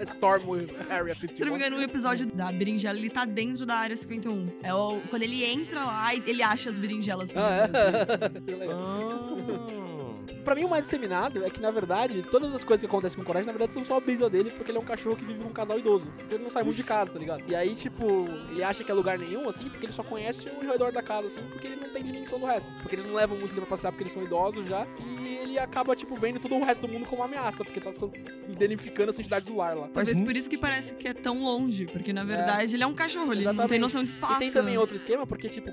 Storm 0.08 0.42
Area 0.88 1.14
51. 1.14 1.36
Se 1.36 1.44
não 1.44 1.52
me 1.52 1.58
engano, 1.58 1.76
o 1.76 1.82
episódio 1.82 2.26
da 2.26 2.50
berinjela, 2.50 2.98
ele 2.98 3.10
tá 3.10 3.26
dentro 3.26 3.66
da 3.66 3.74
área 3.76 3.94
51. 3.94 4.48
É 4.62 4.72
o, 4.72 4.98
quando 5.10 5.24
ele 5.24 5.44
entra 5.44 5.84
lá 5.84 6.14
e 6.14 6.22
ele 6.26 6.42
acha 6.42 6.70
as 6.70 6.78
berinjelas. 6.78 7.36
Ah, 7.36 7.64
assim. 7.64 8.48
é? 8.48 8.56
Legal. 8.56 8.78
Ah. 8.78 9.99
Pra 10.44 10.54
mim, 10.54 10.64
o 10.64 10.68
mais 10.68 10.84
disseminado 10.84 11.44
é 11.44 11.50
que, 11.50 11.60
na 11.60 11.70
verdade, 11.70 12.22
todas 12.22 12.54
as 12.54 12.64
coisas 12.64 12.80
que 12.80 12.86
acontecem 12.86 13.16
com 13.16 13.22
o 13.22 13.26
Coragem, 13.26 13.46
na 13.46 13.52
verdade, 13.52 13.74
são 13.74 13.84
só 13.84 13.96
a 13.96 14.00
brisa 14.00 14.28
dele, 14.28 14.50
porque 14.50 14.70
ele 14.70 14.78
é 14.78 14.80
um 14.80 14.84
cachorro 14.84 15.16
que 15.16 15.24
vive 15.24 15.40
com 15.40 15.48
um 15.48 15.52
casal 15.52 15.78
idoso. 15.78 16.06
Então 16.24 16.36
ele 16.36 16.44
não 16.44 16.50
sai 16.50 16.62
muito 16.62 16.76
de 16.76 16.84
casa, 16.84 17.12
tá 17.12 17.18
ligado? 17.18 17.42
E 17.46 17.54
aí, 17.54 17.74
tipo, 17.74 18.04
ele 18.50 18.62
acha 18.62 18.82
que 18.82 18.90
é 18.90 18.94
lugar 18.94 19.18
nenhum, 19.18 19.48
assim, 19.48 19.68
porque 19.68 19.86
ele 19.86 19.92
só 19.92 20.02
conhece 20.02 20.48
o 20.48 20.60
redor 20.60 20.92
da 20.92 21.02
casa, 21.02 21.26
assim, 21.26 21.42
porque 21.50 21.66
ele 21.66 21.76
não 21.76 21.88
tem 21.90 22.02
dimensão 22.02 22.38
do 22.38 22.46
resto. 22.46 22.74
Porque 22.74 22.96
eles 22.96 23.04
não 23.04 23.14
levam 23.14 23.36
muito 23.38 23.52
ele 23.52 23.60
pra 23.60 23.70
passear, 23.70 23.92
porque 23.92 24.04
eles 24.04 24.12
são 24.12 24.22
idosos 24.22 24.66
já. 24.68 24.86
E 24.98 25.36
ele 25.36 25.58
acaba, 25.58 25.94
tipo, 25.94 26.14
vendo 26.16 26.40
todo 26.40 26.54
o 26.54 26.64
resto 26.64 26.86
do 26.86 26.92
mundo 26.92 27.06
como 27.06 27.22
uma 27.22 27.26
ameaça, 27.26 27.64
porque 27.64 27.80
tá 27.80 27.90
danificando 28.58 29.10
essa 29.10 29.20
entidade 29.20 29.46
do 29.46 29.56
lar 29.56 29.76
lá. 29.76 29.88
Talvez 29.92 30.20
por 30.20 30.34
isso 30.36 30.48
que 30.48 30.58
parece 30.58 30.94
que 30.94 31.08
é 31.08 31.14
tão 31.14 31.42
longe, 31.42 31.86
porque 31.86 32.12
na 32.12 32.24
verdade 32.24 32.74
ele 32.74 32.82
é 32.82 32.86
um 32.86 32.94
cachorro, 32.94 33.32
ele 33.32 33.44
não 33.44 33.52
Exatamente. 33.52 33.70
tem 33.70 33.78
noção 33.78 34.04
de 34.04 34.10
espaço. 34.10 34.34
E 34.34 34.38
tem 34.38 34.50
também 34.50 34.78
outro 34.78 34.96
esquema, 34.96 35.26
porque, 35.26 35.48
tipo, 35.48 35.70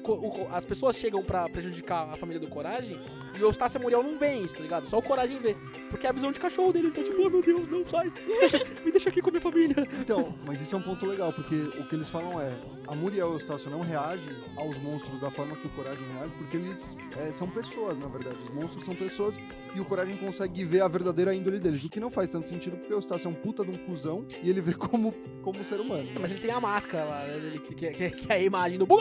as 0.52 0.66
pessoas 0.66 0.96
chegam 0.98 1.24
pra 1.24 1.48
prejudicar 1.50 2.10
a 2.10 2.18
família 2.18 2.40
do 2.40 2.48
Coragem 2.48 3.00
e 3.38 3.44
o 3.44 3.48
Eustácio 3.48 3.78
e 3.78 3.82
Muriel 3.82 4.04
não 4.04 4.18
isso, 4.44 4.56
tá 4.56 4.62
ligado? 4.62 4.88
Só 4.88 4.98
o 4.98 5.02
Coragem 5.02 5.40
vê. 5.40 5.56
Porque 5.90 6.06
é 6.06 6.10
a 6.10 6.14
visão 6.14 6.32
de 6.32 6.40
cachorro 6.40 6.74
dele. 6.74 6.88
Ele 6.88 6.96
tá 6.96 7.04
tipo, 7.04 7.22
oh 7.26 7.30
meu 7.30 7.42
Deus, 7.42 7.70
não 7.70 7.86
sai. 7.86 8.12
Me 8.84 8.92
deixa 8.92 9.10
aqui 9.10 9.22
com 9.22 9.30
a 9.30 9.32
minha 9.32 9.42
família. 9.42 9.76
Então, 10.00 10.36
mas 10.46 10.62
isso 10.62 10.76
é 10.76 10.78
um 10.78 10.82
ponto 10.82 11.06
legal, 11.06 11.32
porque 11.34 11.56
o 11.56 11.88
que 11.88 11.96
eles 11.96 12.10
falam 12.10 12.42
é 12.42 12.58
a 12.88 12.96
Muriel 12.96 13.28
e 13.28 13.32
o 13.32 13.34
Eustácio 13.36 13.70
não 13.70 13.82
reagem 13.82 14.36
aos 14.56 14.78
monstros 14.78 15.20
da 15.20 15.30
forma 15.30 15.56
que 15.56 15.68
o 15.68 15.70
Coragem 15.72 16.04
reage, 16.14 16.34
porque 16.38 16.58
eles 16.58 16.96
é, 17.18 17.32
são 17.32 17.50
pessoas, 17.50 17.98
na 17.98 18.08
verdade. 18.08 18.38
Os 18.44 18.50
monstros 18.50 18.86
são 18.86 18.96
pessoas 18.96 19.36
e 19.76 19.80
o 19.80 19.86
Coragem 19.86 20.16
consegue 20.18 20.64
ver 20.64 20.82
a 20.82 20.88
verdadeira 20.88 21.36
índole 21.36 21.60
deles, 21.60 21.84
o 21.84 21.90
que 21.90 22.00
não 22.00 22.10
faz 22.10 22.30
tanto 22.30 22.48
sentido 22.48 22.78
porque 22.78 22.94
o 22.94 22.98
Eustácio 22.98 23.28
é 23.28 23.32
um 23.32 23.34
puta 23.34 23.64
de 23.64 23.72
um 23.72 23.78
cuzão 23.78 24.26
e 24.42 24.50
ele 24.50 24.62
vê 24.62 24.74
como, 24.74 25.14
como 25.42 25.60
um 25.60 25.66
ser 25.66 25.80
humano. 25.80 26.10
Mas 26.20 26.32
ele 26.32 26.40
tem 26.40 26.52
a 26.52 26.60
máscara 26.60 27.04
lá, 27.04 27.24
né, 27.26 27.40
dele, 27.40 27.60
que, 27.60 27.76
que, 27.76 27.92
que, 27.92 28.10
que 28.10 28.32
é 28.32 28.36
a 28.36 28.42
imagem 28.42 28.80
do... 28.80 28.88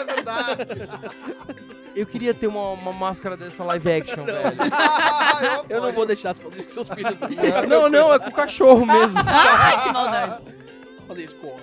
é 0.00 0.04
verdade! 0.04 0.88
Eu 1.94 2.06
queria 2.06 2.34
ter 2.34 2.48
uma, 2.48 2.72
uma 2.84 2.92
máscara 2.92 3.36
dessa 3.36 3.64
live 3.64 3.90
action, 3.92 4.24
velho. 4.24 4.56
Eu 5.68 5.80
não 5.82 5.92
vou 5.92 6.06
deixar 6.06 6.34
você 6.34 6.42
fazer 6.42 6.58
isso 6.58 6.66
com 6.68 6.84
seus 6.84 6.88
filhos. 6.90 7.18
Não. 7.18 7.64
Não, 7.84 7.88
não, 7.88 8.14
é 8.14 8.18
com 8.18 8.28
o 8.28 8.32
cachorro 8.32 8.84
mesmo. 8.86 9.18
Ai, 9.26 9.82
que 9.82 9.92
maldade. 9.92 10.42
Vou 10.98 11.06
fazer 11.08 11.24
isso 11.24 11.34
com 11.36 11.48
o 11.48 11.56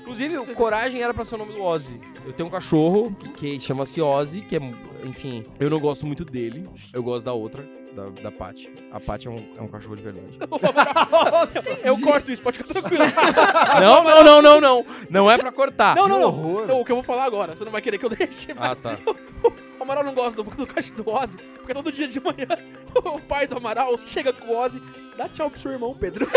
Inclusive, 0.00 0.38
o 0.38 0.46
Coragem 0.54 1.02
era 1.02 1.12
pra 1.12 1.24
ser 1.24 1.34
o 1.34 1.38
nome 1.38 1.54
do 1.54 1.62
Ozzy. 1.62 2.00
Eu 2.26 2.32
tenho 2.32 2.48
um 2.48 2.52
cachorro 2.52 3.12
que 3.36 3.58
chama-se 3.60 4.00
Ozzy, 4.00 4.40
que 4.42 4.56
é, 4.56 4.60
enfim, 5.04 5.44
eu 5.58 5.68
não 5.70 5.78
gosto 5.80 6.06
muito 6.06 6.24
dele. 6.24 6.68
Eu 6.92 7.02
gosto 7.02 7.24
da 7.24 7.32
outra, 7.32 7.64
da, 7.94 8.08
da 8.22 8.30
Paty. 8.30 8.72
A 8.90 8.98
Paty 9.00 9.28
é 9.28 9.30
um, 9.30 9.44
é 9.58 9.62
um 9.62 9.68
cachorro 9.68 9.96
de 9.96 10.02
verdade. 10.02 10.38
Eu 11.84 11.98
corto 12.00 12.32
isso, 12.32 12.42
pode 12.42 12.58
ficar 12.58 12.72
tranquilo. 12.72 13.04
não, 13.80 14.04
não, 14.04 14.22
não, 14.24 14.42
não, 14.42 14.60
não. 14.60 14.86
Não 15.10 15.30
é 15.30 15.36
pra 15.38 15.52
cortar. 15.52 15.96
Não, 15.96 16.08
não, 16.08 16.18
não. 16.20 16.28
horror. 16.28 16.66
Não, 16.66 16.80
O 16.80 16.84
que 16.84 16.92
eu 16.92 16.96
vou 16.96 17.02
falar 17.02 17.24
agora, 17.24 17.56
você 17.56 17.64
não 17.64 17.72
vai 17.72 17.82
querer 17.82 17.98
que 17.98 18.04
eu 18.06 18.10
deixe, 18.10 18.52
Ah, 18.56 18.74
tá. 18.74 18.98
O 19.82 19.84
Amaral 19.84 20.04
não 20.04 20.14
gosta 20.14 20.40
do, 20.40 20.48
do 20.48 20.64
cachorro 20.64 21.02
do 21.02 21.10
Ozzy, 21.10 21.36
porque 21.56 21.74
todo 21.74 21.90
dia 21.90 22.06
de 22.06 22.20
manhã 22.20 22.46
o 22.94 23.20
pai 23.20 23.48
do 23.48 23.56
Amaral 23.56 23.98
chega 24.06 24.32
com 24.32 24.52
o 24.52 24.56
Ozzy, 24.56 24.80
dá 25.16 25.28
tchau 25.28 25.50
pro 25.50 25.58
seu 25.60 25.72
irmão, 25.72 25.92
Pedro. 25.92 26.24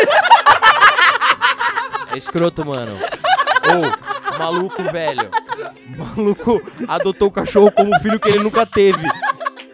É 2.12 2.18
escroto, 2.18 2.66
mano. 2.66 2.98
Ô, 3.66 4.38
maluco, 4.40 4.82
velho. 4.84 5.30
Maluco 5.98 6.62
adotou 6.88 7.28
o 7.28 7.32
cachorro 7.32 7.72
como 7.72 8.00
filho 8.00 8.20
que 8.20 8.30
ele 8.30 8.40
nunca 8.40 8.66
teve. 8.66 9.06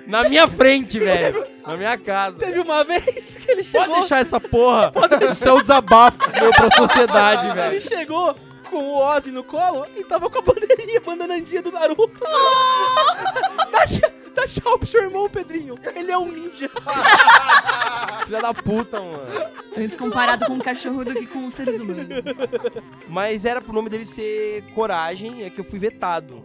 Na 0.07 0.23
minha 0.27 0.47
frente, 0.47 0.97
velho. 0.97 1.45
Na 1.67 1.77
minha 1.77 1.97
casa. 1.97 2.39
Teve 2.39 2.59
uma 2.59 2.83
vez 2.83 3.37
que 3.37 3.51
ele 3.51 3.63
chegou... 3.63 3.85
Pode 3.87 3.99
deixar 3.99 4.19
essa 4.21 4.39
porra. 4.39 4.91
Isso 5.31 5.47
é 5.47 5.53
o 5.53 5.61
desabafo 5.61 6.17
meu 6.41 6.51
pra 6.51 6.71
sociedade, 6.71 7.45
Ele 7.51 7.55
velho. 7.55 7.81
chegou 7.81 8.35
com 8.71 8.77
o 8.77 8.97
Ozzy 8.97 9.31
no 9.31 9.43
colo 9.43 9.85
e 9.97 10.03
tava 10.05 10.29
com 10.29 10.39
a 10.39 10.41
bandeirinha, 10.41 11.01
bandanandinha 11.01 11.61
do 11.61 11.71
Naruto. 11.73 12.23
dá, 13.69 13.85
tchau, 13.85 14.11
Dá 14.33 14.47
tchau 14.47 14.79
pro 14.79 14.87
seu 14.87 15.03
irmão, 15.03 15.29
Pedrinho. 15.29 15.77
Ele 15.93 16.09
é 16.09 16.17
um 16.17 16.31
ninja. 16.31 16.69
Filha 18.25 18.41
da 18.41 18.53
puta, 18.53 18.99
mano. 19.01 19.27
Antes 19.77 19.97
comparado 19.97 20.45
com 20.45 20.53
um 20.53 20.59
cachorro 20.59 21.03
do 21.03 21.13
que 21.13 21.27
com 21.27 21.45
os 21.45 21.53
seres 21.53 21.79
humanos. 21.79 22.37
Mas 23.09 23.43
era 23.43 23.61
pro 23.61 23.73
nome 23.73 23.89
dele 23.89 24.05
ser 24.05 24.63
Coragem, 24.73 25.43
é 25.43 25.49
que 25.49 25.59
eu 25.59 25.65
fui 25.65 25.77
vetado. 25.77 26.43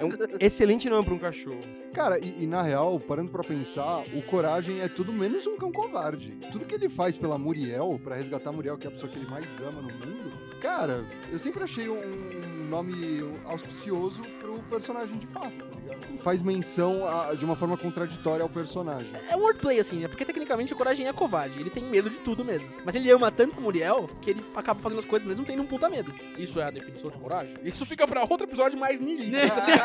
É 0.00 0.04
um 0.04 0.10
excelente 0.40 0.88
nome 0.88 1.04
pra 1.04 1.14
um 1.14 1.18
cachorro. 1.18 1.60
Cara, 1.92 2.18
e, 2.18 2.44
e 2.44 2.46
na 2.46 2.62
real, 2.62 2.98
parando 3.00 3.30
pra 3.30 3.42
pensar, 3.42 4.02
o 4.14 4.22
Coragem 4.22 4.80
é 4.80 4.88
tudo 4.88 5.12
menos 5.12 5.46
um 5.46 5.56
cão 5.56 5.70
covarde. 5.70 6.38
Tudo 6.52 6.64
que 6.64 6.74
ele 6.74 6.88
faz 6.88 7.16
pela 7.16 7.36
Muriel, 7.36 8.00
pra 8.02 8.16
resgatar 8.16 8.50
a 8.50 8.52
Muriel, 8.52 8.78
que 8.78 8.86
é 8.86 8.90
a 8.90 8.92
pessoa 8.92 9.10
que 9.10 9.18
ele 9.18 9.28
mais 9.28 9.44
ama 9.60 9.82
no 9.82 9.88
mundo, 9.88 10.29
cara, 10.60 11.04
eu 11.32 11.38
sempre 11.38 11.62
achei 11.64 11.88
um, 11.88 12.66
nome 12.68 13.24
auspicioso 13.46 14.20
pro 14.38 14.58
personagem 14.70 15.16
de 15.18 15.26
fato, 15.26 15.50
tá 15.56 15.64
ligado? 15.80 16.18
Faz 16.22 16.40
menção 16.42 17.06
a- 17.08 17.34
de 17.34 17.44
uma 17.44 17.56
forma 17.56 17.76
contraditória 17.76 18.42
ao 18.42 18.48
personagem. 18.48 19.10
É 19.28 19.36
um 19.36 19.40
wordplay, 19.40 19.80
assim, 19.80 19.96
né? 19.98 20.06
Porque 20.08 20.24
tecnicamente 20.24 20.72
o 20.72 20.76
Coragem 20.76 21.08
é 21.08 21.12
covarde. 21.12 21.58
Ele 21.58 21.70
tem 21.70 21.82
medo 21.84 22.08
de 22.08 22.20
tudo 22.20 22.44
mesmo. 22.44 22.68
Mas 22.84 22.94
ele 22.94 23.10
ama 23.10 23.30
tanto 23.30 23.58
a 23.58 23.60
Muriel 23.60 24.08
que 24.20 24.30
ele 24.30 24.44
acaba 24.54 24.80
fazendo 24.80 24.98
as 25.00 25.04
coisas 25.04 25.26
mesmo 25.26 25.44
tendo 25.44 25.62
um 25.62 25.66
puta 25.66 25.88
medo. 25.90 26.12
Isso 26.38 26.60
é 26.60 26.64
a 26.64 26.70
definição 26.70 27.10
de 27.10 27.18
coragem? 27.18 27.54
Isso 27.64 27.84
fica 27.86 28.06
pra 28.06 28.22
outro 28.22 28.46
episódio 28.46 28.78
mais 28.78 29.00
niilista. 29.00 29.38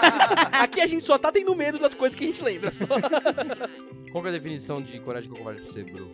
Aqui 0.62 0.82
a 0.82 0.88
gente 0.88 1.04
só 1.06 1.18
tá 1.18 1.32
tendo 1.32 1.56
medo 1.56 1.80
das 1.80 1.94
coisas 1.94 2.16
que 2.16 2.24
a 2.24 2.28
gente 2.28 2.44
lembra. 2.44 2.72
Só. 2.72 2.86
Qual 4.12 4.22
que 4.22 4.28
é 4.28 4.30
a 4.30 4.34
definição 4.34 4.82
de 4.82 5.00
Coragem 5.00 5.30
com 5.30 5.38
Covarde 5.38 5.62
pra 5.62 5.72
você, 5.72 5.84
Bru? 5.84 6.12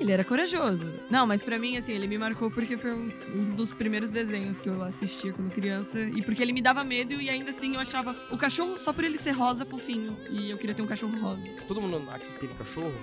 Que 0.00 0.04
ele 0.04 0.12
era 0.12 0.24
corajoso. 0.24 0.90
Não, 1.10 1.26
mas 1.26 1.42
pra 1.42 1.58
mim, 1.58 1.76
assim, 1.76 1.92
ele 1.92 2.06
me 2.06 2.16
marcou 2.16 2.50
porque 2.50 2.78
foi 2.78 2.90
um 2.94 3.10
um 3.34 3.54
dos 3.54 3.70
primeiros 3.70 4.10
desenhos 4.10 4.62
que 4.62 4.68
eu 4.70 4.82
assistia 4.82 5.30
quando 5.30 5.50
criança. 5.50 6.00
E 6.00 6.22
porque 6.22 6.40
ele 6.40 6.54
me 6.54 6.62
dava 6.62 6.82
medo 6.82 7.20
e 7.20 7.28
ainda 7.28 7.50
assim 7.50 7.74
eu 7.74 7.80
achava 7.80 8.16
o 8.30 8.38
cachorro, 8.38 8.78
só 8.78 8.94
por 8.94 9.04
ele 9.04 9.18
ser 9.18 9.32
rosa, 9.32 9.66
fofinho. 9.66 10.16
E 10.30 10.50
eu 10.50 10.56
queria 10.56 10.74
ter 10.74 10.80
um 10.80 10.86
cachorro 10.86 11.14
rosa. 11.20 11.42
Todo 11.68 11.82
mundo 11.82 12.02
aqui 12.10 12.26
teve 12.40 12.54
cachorro? 12.54 12.94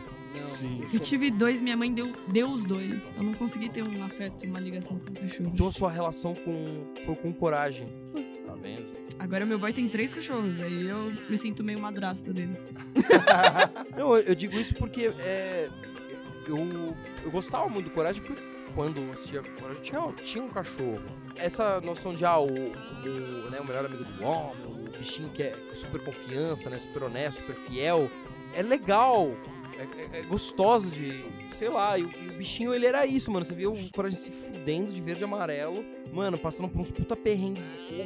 Sim. 0.57 0.81
Eu 0.91 0.99
tive 0.99 1.29
dois, 1.29 1.61
minha 1.61 1.77
mãe 1.77 1.93
deu, 1.93 2.11
deu 2.31 2.49
os 2.49 2.65
dois. 2.65 3.11
Eu 3.15 3.21
não 3.21 3.35
consegui 3.35 3.69
ter 3.69 3.83
um 3.83 4.03
afeto, 4.03 4.47
uma 4.47 4.59
ligação 4.59 4.97
com 4.97 5.11
o 5.11 5.13
cachorro. 5.13 5.51
Então 5.53 5.67
a 5.67 5.71
sua 5.71 5.91
relação 5.91 6.33
com 6.33 6.83
foi 7.05 7.15
com 7.15 7.31
Coragem. 7.31 7.87
Foi. 8.11 8.23
Tá 8.47 8.55
vendo? 8.55 8.87
Agora 9.19 9.45
meu 9.45 9.59
boy 9.59 9.73
tem 9.73 9.89
três 9.89 10.13
cachorros, 10.13 10.59
aí 10.61 10.87
eu 10.87 11.11
me 11.29 11.37
sinto 11.37 11.63
meio 11.63 11.79
madrasta 11.79 12.31
deles. 12.31 12.67
Não, 13.97 14.15
eu, 14.15 14.23
eu 14.23 14.35
digo 14.35 14.55
isso 14.55 14.73
porque 14.75 15.11
é, 15.19 15.69
eu, 16.47 16.95
eu 17.23 17.31
gostava 17.31 17.67
muito 17.69 17.85
do 17.85 17.91
Coragem 17.91 18.21
porque 18.23 18.41
quando 18.75 18.99
assistia 19.11 19.41
Coragem 19.59 19.81
tinha, 19.81 20.01
tinha 20.23 20.43
um 20.43 20.49
cachorro. 20.49 21.01
Essa 21.35 21.79
noção 21.81 22.13
de, 22.13 22.25
ah, 22.25 22.39
o, 22.39 22.47
o, 22.47 23.49
né, 23.49 23.59
o 23.59 23.65
melhor 23.65 23.85
amigo 23.85 24.03
do 24.03 24.23
homem, 24.23 24.65
o 24.65 24.97
bichinho 24.97 25.29
que 25.29 25.43
é 25.43 25.55
super 25.75 26.03
confiança, 26.03 26.69
né, 26.69 26.79
super 26.79 27.03
honesto, 27.03 27.39
super 27.41 27.55
fiel, 27.55 28.09
é 28.53 28.61
legal. 28.61 29.29
É, 29.77 30.17
é- 30.17 30.19
é 30.19 30.21
gostoso 30.23 30.87
de. 30.89 31.23
Sei 31.55 31.69
lá, 31.69 31.97
e 31.97 32.03
o, 32.03 32.11
e 32.23 32.29
o 32.29 32.33
bichinho 32.37 32.73
ele 32.73 32.85
era 32.85 33.05
isso, 33.05 33.31
mano. 33.31 33.45
Você 33.45 33.53
via 33.53 33.69
o 33.69 33.89
Coragem 33.91 34.17
se 34.17 34.31
fudendo 34.31 34.91
de 34.93 35.01
verde 35.01 35.21
e 35.21 35.23
amarelo, 35.23 35.83
mano, 36.13 36.37
passando 36.37 36.69
por 36.69 36.79
uns 36.81 36.91
puta 36.91 37.15
perrengue 37.15 37.61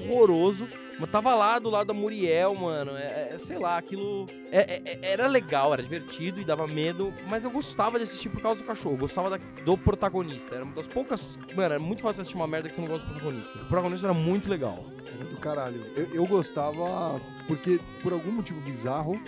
horroroso. 0.09 0.67
Mas 0.99 1.09
tava 1.09 1.33
lá 1.33 1.57
do 1.57 1.69
lado 1.69 1.87
da 1.87 1.93
Muriel, 1.93 2.53
mano. 2.53 2.91
É, 2.95 3.29
é- 3.33 3.39
sei 3.39 3.57
lá, 3.57 3.77
aquilo. 3.77 4.27
é- 4.51 4.59
é- 4.75 4.81
é- 4.85 4.99
era 5.13 5.27
legal, 5.27 5.73
era 5.73 5.81
divertido 5.81 6.39
e 6.39 6.45
dava 6.45 6.67
medo. 6.67 7.13
Mas 7.27 7.43
eu 7.43 7.49
gostava 7.49 7.97
de 7.97 8.03
assistir 8.03 8.29
por 8.29 8.41
causa 8.41 8.61
do 8.61 8.65
cachorro. 8.65 8.95
Eu 8.95 8.99
gostava 8.99 9.29
da- 9.29 9.39
do 9.65 9.77
protagonista. 9.77 10.55
Era 10.55 10.63
uma 10.63 10.75
das 10.75 10.87
poucas. 10.87 11.37
Mano, 11.55 11.61
era 11.73 11.79
muito 11.79 12.01
fácil 12.01 12.21
assistir 12.21 12.37
uma 12.37 12.47
merda 12.47 12.69
que 12.69 12.75
você 12.75 12.81
não 12.81 12.87
gosta 12.87 13.05
do 13.07 13.13
protagonista. 13.13 13.59
O 13.59 13.65
protagonista 13.65 14.07
era 14.07 14.13
muito 14.13 14.49
legal. 14.49 14.85
Era 15.15 15.25
do 15.29 15.37
caralho. 15.37 15.83
Eu, 15.95 16.07
eu 16.13 16.25
gostava 16.27 17.19
porque, 17.47 17.79
por 18.03 18.13
algum 18.13 18.31
motivo 18.31 18.61
bizarro 18.61 19.19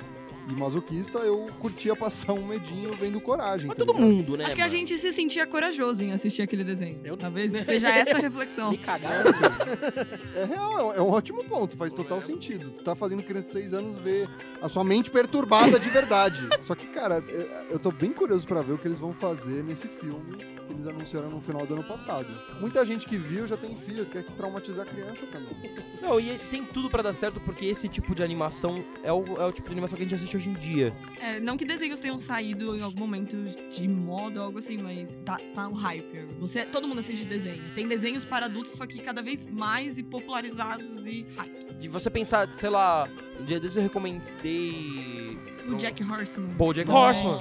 e 0.47 0.53
masoquista, 0.59 1.19
eu 1.19 1.47
curtia 1.59 1.95
passar 1.95 2.33
um 2.33 2.45
medinho 2.45 2.93
vendo 2.95 3.19
Coragem. 3.21 3.67
Mas 3.67 3.77
tá 3.77 3.85
todo 3.85 3.95
ligado? 3.95 4.11
mundo, 4.13 4.37
né? 4.37 4.45
Acho 4.45 4.55
que 4.55 4.61
a 4.61 4.65
mano? 4.65 4.77
gente 4.77 4.97
se 4.97 5.13
sentia 5.13 5.47
corajoso 5.47 6.03
em 6.03 6.11
assistir 6.11 6.41
aquele 6.41 6.63
desenho. 6.63 6.99
Eu- 7.03 7.15
Talvez 7.15 7.51
seja 7.65 7.89
essa 7.89 8.17
a 8.17 8.19
reflexão. 8.21 8.71
Me 8.71 8.77
cagaram 8.77 9.29
assim. 9.29 10.35
É 10.35 10.45
real, 10.45 10.79
é 10.79 10.83
um- 10.83 10.93
é 10.93 11.01
um 11.01 11.09
ótimo 11.11 11.43
ponto, 11.45 11.77
faz 11.77 11.93
total 11.93 12.19
sentido. 12.21 12.71
Você 12.73 12.81
tá 12.83 12.95
fazendo 12.95 13.23
criança 13.23 13.47
de 13.47 13.53
6 13.53 13.73
anos 13.73 13.97
ver 13.97 14.29
a 14.61 14.67
sua 14.67 14.83
mente 14.83 15.09
perturbada 15.09 15.79
de 15.79 15.89
verdade. 15.89 16.47
Só 16.63 16.75
que, 16.75 16.87
cara, 16.87 17.23
eu- 17.27 17.47
eu 17.71 17.79
tô 17.79 17.91
bem 17.91 18.11
curioso 18.11 18.45
pra 18.47 18.61
ver 18.61 18.73
o 18.73 18.77
que 18.77 18.87
eles 18.87 18.99
vão 18.99 19.13
fazer 19.13 19.63
nesse 19.63 19.87
filme 19.87 20.35
que 20.37 20.73
eles 20.73 20.87
anunciaram 20.87 21.29
no 21.29 21.41
final 21.41 21.65
do 21.65 21.73
ano 21.75 21.83
passado. 21.83 22.27
Muita 22.59 22.85
gente 22.85 23.05
que 23.05 23.17
viu 23.17 23.45
já 23.47 23.55
tem 23.57 23.75
filho, 23.77 24.05
quer 24.05 24.23
traumatizar 24.35 24.85
a 24.87 24.89
criança 24.89 25.25
também. 25.31 25.73
Não, 26.01 26.19
e 26.19 26.37
tem 26.51 26.63
tudo 26.65 26.89
pra 26.89 27.01
dar 27.01 27.13
certo 27.13 27.39
porque 27.39 27.65
esse 27.65 27.87
tipo 27.87 28.13
de 28.15 28.23
animação 28.23 28.83
é 29.03 29.11
o, 29.11 29.23
é 29.41 29.45
o 29.45 29.51
tipo 29.51 29.67
de 29.67 29.73
animação 29.73 29.95
que 29.97 30.03
a 30.03 30.05
gente 30.05 30.15
assiste 30.15 30.32
hoje 30.37 30.49
em 30.49 30.53
dia. 30.53 30.93
É, 31.21 31.39
não 31.39 31.55
que 31.55 31.65
desenhos 31.65 31.99
tenham 31.99 32.17
saído 32.17 32.75
em 32.75 32.81
algum 32.81 32.99
momento 32.99 33.37
de 33.69 33.87
moda 33.87 34.39
ou 34.39 34.45
algo 34.47 34.59
assim, 34.59 34.77
mas 34.77 35.15
tá, 35.23 35.39
tá 35.53 35.67
um 35.67 35.73
hype. 35.73 36.27
Você, 36.39 36.65
todo 36.65 36.87
mundo 36.87 36.99
assiste 36.99 37.25
desenho. 37.25 37.63
Tem 37.73 37.87
desenhos 37.87 38.25
para 38.25 38.47
adultos, 38.47 38.73
só 38.73 38.85
que 38.85 38.99
cada 38.99 39.21
vez 39.21 39.45
mais 39.47 39.97
e 39.97 40.03
popularizados 40.03 41.05
e 41.05 41.25
hypes. 41.37 41.69
De 41.79 41.87
você 41.87 42.09
pensar, 42.09 42.53
sei 42.53 42.69
lá, 42.69 43.07
um 43.39 43.45
dia 43.45 43.59
desses 43.59 43.77
eu 43.77 43.83
recomendei. 43.83 45.37
O 45.67 45.75
Jack 45.75 46.03
Horseman. 46.03 46.49
Bojack 46.55 46.91
Horseman. 46.91 47.39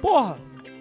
Porra! 0.00 0.38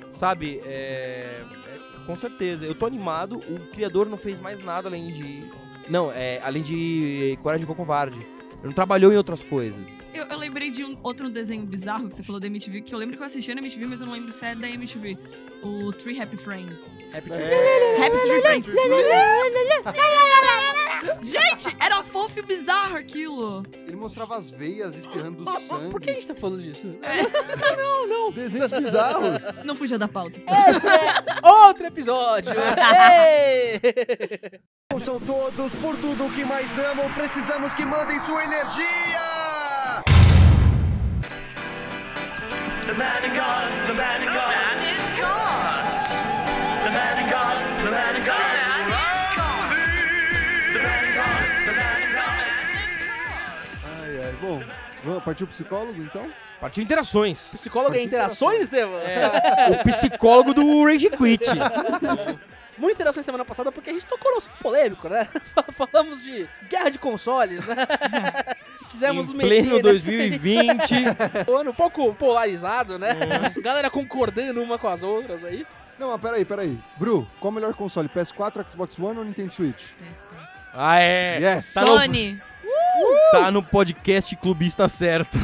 Sabe, 0.09 0.59
é, 0.65 1.43
é, 1.45 2.05
Com 2.05 2.15
certeza. 2.15 2.65
Eu 2.65 2.73
tô 2.73 2.85
animado. 2.85 3.37
O 3.37 3.59
criador 3.71 4.09
não 4.09 4.17
fez 4.17 4.39
mais 4.39 4.63
nada 4.63 4.89
além 4.89 5.11
de. 5.11 5.43
Não, 5.87 6.11
é. 6.11 6.41
Além 6.43 6.61
de 6.61 7.37
Coragem 7.43 7.65
com 7.65 7.75
Covarde. 7.75 8.17
Ele 8.17 8.65
não 8.65 8.73
trabalhou 8.73 9.13
em 9.13 9.17
outras 9.17 9.43
coisas. 9.43 9.98
Eu, 10.19 10.25
eu 10.25 10.37
lembrei 10.37 10.69
de 10.69 10.83
um 10.83 10.97
outro 11.01 11.29
desenho 11.29 11.65
bizarro 11.65 12.09
que 12.09 12.15
você 12.17 12.23
falou 12.23 12.41
da 12.41 12.47
MTV, 12.47 12.81
que 12.81 12.93
eu 12.93 12.99
lembro 12.99 13.15
que 13.15 13.23
eu 13.23 13.25
assistia 13.25 13.55
na 13.55 13.61
MTV, 13.61 13.85
mas 13.85 14.01
eu 14.01 14.07
não 14.07 14.13
lembro 14.13 14.33
se 14.33 14.45
é 14.45 14.53
da 14.53 14.69
MTV. 14.69 15.17
O 15.63 15.93
Three 15.93 16.21
Happy 16.21 16.35
Friends. 16.35 16.97
Happy 17.13 17.31
Happy 17.31 18.19
Tree 18.19 18.41
Friends. 18.41 18.69
Gente, 21.21 21.73
era 21.79 22.03
fofo 22.03 22.39
e 22.39 22.41
bizarro 22.41 22.97
aquilo. 22.97 23.63
Ele 23.73 23.95
mostrava 23.95 24.35
as 24.35 24.51
veias 24.51 24.93
espirrando 24.97 25.43
Mas 25.45 25.63
sangue. 25.63 25.89
Por 25.89 26.01
que 26.01 26.09
a 26.09 26.13
gente 26.13 26.27
tá 26.27 26.35
falando 26.35 26.61
disso? 26.61 26.93
Desenhos 28.35 28.71
bizarros. 28.71 29.63
Não 29.63 29.73
fuja 29.73 29.97
da 29.97 30.09
pauta. 30.09 30.37
Esse 30.37 30.45
é 30.45 31.47
outro 31.49 31.85
episódio. 31.85 32.51
São 35.05 35.17
todos 35.21 35.73
por 35.75 35.95
tudo 35.97 36.25
o 36.25 36.33
que 36.33 36.43
mais 36.43 36.67
amam, 36.77 37.13
precisamos 37.13 37.73
que 37.75 37.85
mandem 37.85 38.19
sua 38.25 38.43
energia! 38.43 39.28
The 42.89 42.95
man 42.97 43.23
in 43.23 43.29
the 43.29 43.93
man 43.93 44.21
in. 44.23 44.25
The 46.83 46.89
man 46.89 47.19
in 47.19 47.29
Gauze, 47.29 47.65
the 47.85 47.91
man 47.91 48.15
in 48.15 48.23
Gauze. 48.25 49.69
The 50.73 50.79
man 50.81 51.03
in 51.05 51.13
Gauze, 51.13 51.53
the 51.67 51.73
man 51.77 52.01
in 52.01 52.11
Gauze. 52.17 52.57
Ai, 53.85 54.25
ai. 54.25 54.33
Bom, 54.41 54.63
vamos 55.03 55.23
partir 55.23 55.43
o 55.43 55.47
psicólogo 55.47 56.01
então? 56.01 56.31
Partiu 56.59 56.81
interações. 56.83 57.51
Psicólogo 57.53 57.95
é 57.95 58.01
interações, 58.01 58.63
Estevam? 58.63 58.99
o 59.69 59.83
psicólogo 59.83 60.55
do 60.55 60.83
Rage 60.83 61.11
Quit. 61.11 61.45
Muitas 62.79 62.95
interações 62.95 63.25
semana 63.25 63.43
passada 63.43 63.71
porque 63.71 63.89
a 63.89 63.93
gente 63.93 64.05
tocou 64.05 64.31
no 64.31 64.37
assunto 64.37 64.57
polêmico, 64.59 65.09
né? 65.09 65.27
Falamos 65.73 66.23
de 66.23 66.47
guerra 66.69 66.89
de 66.89 66.97
consoles, 66.97 67.63
né? 67.65 67.75
Quisemos 68.89 69.29
em 69.29 69.37
pleno 69.37 69.71
nesse 69.73 69.81
2020. 69.83 70.93
ano 71.59 71.71
um 71.71 71.73
pouco 71.73 72.13
polarizado, 72.15 72.97
né? 72.97 73.15
Galera 73.61 73.89
concordando 73.89 74.63
uma 74.63 74.79
com 74.79 74.87
as 74.87 75.03
outras 75.03 75.43
aí. 75.43 75.67
Não, 75.99 76.11
mas 76.11 76.21
peraí, 76.21 76.45
peraí. 76.45 76.79
Bru, 76.97 77.27
qual 77.39 77.51
o 77.51 77.53
melhor 77.53 77.73
console? 77.73 78.07
PS4, 78.09 78.65
Xbox 78.71 78.97
One 78.97 79.19
ou 79.19 79.25
Nintendo 79.25 79.51
Switch? 79.53 79.83
ah, 80.73 80.99
é. 81.01 81.37
Yes! 81.39 81.73
Tá 81.73 81.81
no- 81.81 81.97
Sony. 81.97 82.41
Tá 83.31 83.51
no 83.51 83.61
podcast 83.61 84.35
clubista 84.37 84.87
certo. 84.87 85.37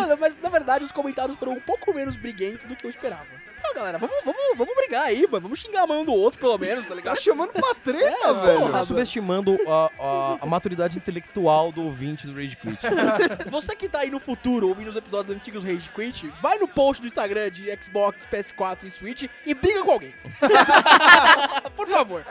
Mano, 0.00 0.16
mas 0.20 0.36
na 0.40 0.48
verdade 0.48 0.84
os 0.84 0.92
comentários 0.92 1.38
foram 1.38 1.52
um 1.52 1.60
pouco 1.60 1.92
menos 1.94 2.16
briguentos 2.16 2.66
do 2.66 2.76
que 2.76 2.84
eu 2.86 2.90
esperava. 2.90 3.26
Então, 3.60 3.74
galera, 3.74 3.98
vamos, 3.98 4.14
vamos, 4.24 4.40
vamos 4.56 4.74
brigar 4.76 5.02
aí, 5.08 5.22
mano. 5.26 5.40
Vamos 5.42 5.58
xingar 5.58 5.82
a 5.82 5.84
um 5.92 6.04
do 6.04 6.14
outro, 6.14 6.38
pelo 6.40 6.56
menos, 6.56 6.84
tá 6.84 6.90
Tá 6.90 6.94
ligado? 6.94 7.20
chamando 7.20 7.52
pra 7.52 7.74
treta, 7.74 8.28
É, 8.28 8.32
velho. 8.32 8.72
Tá 8.72 8.84
subestimando 8.84 9.58
a, 9.66 9.90
a- 9.98 10.38
a 10.40 10.46
maturidade 10.46 10.96
intelectual 10.96 11.70
do 11.72 11.82
ouvinte 11.84 12.26
do 12.26 12.32
Rage 12.34 12.56
Quit. 12.56 12.78
Você 13.50 13.74
que 13.76 13.88
tá 13.88 13.98
aí 14.00 14.10
no 14.10 14.20
futuro 14.20 14.68
ouvindo 14.68 14.88
os 14.88 14.96
episódios 14.96 15.34
antigos 15.36 15.62
do 15.62 15.68
Rage 15.70 15.90
Quit, 15.94 16.32
vai 16.40 16.56
no 16.58 16.68
post 16.68 17.02
do 17.02 17.08
Instagram 17.08 17.50
de 17.50 17.64
Xbox, 17.82 18.26
PS4 18.32 18.84
e 18.84 18.90
Switch 18.90 19.24
e 19.44 19.52
briga 19.54 19.82
com 19.84 19.90
alguém. 19.90 20.14
Por 21.76 21.88
favor. 21.88 22.24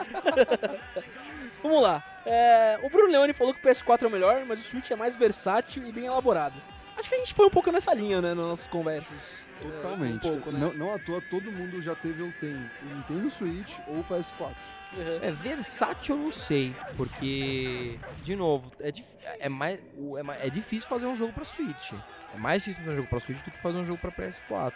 Vamos 1.62 1.82
lá. 1.82 2.02
É, 2.24 2.78
o 2.82 2.90
Bruno 2.90 3.10
Leone 3.12 3.32
falou 3.32 3.54
que 3.54 3.60
o 3.66 3.70
PS4 3.70 4.02
é 4.02 4.06
o 4.06 4.10
melhor, 4.10 4.44
mas 4.46 4.60
o 4.60 4.62
Switch 4.64 4.90
é 4.90 4.96
mais 4.96 5.14
versátil 5.16 5.86
e 5.86 5.92
bem 5.92 6.06
elaborado. 6.06 6.60
Acho 6.98 7.08
que 7.08 7.14
a 7.14 7.18
gente 7.18 7.32
foi 7.34 7.46
um 7.46 7.50
pouco 7.50 7.70
nessa 7.70 7.94
linha, 7.94 8.20
né, 8.20 8.34
nas 8.34 8.44
nossas 8.46 8.66
conversas. 8.66 9.44
É, 9.62 9.68
Totalmente. 9.68 10.26
Um 10.26 10.30
pouco, 10.30 10.50
né? 10.50 10.58
não, 10.58 10.72
não 10.74 10.94
à 10.94 10.98
toa, 10.98 11.22
todo 11.30 11.50
mundo 11.52 11.80
já 11.82 11.94
teve 11.94 12.22
ou 12.22 12.32
tem 12.40 12.52
o 12.54 12.94
Nintendo 12.94 13.30
Switch 13.30 13.72
ou 13.86 13.96
o 14.00 14.04
PS4. 14.04 14.54
Uhum. 14.96 15.18
É 15.20 15.30
versátil, 15.30 16.16
eu 16.16 16.22
não 16.22 16.32
sei, 16.32 16.74
porque 16.96 17.98
de 18.24 18.34
novo 18.34 18.72
é, 18.80 18.90
dif- 18.90 19.04
é 19.22 19.48
mais 19.48 19.78
é, 20.16 20.22
mais- 20.22 20.42
é 20.44 20.48
difícil 20.50 20.88
fazer 20.88 21.06
um 21.06 21.14
jogo 21.14 21.32
pra 21.32 21.44
Switch. 21.44 21.92
É 22.34 22.38
mais 22.38 22.62
difícil 22.62 22.80
fazer 22.84 22.92
um 22.92 22.96
jogo 22.96 23.08
pra 23.08 23.20
Switch 23.20 23.42
do 23.44 23.50
que 23.50 23.58
fazer 23.62 23.76
um 23.78 23.84
jogo 23.84 23.98
pra 24.00 24.10
PS4. 24.10 24.72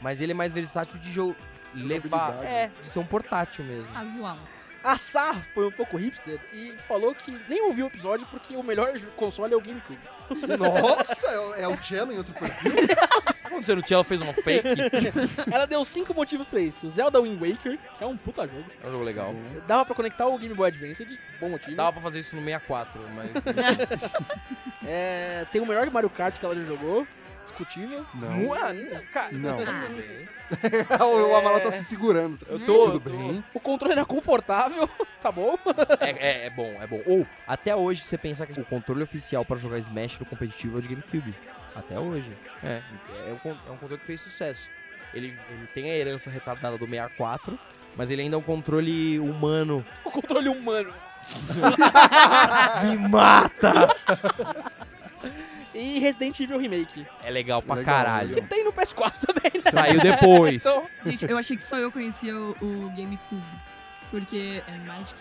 Mas 0.00 0.20
ele 0.20 0.32
é 0.32 0.34
mais 0.34 0.52
versátil 0.52 0.98
de 0.98 1.12
jogo 1.12 1.36
levar, 1.74 2.42
é, 2.44 2.70
de 2.82 2.90
ser 2.90 2.98
um 2.98 3.04
portátil 3.06 3.64
mesmo. 3.64 3.86
Casual. 3.92 4.38
A 4.82 4.96
Sá 4.98 5.34
foi 5.54 5.66
um 5.66 5.70
pouco 5.70 5.96
hipster 5.96 6.40
e 6.52 6.72
falou 6.88 7.14
que 7.14 7.30
nem 7.48 7.62
ouviu 7.62 7.84
o 7.84 7.88
episódio 7.88 8.26
porque 8.30 8.56
o 8.56 8.62
melhor 8.64 8.92
console 9.14 9.52
é 9.54 9.56
o 9.56 9.60
GameCube. 9.60 10.00
Nossa, 10.58 11.54
é, 11.56 11.62
é 11.62 11.68
o 11.68 11.76
Cello 11.82 12.12
em 12.12 12.18
outro 12.18 12.34
perfil? 12.34 12.72
Você 13.62 13.74
no 13.76 13.82
Tchelo 13.82 14.02
fez 14.02 14.20
uma 14.20 14.32
fake, 14.32 14.66
Ela 15.52 15.66
deu 15.66 15.84
cinco 15.84 16.12
motivos 16.14 16.48
pra 16.48 16.58
isso. 16.58 16.88
Zelda 16.90 17.20
Wind 17.20 17.38
Waker, 17.40 17.78
que 17.98 18.02
é 18.02 18.06
um 18.06 18.16
puta 18.16 18.42
jogo. 18.48 18.64
é 18.82 18.86
um 18.88 18.90
jogo 18.90 19.04
legal. 19.04 19.34
Dava 19.68 19.84
pra 19.84 19.94
conectar 19.94 20.26
o 20.26 20.38
Game 20.38 20.54
Boy 20.54 20.68
Advance, 20.68 21.18
bom 21.38 21.50
motivo. 21.50 21.76
Dava 21.76 21.92
pra 21.92 22.02
fazer 22.02 22.20
isso 22.20 22.34
no 22.34 22.42
64, 22.42 23.00
mas 23.14 23.30
É, 24.84 25.46
tem 25.52 25.60
o 25.60 25.66
melhor 25.66 25.88
Mario 25.90 26.10
Kart 26.10 26.36
que 26.38 26.44
ela 26.44 26.56
já 26.56 26.62
jogou, 26.62 27.06
discutível. 27.44 28.04
Não. 28.14 28.52
Ah, 28.54 28.72
cara, 29.12 29.32
Não. 29.32 29.58
tudo 29.58 29.72
bem. 29.96 30.28
o 31.30 31.36
Amaral 31.36 31.60
tá 31.60 31.72
se 31.72 31.84
segurando. 31.84 32.38
Eu 32.48 32.58
tô, 32.58 32.90
Tudo 32.90 32.94
eu 32.94 33.00
tô- 33.00 33.10
bem. 33.10 33.44
O 33.54 33.60
controle 33.60 33.92
era 33.92 34.04
confortável, 34.04 34.88
tá 35.20 35.32
bom? 35.32 35.56
É, 36.00 36.10
é, 36.10 36.46
é 36.46 36.50
bom, 36.50 36.76
é 36.80 36.86
bom. 36.86 37.00
Ou, 37.06 37.26
até 37.46 37.74
hoje, 37.74 38.02
você 38.02 38.16
pensar 38.18 38.46
que 38.46 38.58
o 38.60 38.64
controle 38.64 39.02
oficial 39.02 39.44
pra 39.44 39.56
jogar 39.56 39.78
Smash 39.78 40.18
no 40.20 40.26
competitivo 40.26 40.76
é 40.76 40.78
o 40.78 40.82
de 40.82 40.88
GameCube. 40.88 41.34
Até 41.74 41.98
hoje. 41.98 42.30
É, 42.62 42.80
é 43.28 43.32
um, 43.32 43.38
con- 43.38 43.56
é 43.66 43.70
um 43.70 43.76
controle 43.76 43.98
que 44.00 44.06
fez 44.06 44.20
sucesso. 44.20 44.62
Ele, 45.14 45.28
ele 45.50 45.66
tem 45.74 45.90
a 45.90 45.96
herança 45.96 46.30
retardada 46.30 46.76
do 46.78 46.86
64, 46.86 47.58
mas 47.96 48.10
ele 48.10 48.22
ainda 48.22 48.36
é 48.36 48.38
um 48.38 48.42
controle 48.42 49.18
humano. 49.18 49.84
O 50.04 50.10
controle 50.10 50.48
humano. 50.48 50.92
Me 52.84 53.08
mata! 53.08 53.88
E 55.74 55.98
Resident 55.98 56.38
Evil 56.40 56.58
Remake. 56.58 57.06
É 57.24 57.30
legal 57.30 57.62
pra 57.62 57.76
Legal, 57.76 57.94
caralho. 57.94 58.34
Que 58.34 58.42
tem 58.42 58.62
no 58.64 58.72
PS4 58.72 59.12
também, 59.26 59.62
né? 59.64 59.70
Saiu 59.70 60.00
depois. 60.00 60.62
Então, 60.66 60.86
Gente, 61.04 61.24
eu 61.30 61.38
achei 61.38 61.56
que 61.56 61.62
só 61.64 61.78
eu 61.78 61.90
conhecia 61.90 62.36
o, 62.36 62.50
o 62.60 62.90
GameCube. 62.96 63.42
Porque. 64.10 64.62
É 64.68 64.72
Magic 64.86 65.14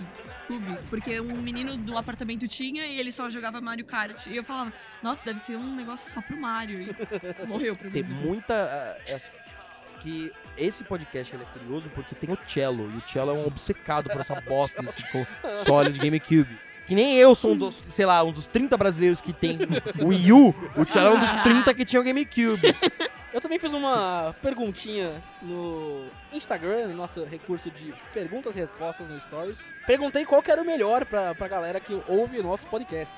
Cube? 0.47 0.77
Porque 0.89 1.21
um 1.21 1.37
menino 1.37 1.77
do 1.77 1.97
apartamento 1.97 2.45
tinha 2.47 2.85
e 2.85 2.99
ele 2.99 3.11
só 3.13 3.29
jogava 3.29 3.61
Mario 3.61 3.85
Kart. 3.85 4.25
E 4.27 4.35
eu 4.35 4.43
falava, 4.43 4.73
nossa, 5.01 5.23
deve 5.23 5.39
ser 5.39 5.55
um 5.55 5.75
negócio 5.75 6.11
só 6.11 6.21
pro 6.21 6.35
Mario. 6.35 6.81
E 6.81 7.45
morreu 7.47 7.73
pra 7.75 7.89
Tem 7.89 8.03
mim. 8.03 8.13
muita. 8.13 8.53
ah, 8.53 9.01
essa- 9.07 9.29
que 10.01 10.31
esse 10.57 10.83
podcast 10.83 11.33
ele 11.35 11.43
é 11.43 11.59
curioso 11.59 11.87
porque 11.93 12.15
tem 12.15 12.33
o 12.33 12.37
Cello. 12.47 12.91
E 12.91 12.97
o 12.97 13.07
Cello 13.07 13.29
é 13.29 13.33
um 13.35 13.45
obcecado 13.45 14.09
por 14.09 14.19
essa 14.19 14.41
bosta 14.41 14.81
desse 14.81 15.03
console 15.13 15.91
de 15.93 15.99
GameCube. 15.99 16.57
Que 16.91 16.95
nem 16.95 17.15
eu 17.15 17.33
sou 17.33 17.53
um 17.53 17.57
dos, 17.57 17.75
sei 17.87 18.05
lá, 18.05 18.21
um 18.21 18.33
dos 18.33 18.47
30 18.47 18.75
brasileiros 18.75 19.21
que 19.21 19.31
tem 19.31 19.57
o 19.97 20.07
Wii 20.07 20.33
U. 20.33 20.49
O 20.75 20.85
Cello 20.91 21.07
é 21.07 21.11
um 21.11 21.19
dos 21.21 21.31
30 21.41 21.73
que 21.73 21.85
tinha 21.85 22.01
o 22.01 22.03
GameCube. 22.03 22.75
eu 23.33 23.39
também 23.39 23.57
fiz 23.57 23.71
uma 23.71 24.35
perguntinha 24.41 25.09
no 25.41 26.03
Instagram, 26.33 26.87
no 26.87 26.95
nosso 26.95 27.23
recurso 27.23 27.71
de 27.71 27.93
perguntas 28.13 28.53
e 28.57 28.59
respostas 28.59 29.07
no 29.07 29.17
Stories. 29.21 29.69
Perguntei 29.87 30.25
qual 30.25 30.43
que 30.43 30.51
era 30.51 30.61
o 30.61 30.65
melhor 30.65 31.05
pra, 31.05 31.33
pra 31.33 31.47
galera 31.47 31.79
que 31.79 31.97
ouve 32.09 32.39
o 32.39 32.43
nosso 32.43 32.67
podcast. 32.67 33.15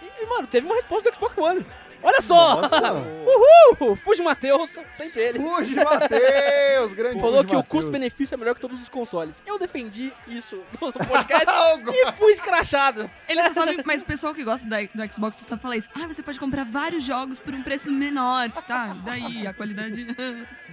E, 0.00 0.26
mano, 0.26 0.46
teve 0.46 0.64
uma 0.64 0.76
resposta 0.76 1.10
do 1.10 1.16
Xbox 1.16 1.36
One. 1.36 1.66
Olha 2.02 2.22
só! 2.22 2.60
Nossa. 2.62 2.92
Uhul! 3.26 3.96
Fuji 3.96 4.22
Matheus, 4.22 4.78
sempre 4.92 5.20
ele. 5.20 5.38
Fuji 5.40 5.74
Matheus, 5.74 6.94
grande 6.94 7.20
Falou 7.20 7.36
Fuji 7.38 7.46
que 7.48 7.54
o 7.54 7.58
Matheus. 7.58 7.66
custo-benefício 7.68 8.34
é 8.34 8.38
melhor 8.38 8.54
que 8.54 8.60
todos 8.60 8.80
os 8.80 8.88
consoles. 8.88 9.42
Eu 9.46 9.58
defendi 9.58 10.12
isso 10.28 10.58
no, 10.80 10.92
podcast 10.92 11.46
e 11.92 12.12
fui 12.12 12.32
escrachado. 12.32 13.10
Ele 13.28 13.42
só 13.44 13.52
sabe, 13.52 13.82
mas 13.84 14.02
o 14.02 14.04
pessoal 14.04 14.34
que 14.34 14.44
gosta 14.44 14.66
da- 14.66 14.82
do 14.82 15.12
Xbox 15.12 15.36
só 15.36 15.46
sabe 15.48 15.62
falar 15.62 15.76
isso. 15.76 15.88
Ah, 15.94 16.06
você 16.06 16.22
pode 16.22 16.38
comprar 16.38 16.64
vários 16.64 17.02
jogos 17.04 17.38
por 17.40 17.52
um 17.52 17.62
preço 17.62 17.90
menor. 17.90 18.50
Tá, 18.66 18.96
daí 19.04 19.46
a 19.46 19.52
qualidade. 19.52 20.06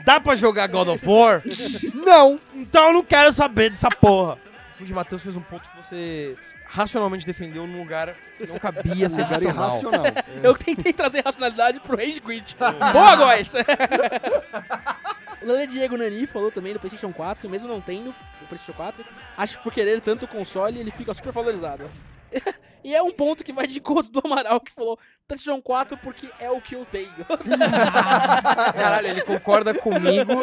Dá 0.05 0.19
pra 0.19 0.35
jogar 0.35 0.67
God 0.67 0.87
of 0.89 1.05
War? 1.05 1.41
Não! 1.93 2.39
Então 2.53 2.87
eu 2.87 2.93
não 2.93 3.03
quero 3.03 3.31
saber 3.31 3.69
dessa 3.71 3.89
porra. 3.89 4.37
O 4.75 4.77
Fuji 4.79 4.93
Matheus 4.93 5.21
fez 5.21 5.35
um 5.35 5.41
ponto 5.41 5.63
que 5.69 5.77
você 5.77 6.35
racionalmente 6.73 7.25
defendeu 7.25 7.67
num 7.67 7.77
lugar 7.77 8.15
que 8.37 8.47
não 8.47 8.57
cabia 8.57 9.07
ser 9.09 9.21
Lugar 9.29 9.43
racional. 9.43 9.69
irracional. 9.79 10.05
Eu 10.41 10.55
tentei 10.57 10.91
trazer 10.91 11.21
racionalidade 11.23 11.79
pro 11.79 11.95
Rage 11.95 12.19
Quit. 12.19 12.57
Boa, 12.91 13.15
guys! 13.15 13.53
o 15.41 15.45
Lele 15.45 15.67
Diego 15.67 15.95
Nani 15.97 16.25
falou 16.25 16.51
também 16.51 16.73
do 16.73 16.79
PlayStation 16.79 17.13
4, 17.13 17.47
mesmo 17.47 17.67
não 17.67 17.79
tendo 17.79 18.09
o 18.09 18.45
PlayStation 18.47 18.73
4, 18.73 19.05
acho 19.37 19.57
que 19.57 19.63
por 19.63 19.71
querer 19.71 20.01
tanto 20.01 20.25
o 20.25 20.27
console 20.27 20.79
ele 20.79 20.89
fica 20.91 21.13
super 21.13 21.31
valorizado. 21.31 21.89
e 22.83 22.95
é 22.95 23.01
um 23.01 23.11
ponto 23.11 23.43
que 23.43 23.53
vai 23.53 23.67
de 23.67 23.77
encontro 23.77 24.11
do 24.11 24.21
Amaral 24.23 24.59
que 24.59 24.71
falou 24.71 24.97
PlayStation 25.27 25.61
4 25.61 25.97
porque 25.97 26.29
é 26.39 26.49
o 26.49 26.61
que 26.61 26.75
eu 26.75 26.85
tenho. 26.85 27.13
Caralho, 28.75 29.07
ele 29.07 29.21
concorda 29.21 29.73
comigo, 29.73 30.33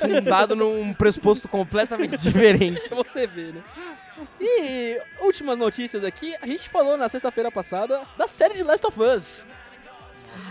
fundado 0.00 0.54
num 0.54 0.94
pressuposto 0.94 1.48
completamente 1.48 2.16
diferente. 2.18 2.88
Você 2.94 3.26
ver, 3.26 3.54
né? 3.54 3.62
E 4.40 5.00
últimas 5.20 5.58
notícias 5.58 6.04
aqui, 6.04 6.36
a 6.40 6.46
gente 6.46 6.68
falou 6.68 6.96
na 6.96 7.08
sexta-feira 7.08 7.50
passada 7.50 8.00
da 8.16 8.28
série 8.28 8.54
de 8.54 8.62
Last 8.62 8.86
of 8.86 9.00
Us. 9.00 9.46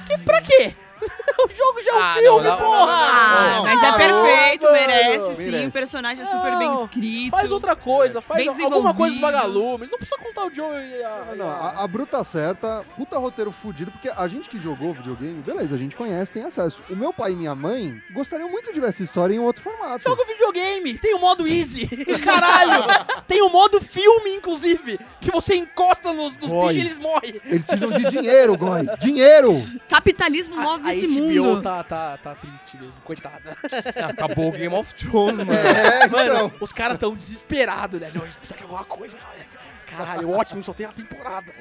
Que 0.07 0.17
pra 0.19 0.41
quê? 0.41 0.75
o 1.45 1.49
jogo 1.49 1.83
já 1.83 1.91
é 1.91 1.95
um 1.95 1.99
Ah, 2.01 2.13
filme, 2.13 2.27
não, 2.29 2.43
não, 2.43 2.57
porra! 2.57 2.77
não, 2.79 2.85
não, 2.85 2.91
Ah, 2.91 3.53
não. 3.55 3.63
mas 3.63 3.83
é 3.83 3.87
Ah, 3.87 3.93
perfeito, 3.93 4.71
merece 4.71 5.35
sim. 5.35 5.43
merece. 5.51 5.67
O 5.67 5.71
personagem 5.71 6.23
é 6.23 6.25
super 6.25 6.57
bem 6.57 6.67
Não, 6.67 6.85
escrito. 6.85 7.31
Faz 7.31 7.51
outra 7.51 7.75
coisa, 7.75 8.21
faz 8.21 8.37
Bem 8.39 8.49
alguma 8.65 8.93
coisa 8.93 9.15
desenvolvido. 9.15 9.21
vagalumes. 9.21 9.89
Não 9.89 9.97
precisa 9.97 10.17
contar 10.17 10.45
o 10.45 10.53
Joe 10.53 10.75
e 10.75 11.03
a... 11.03 11.09
Ah, 11.31 11.35
não, 11.35 11.49
a- 11.49 11.53
a, 11.77 11.83
a 11.83 11.87
Bru 11.87 12.05
tá 12.05 12.23
certa, 12.23 12.83
puta 12.95 13.17
roteiro 13.17 13.51
fudido, 13.51 13.91
porque 13.91 14.09
a 14.09 14.27
gente 14.27 14.49
que 14.49 14.59
jogou 14.59 14.93
videogame, 14.93 15.41
beleza, 15.41 15.75
a 15.75 15.77
gente 15.77 15.95
conhece, 15.95 16.31
tem 16.31 16.43
acesso. 16.43 16.83
O 16.89 16.95
meu 16.95 17.11
pai 17.13 17.31
e 17.31 17.35
minha 17.35 17.55
mãe 17.55 18.01
gostariam 18.11 18.49
muito 18.49 18.71
de 18.73 18.79
ver 18.79 18.89
essa 18.89 19.03
história 19.03 19.33
em 19.33 19.39
outro 19.39 19.61
formato. 19.61 20.03
Joga 20.03 20.25
videogame, 20.25 20.97
tem 20.97 21.13
o 21.15 21.19
modo 21.19 21.47
easy. 21.47 21.87
Caralho! 22.23 22.83
tem 23.27 23.41
o 23.41 23.49
modo 23.49 23.81
filme, 23.81 24.35
inclusive, 24.35 24.99
que 25.19 25.31
você 25.31 25.55
encosta 25.55 26.13
nos, 26.13 26.35
nos 26.37 26.51
bichos 26.51 26.75
e 26.75 26.79
eles 26.79 26.99
morrem. 26.99 27.41
Eles 27.45 27.65
precisam 27.65 27.97
de 27.97 28.09
dinheiro, 28.09 28.57
guys. 28.57 28.99
Dinheiro! 28.99 29.51
Capitalismo 29.89 30.55
move 30.57 30.89
a 30.91 30.95
esse 30.95 31.21
HBO 31.21 31.43
mundo. 31.43 31.61
tá, 31.61 31.83
tá, 31.83 32.17
tá 32.17 32.35
triste 32.35 32.77
mesmo, 32.77 33.01
coitada. 33.01 33.57
Acabou 34.09 34.49
o 34.49 34.51
Game 34.51 34.73
of 34.73 34.93
Thrones, 34.95 35.37
mano. 35.45 35.51
É, 35.53 36.07
Mano, 36.07 36.33
então. 36.33 36.51
os 36.59 36.71
caras 36.73 36.97
tão 36.97 37.15
desesperados, 37.15 37.99
né? 37.99 38.11
Não, 38.13 38.23
a 38.23 38.25
gente 38.25 38.37
precisa 38.37 38.57
de 38.57 38.63
alguma 38.63 38.83
coisa, 38.85 39.17
galera. 39.17 39.45
Caralho, 39.85 40.29
ótimo, 40.29 40.63
só 40.63 40.73
tem 40.73 40.85
a 40.85 40.91
temporada. 40.91 41.51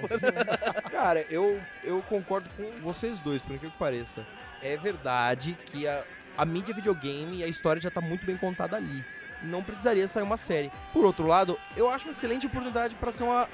Cara, 0.92 1.26
eu, 1.28 1.60
eu 1.82 2.00
concordo 2.08 2.48
com 2.56 2.62
vocês 2.80 3.18
dois, 3.18 3.42
por 3.42 3.52
incrível 3.54 3.72
que 3.72 3.78
pareça. 3.78 4.24
É 4.62 4.76
verdade 4.76 5.58
que 5.66 5.88
a, 5.88 6.04
a 6.38 6.44
mídia 6.44 6.72
videogame 6.72 7.38
e 7.38 7.44
a 7.44 7.48
história 7.48 7.82
já 7.82 7.90
tá 7.90 8.00
muito 8.00 8.24
bem 8.24 8.36
contada 8.36 8.76
ali. 8.76 9.04
Não 9.42 9.64
precisaria 9.64 10.06
sair 10.06 10.22
uma 10.22 10.36
série. 10.36 10.70
Por 10.92 11.04
outro 11.04 11.26
lado, 11.26 11.58
eu 11.76 11.90
acho 11.90 12.04
uma 12.06 12.12
excelente 12.12 12.46
oportunidade 12.46 12.94
pra 12.94 13.10
ser 13.10 13.24
uma 13.24 13.48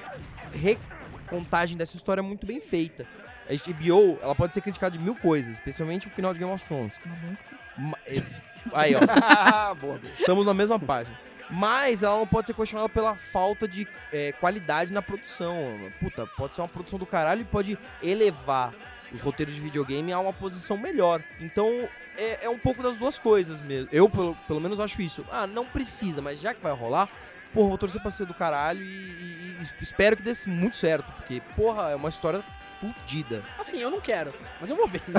recontagem 0.53 1.75
dessa 1.77 1.95
história 1.95 2.21
muito 2.21 2.45
bem 2.45 2.59
feita. 2.61 3.05
A 3.49 3.53
HBO, 3.71 4.19
ela 4.21 4.35
pode 4.35 4.53
ser 4.53 4.61
criticada 4.61 4.97
de 4.97 5.03
mil 5.03 5.15
coisas, 5.15 5.53
especialmente 5.53 6.07
o 6.07 6.09
final 6.09 6.33
de 6.33 6.39
Game 6.39 6.51
of 6.51 6.63
Thrones. 6.65 6.93
Uma. 7.05 7.89
Ma- 7.91 7.97
esse- 8.05 8.35
Aí, 8.73 8.93
ó. 8.95 8.99
Boa. 9.75 9.99
Estamos 10.13 10.45
na 10.45 10.53
mesma 10.53 10.77
página. 10.79 11.17
Mas 11.49 12.03
ela 12.03 12.17
não 12.17 12.27
pode 12.27 12.47
ser 12.47 12.53
questionada 12.53 12.89
pela 12.89 13.15
falta 13.15 13.65
de 13.65 13.87
é, 14.11 14.33
qualidade 14.33 14.91
na 14.91 15.01
produção. 15.01 15.57
Puta, 15.99 16.25
pode 16.27 16.53
ser 16.55 16.61
uma 16.61 16.67
produção 16.67 16.99
do 16.99 17.05
caralho 17.05 17.41
e 17.41 17.45
pode 17.45 17.77
elevar 18.03 18.73
os 19.13 19.21
roteiros 19.21 19.55
de 19.55 19.61
videogame 19.61 20.11
a 20.11 20.19
uma 20.19 20.33
posição 20.33 20.75
melhor. 20.77 21.21
Então, 21.39 21.87
é, 22.17 22.43
é 22.45 22.49
um 22.49 22.57
pouco 22.59 22.83
das 22.83 22.97
duas 22.97 23.17
coisas 23.17 23.61
mesmo. 23.61 23.87
Eu, 23.93 24.09
pelo, 24.09 24.35
pelo 24.45 24.59
menos, 24.59 24.77
acho 24.81 25.01
isso. 25.01 25.23
Ah, 25.31 25.47
não 25.47 25.65
precisa, 25.65 26.21
mas 26.21 26.41
já 26.41 26.53
que 26.53 26.61
vai 26.61 26.73
rolar, 26.73 27.07
porra, 27.53 27.69
vou 27.69 27.77
torcer 27.77 28.01
pra 28.01 28.11
ser 28.11 28.25
do 28.25 28.33
caralho 28.33 28.81
e, 28.83 28.85
e- 28.85 29.57
e 29.61 29.67
espero 29.81 30.17
que 30.17 30.23
dê 30.23 30.33
muito 30.47 30.75
certo. 30.75 31.09
Porque, 31.13 31.41
porra, 31.55 31.91
é 31.91 31.95
uma 31.95 32.09
história 32.09 32.43
fudida. 32.79 33.43
Assim, 33.59 33.79
eu 33.79 33.89
não 33.89 33.99
quero, 34.01 34.33
mas 34.59 34.69
eu 34.69 34.75
vou 34.75 34.87
ver. 34.87 35.01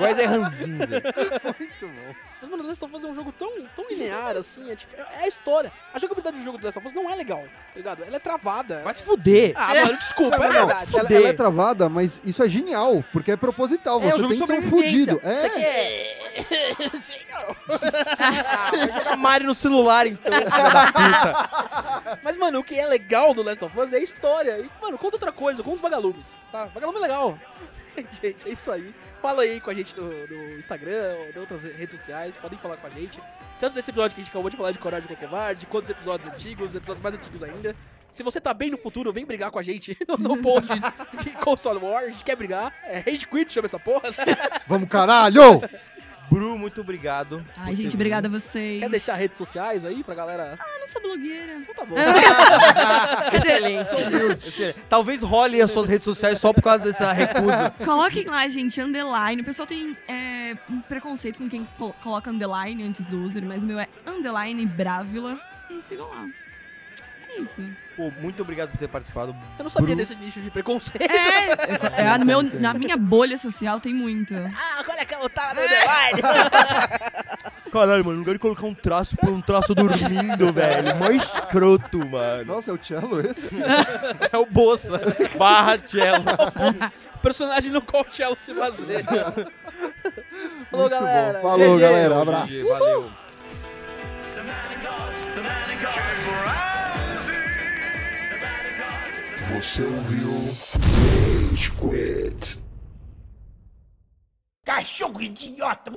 Mas 0.00 0.18
é 0.18 0.26
ranzinza. 0.26 1.02
Muito 1.58 1.86
bom. 1.86 2.14
Mas, 2.40 2.50
mano, 2.50 2.62
The 2.62 2.68
Last 2.68 2.84
of 2.84 2.94
Us 2.94 3.04
é 3.04 3.06
um 3.08 3.14
jogo 3.14 3.32
tão, 3.36 3.50
tão 3.74 3.84
linear, 3.90 4.36
assim, 4.36 4.70
é 4.70 4.76
tipo, 4.76 4.94
é 4.96 5.00
é 5.20 5.24
a 5.24 5.28
história. 5.28 5.72
A 5.92 5.98
jogabilidade 5.98 6.38
do 6.38 6.44
jogo 6.44 6.58
do 6.58 6.64
Last 6.64 6.78
of 6.78 6.86
Us 6.86 6.92
não 6.92 7.10
é 7.10 7.16
legal, 7.16 7.42
tá 7.42 7.76
ligado? 7.76 8.04
Ela 8.04 8.16
é 8.16 8.20
travada. 8.20 8.80
Vai 8.84 8.94
se 8.94 9.02
fuder. 9.02 9.52
Ah, 9.56 9.74
mano, 9.74 9.96
desculpa, 9.98 10.36
é 10.36 10.38
Não, 10.38 10.46
não, 10.46 10.66
verdade. 10.66 10.96
ela, 10.96 11.12
ela 11.12 11.28
é 11.28 11.32
travada, 11.32 11.88
mas 11.88 12.20
isso 12.24 12.42
é 12.42 12.48
genial, 12.48 13.04
porque 13.12 13.32
é 13.32 13.36
proposital. 13.36 14.00
É, 14.00 14.10
Você 14.10 14.14
o 14.14 14.18
jogo 14.20 14.28
tem 14.28 14.40
que 14.40 14.46
ser 14.46 14.52
um 14.58 14.62
fudido. 14.62 15.20
É. 15.24 16.17
É... 17.70 18.40
Ah, 18.40 18.70
vai 18.70 18.92
jogar 18.92 19.16
Mario 19.16 19.46
no 19.46 19.54
celular, 19.54 20.06
então. 20.06 20.32
filha 20.32 20.70
da 20.70 20.86
puta. 20.92 22.20
Mas, 22.22 22.36
mano, 22.36 22.58
o 22.60 22.64
que 22.64 22.78
é 22.78 22.86
legal 22.86 23.34
do 23.34 23.42
Last 23.42 23.64
of 23.64 23.78
Us 23.78 23.92
é 23.92 23.96
a 23.96 24.02
história. 24.02 24.58
E, 24.58 24.70
mano, 24.80 24.98
conta 24.98 25.16
outra 25.16 25.32
coisa, 25.32 25.62
conta 25.62 25.76
os 25.76 25.82
vagalumes, 25.82 26.34
tá? 26.50 26.66
Vagalume 26.66 26.98
é 26.98 27.02
legal. 27.02 27.38
gente, 28.22 28.48
é 28.48 28.52
isso 28.52 28.70
aí. 28.70 28.94
Fala 29.20 29.42
aí 29.42 29.60
com 29.60 29.70
a 29.70 29.74
gente 29.74 29.94
no, 29.96 30.04
no 30.04 30.58
Instagram 30.58 31.14
ou 31.18 31.30
em 31.30 31.38
outras 31.38 31.62
redes 31.62 31.98
sociais, 31.98 32.36
podem 32.36 32.58
falar 32.58 32.76
com 32.76 32.86
a 32.86 32.90
gente. 32.90 33.20
Tanto 33.60 33.74
desse 33.74 33.90
episódio 33.90 34.14
que 34.14 34.20
a 34.20 34.24
gente 34.24 34.30
acabou 34.30 34.50
de 34.50 34.56
falar 34.56 34.70
de 34.70 34.78
Coragem 34.78 35.08
com 35.08 35.14
o 35.14 35.16
Covarde, 35.16 35.66
quanto 35.66 35.86
dos 35.86 35.90
episódios 35.90 36.32
antigos, 36.32 36.70
os 36.70 36.76
episódios 36.76 37.02
mais 37.02 37.14
antigos 37.14 37.42
ainda. 37.42 37.74
Se 38.12 38.22
você 38.22 38.40
tá 38.40 38.54
bem 38.54 38.70
no 38.70 38.78
futuro, 38.78 39.12
vem 39.12 39.24
brigar 39.24 39.50
com 39.50 39.58
a 39.58 39.62
gente 39.62 39.96
no, 40.08 40.16
no 40.16 40.42
post 40.42 40.72
de, 40.72 41.24
de 41.24 41.30
Console 41.38 41.78
War. 41.78 42.04
A 42.04 42.08
gente 42.08 42.24
quer 42.24 42.36
brigar. 42.36 42.72
É 42.84 42.98
Rage 43.00 43.26
Quit, 43.26 43.52
chama 43.52 43.66
essa 43.66 43.78
porra, 43.78 44.10
né? 44.10 44.60
Vamos, 44.66 44.88
caralho! 44.88 45.60
Bru, 46.30 46.58
muito 46.58 46.80
obrigado. 46.80 47.44
Ai, 47.56 47.74
gente, 47.74 47.94
obrigada 47.94 48.28
a 48.28 48.30
vocês. 48.30 48.80
Quer 48.80 48.88
deixar 48.90 49.14
redes 49.14 49.38
sociais 49.38 49.84
aí 49.84 50.02
pra 50.04 50.14
galera? 50.14 50.58
Eu 50.74 50.80
não 50.80 50.86
sou 50.88 51.00
blogueira. 51.00 51.54
Então 51.54 51.74
tá 51.74 51.84
bom. 51.84 51.96
Excelente. 53.32 54.38
Excelente. 54.46 54.76
Talvez 54.88 55.22
role 55.22 55.60
as 55.60 55.70
suas 55.70 55.88
redes 55.88 56.04
sociais 56.04 56.38
só 56.38 56.52
por 56.52 56.62
causa 56.62 56.84
dessa 56.84 57.12
recusa. 57.12 57.72
Coloquem 57.84 58.24
lá, 58.26 58.46
gente, 58.48 58.80
underline. 58.80 59.42
O 59.42 59.44
pessoal 59.44 59.66
tem 59.66 59.96
é, 60.06 60.56
um 60.70 60.80
preconceito 60.80 61.38
com 61.38 61.48
quem 61.48 61.66
co- 61.78 61.94
coloca 62.02 62.30
underline 62.30 62.82
antes 62.82 63.06
do 63.06 63.22
user, 63.22 63.42
mas 63.44 63.62
o 63.62 63.66
meu 63.66 63.78
é 63.78 63.86
underline 64.06 64.64
Brávila. 64.66 65.38
E 65.70 65.80
sigam 65.82 66.08
lá. 66.08 66.26
É 67.38 67.42
isso. 67.42 67.62
Pô, 67.96 68.12
muito 68.20 68.42
obrigado 68.42 68.70
por 68.70 68.78
ter 68.78 68.88
participado. 68.88 69.34
Eu 69.58 69.62
não 69.64 69.70
sabia 69.70 69.94
Bru. 69.94 69.96
desse 70.04 70.14
nicho 70.16 70.40
de 70.40 70.50
preconceito. 70.50 71.00
É, 71.02 71.52
eu- 71.52 72.12
é, 72.14 72.18
no 72.18 72.24
meu, 72.26 72.42
na 72.42 72.72
minha 72.74 72.96
bolha 72.96 73.36
social 73.36 73.80
tem 73.80 73.92
muito. 73.94 74.34
Ah, 74.34 74.84
olha 74.88 75.04
que 75.04 75.14
eu 75.14 75.28
tava 75.30 75.54
no 75.54 75.60
underline. 75.60 76.22
Caralho, 77.72 78.04
mano, 78.04 78.12
no 78.14 78.18
lugar 78.20 78.32
de 78.34 78.38
colocar 78.38 78.64
um 78.66 78.74
traço 78.74 79.16
por 79.16 79.28
um 79.30 79.40
traço 79.40 79.74
dormindo, 79.74 80.50
velho. 80.54 80.96
Mó 80.96 81.10
escroto, 81.10 81.98
mano. 82.06 82.44
Nossa, 82.54 82.70
é 82.70 82.74
o 82.74 82.78
cello 82.82 83.20
esse? 83.20 83.50
É 84.32 84.36
o 84.38 84.46
Bolsa. 84.46 85.00
Barra 85.36 85.78
cello. 85.78 86.24
Personagem 87.22 87.70
no 87.72 87.82
qual 87.82 88.04
o 88.08 88.14
Cello 88.14 88.36
se 88.38 88.54
baseia. 88.54 89.02
Falou, 89.04 90.88
Muito 90.88 90.90
galera. 90.90 91.38
bom. 91.40 91.48
Falou, 91.50 91.74
GG, 91.76 91.80
galera. 91.80 92.22
Abraço. 92.22 92.46
GG, 92.46 92.68
Valeu. 92.68 93.10
Você 99.54 99.82
ouviu 99.82 100.30
Rage 101.50 101.72
Quit. 101.72 102.62
Cachorro 104.62 105.22
idiota! 105.22 105.90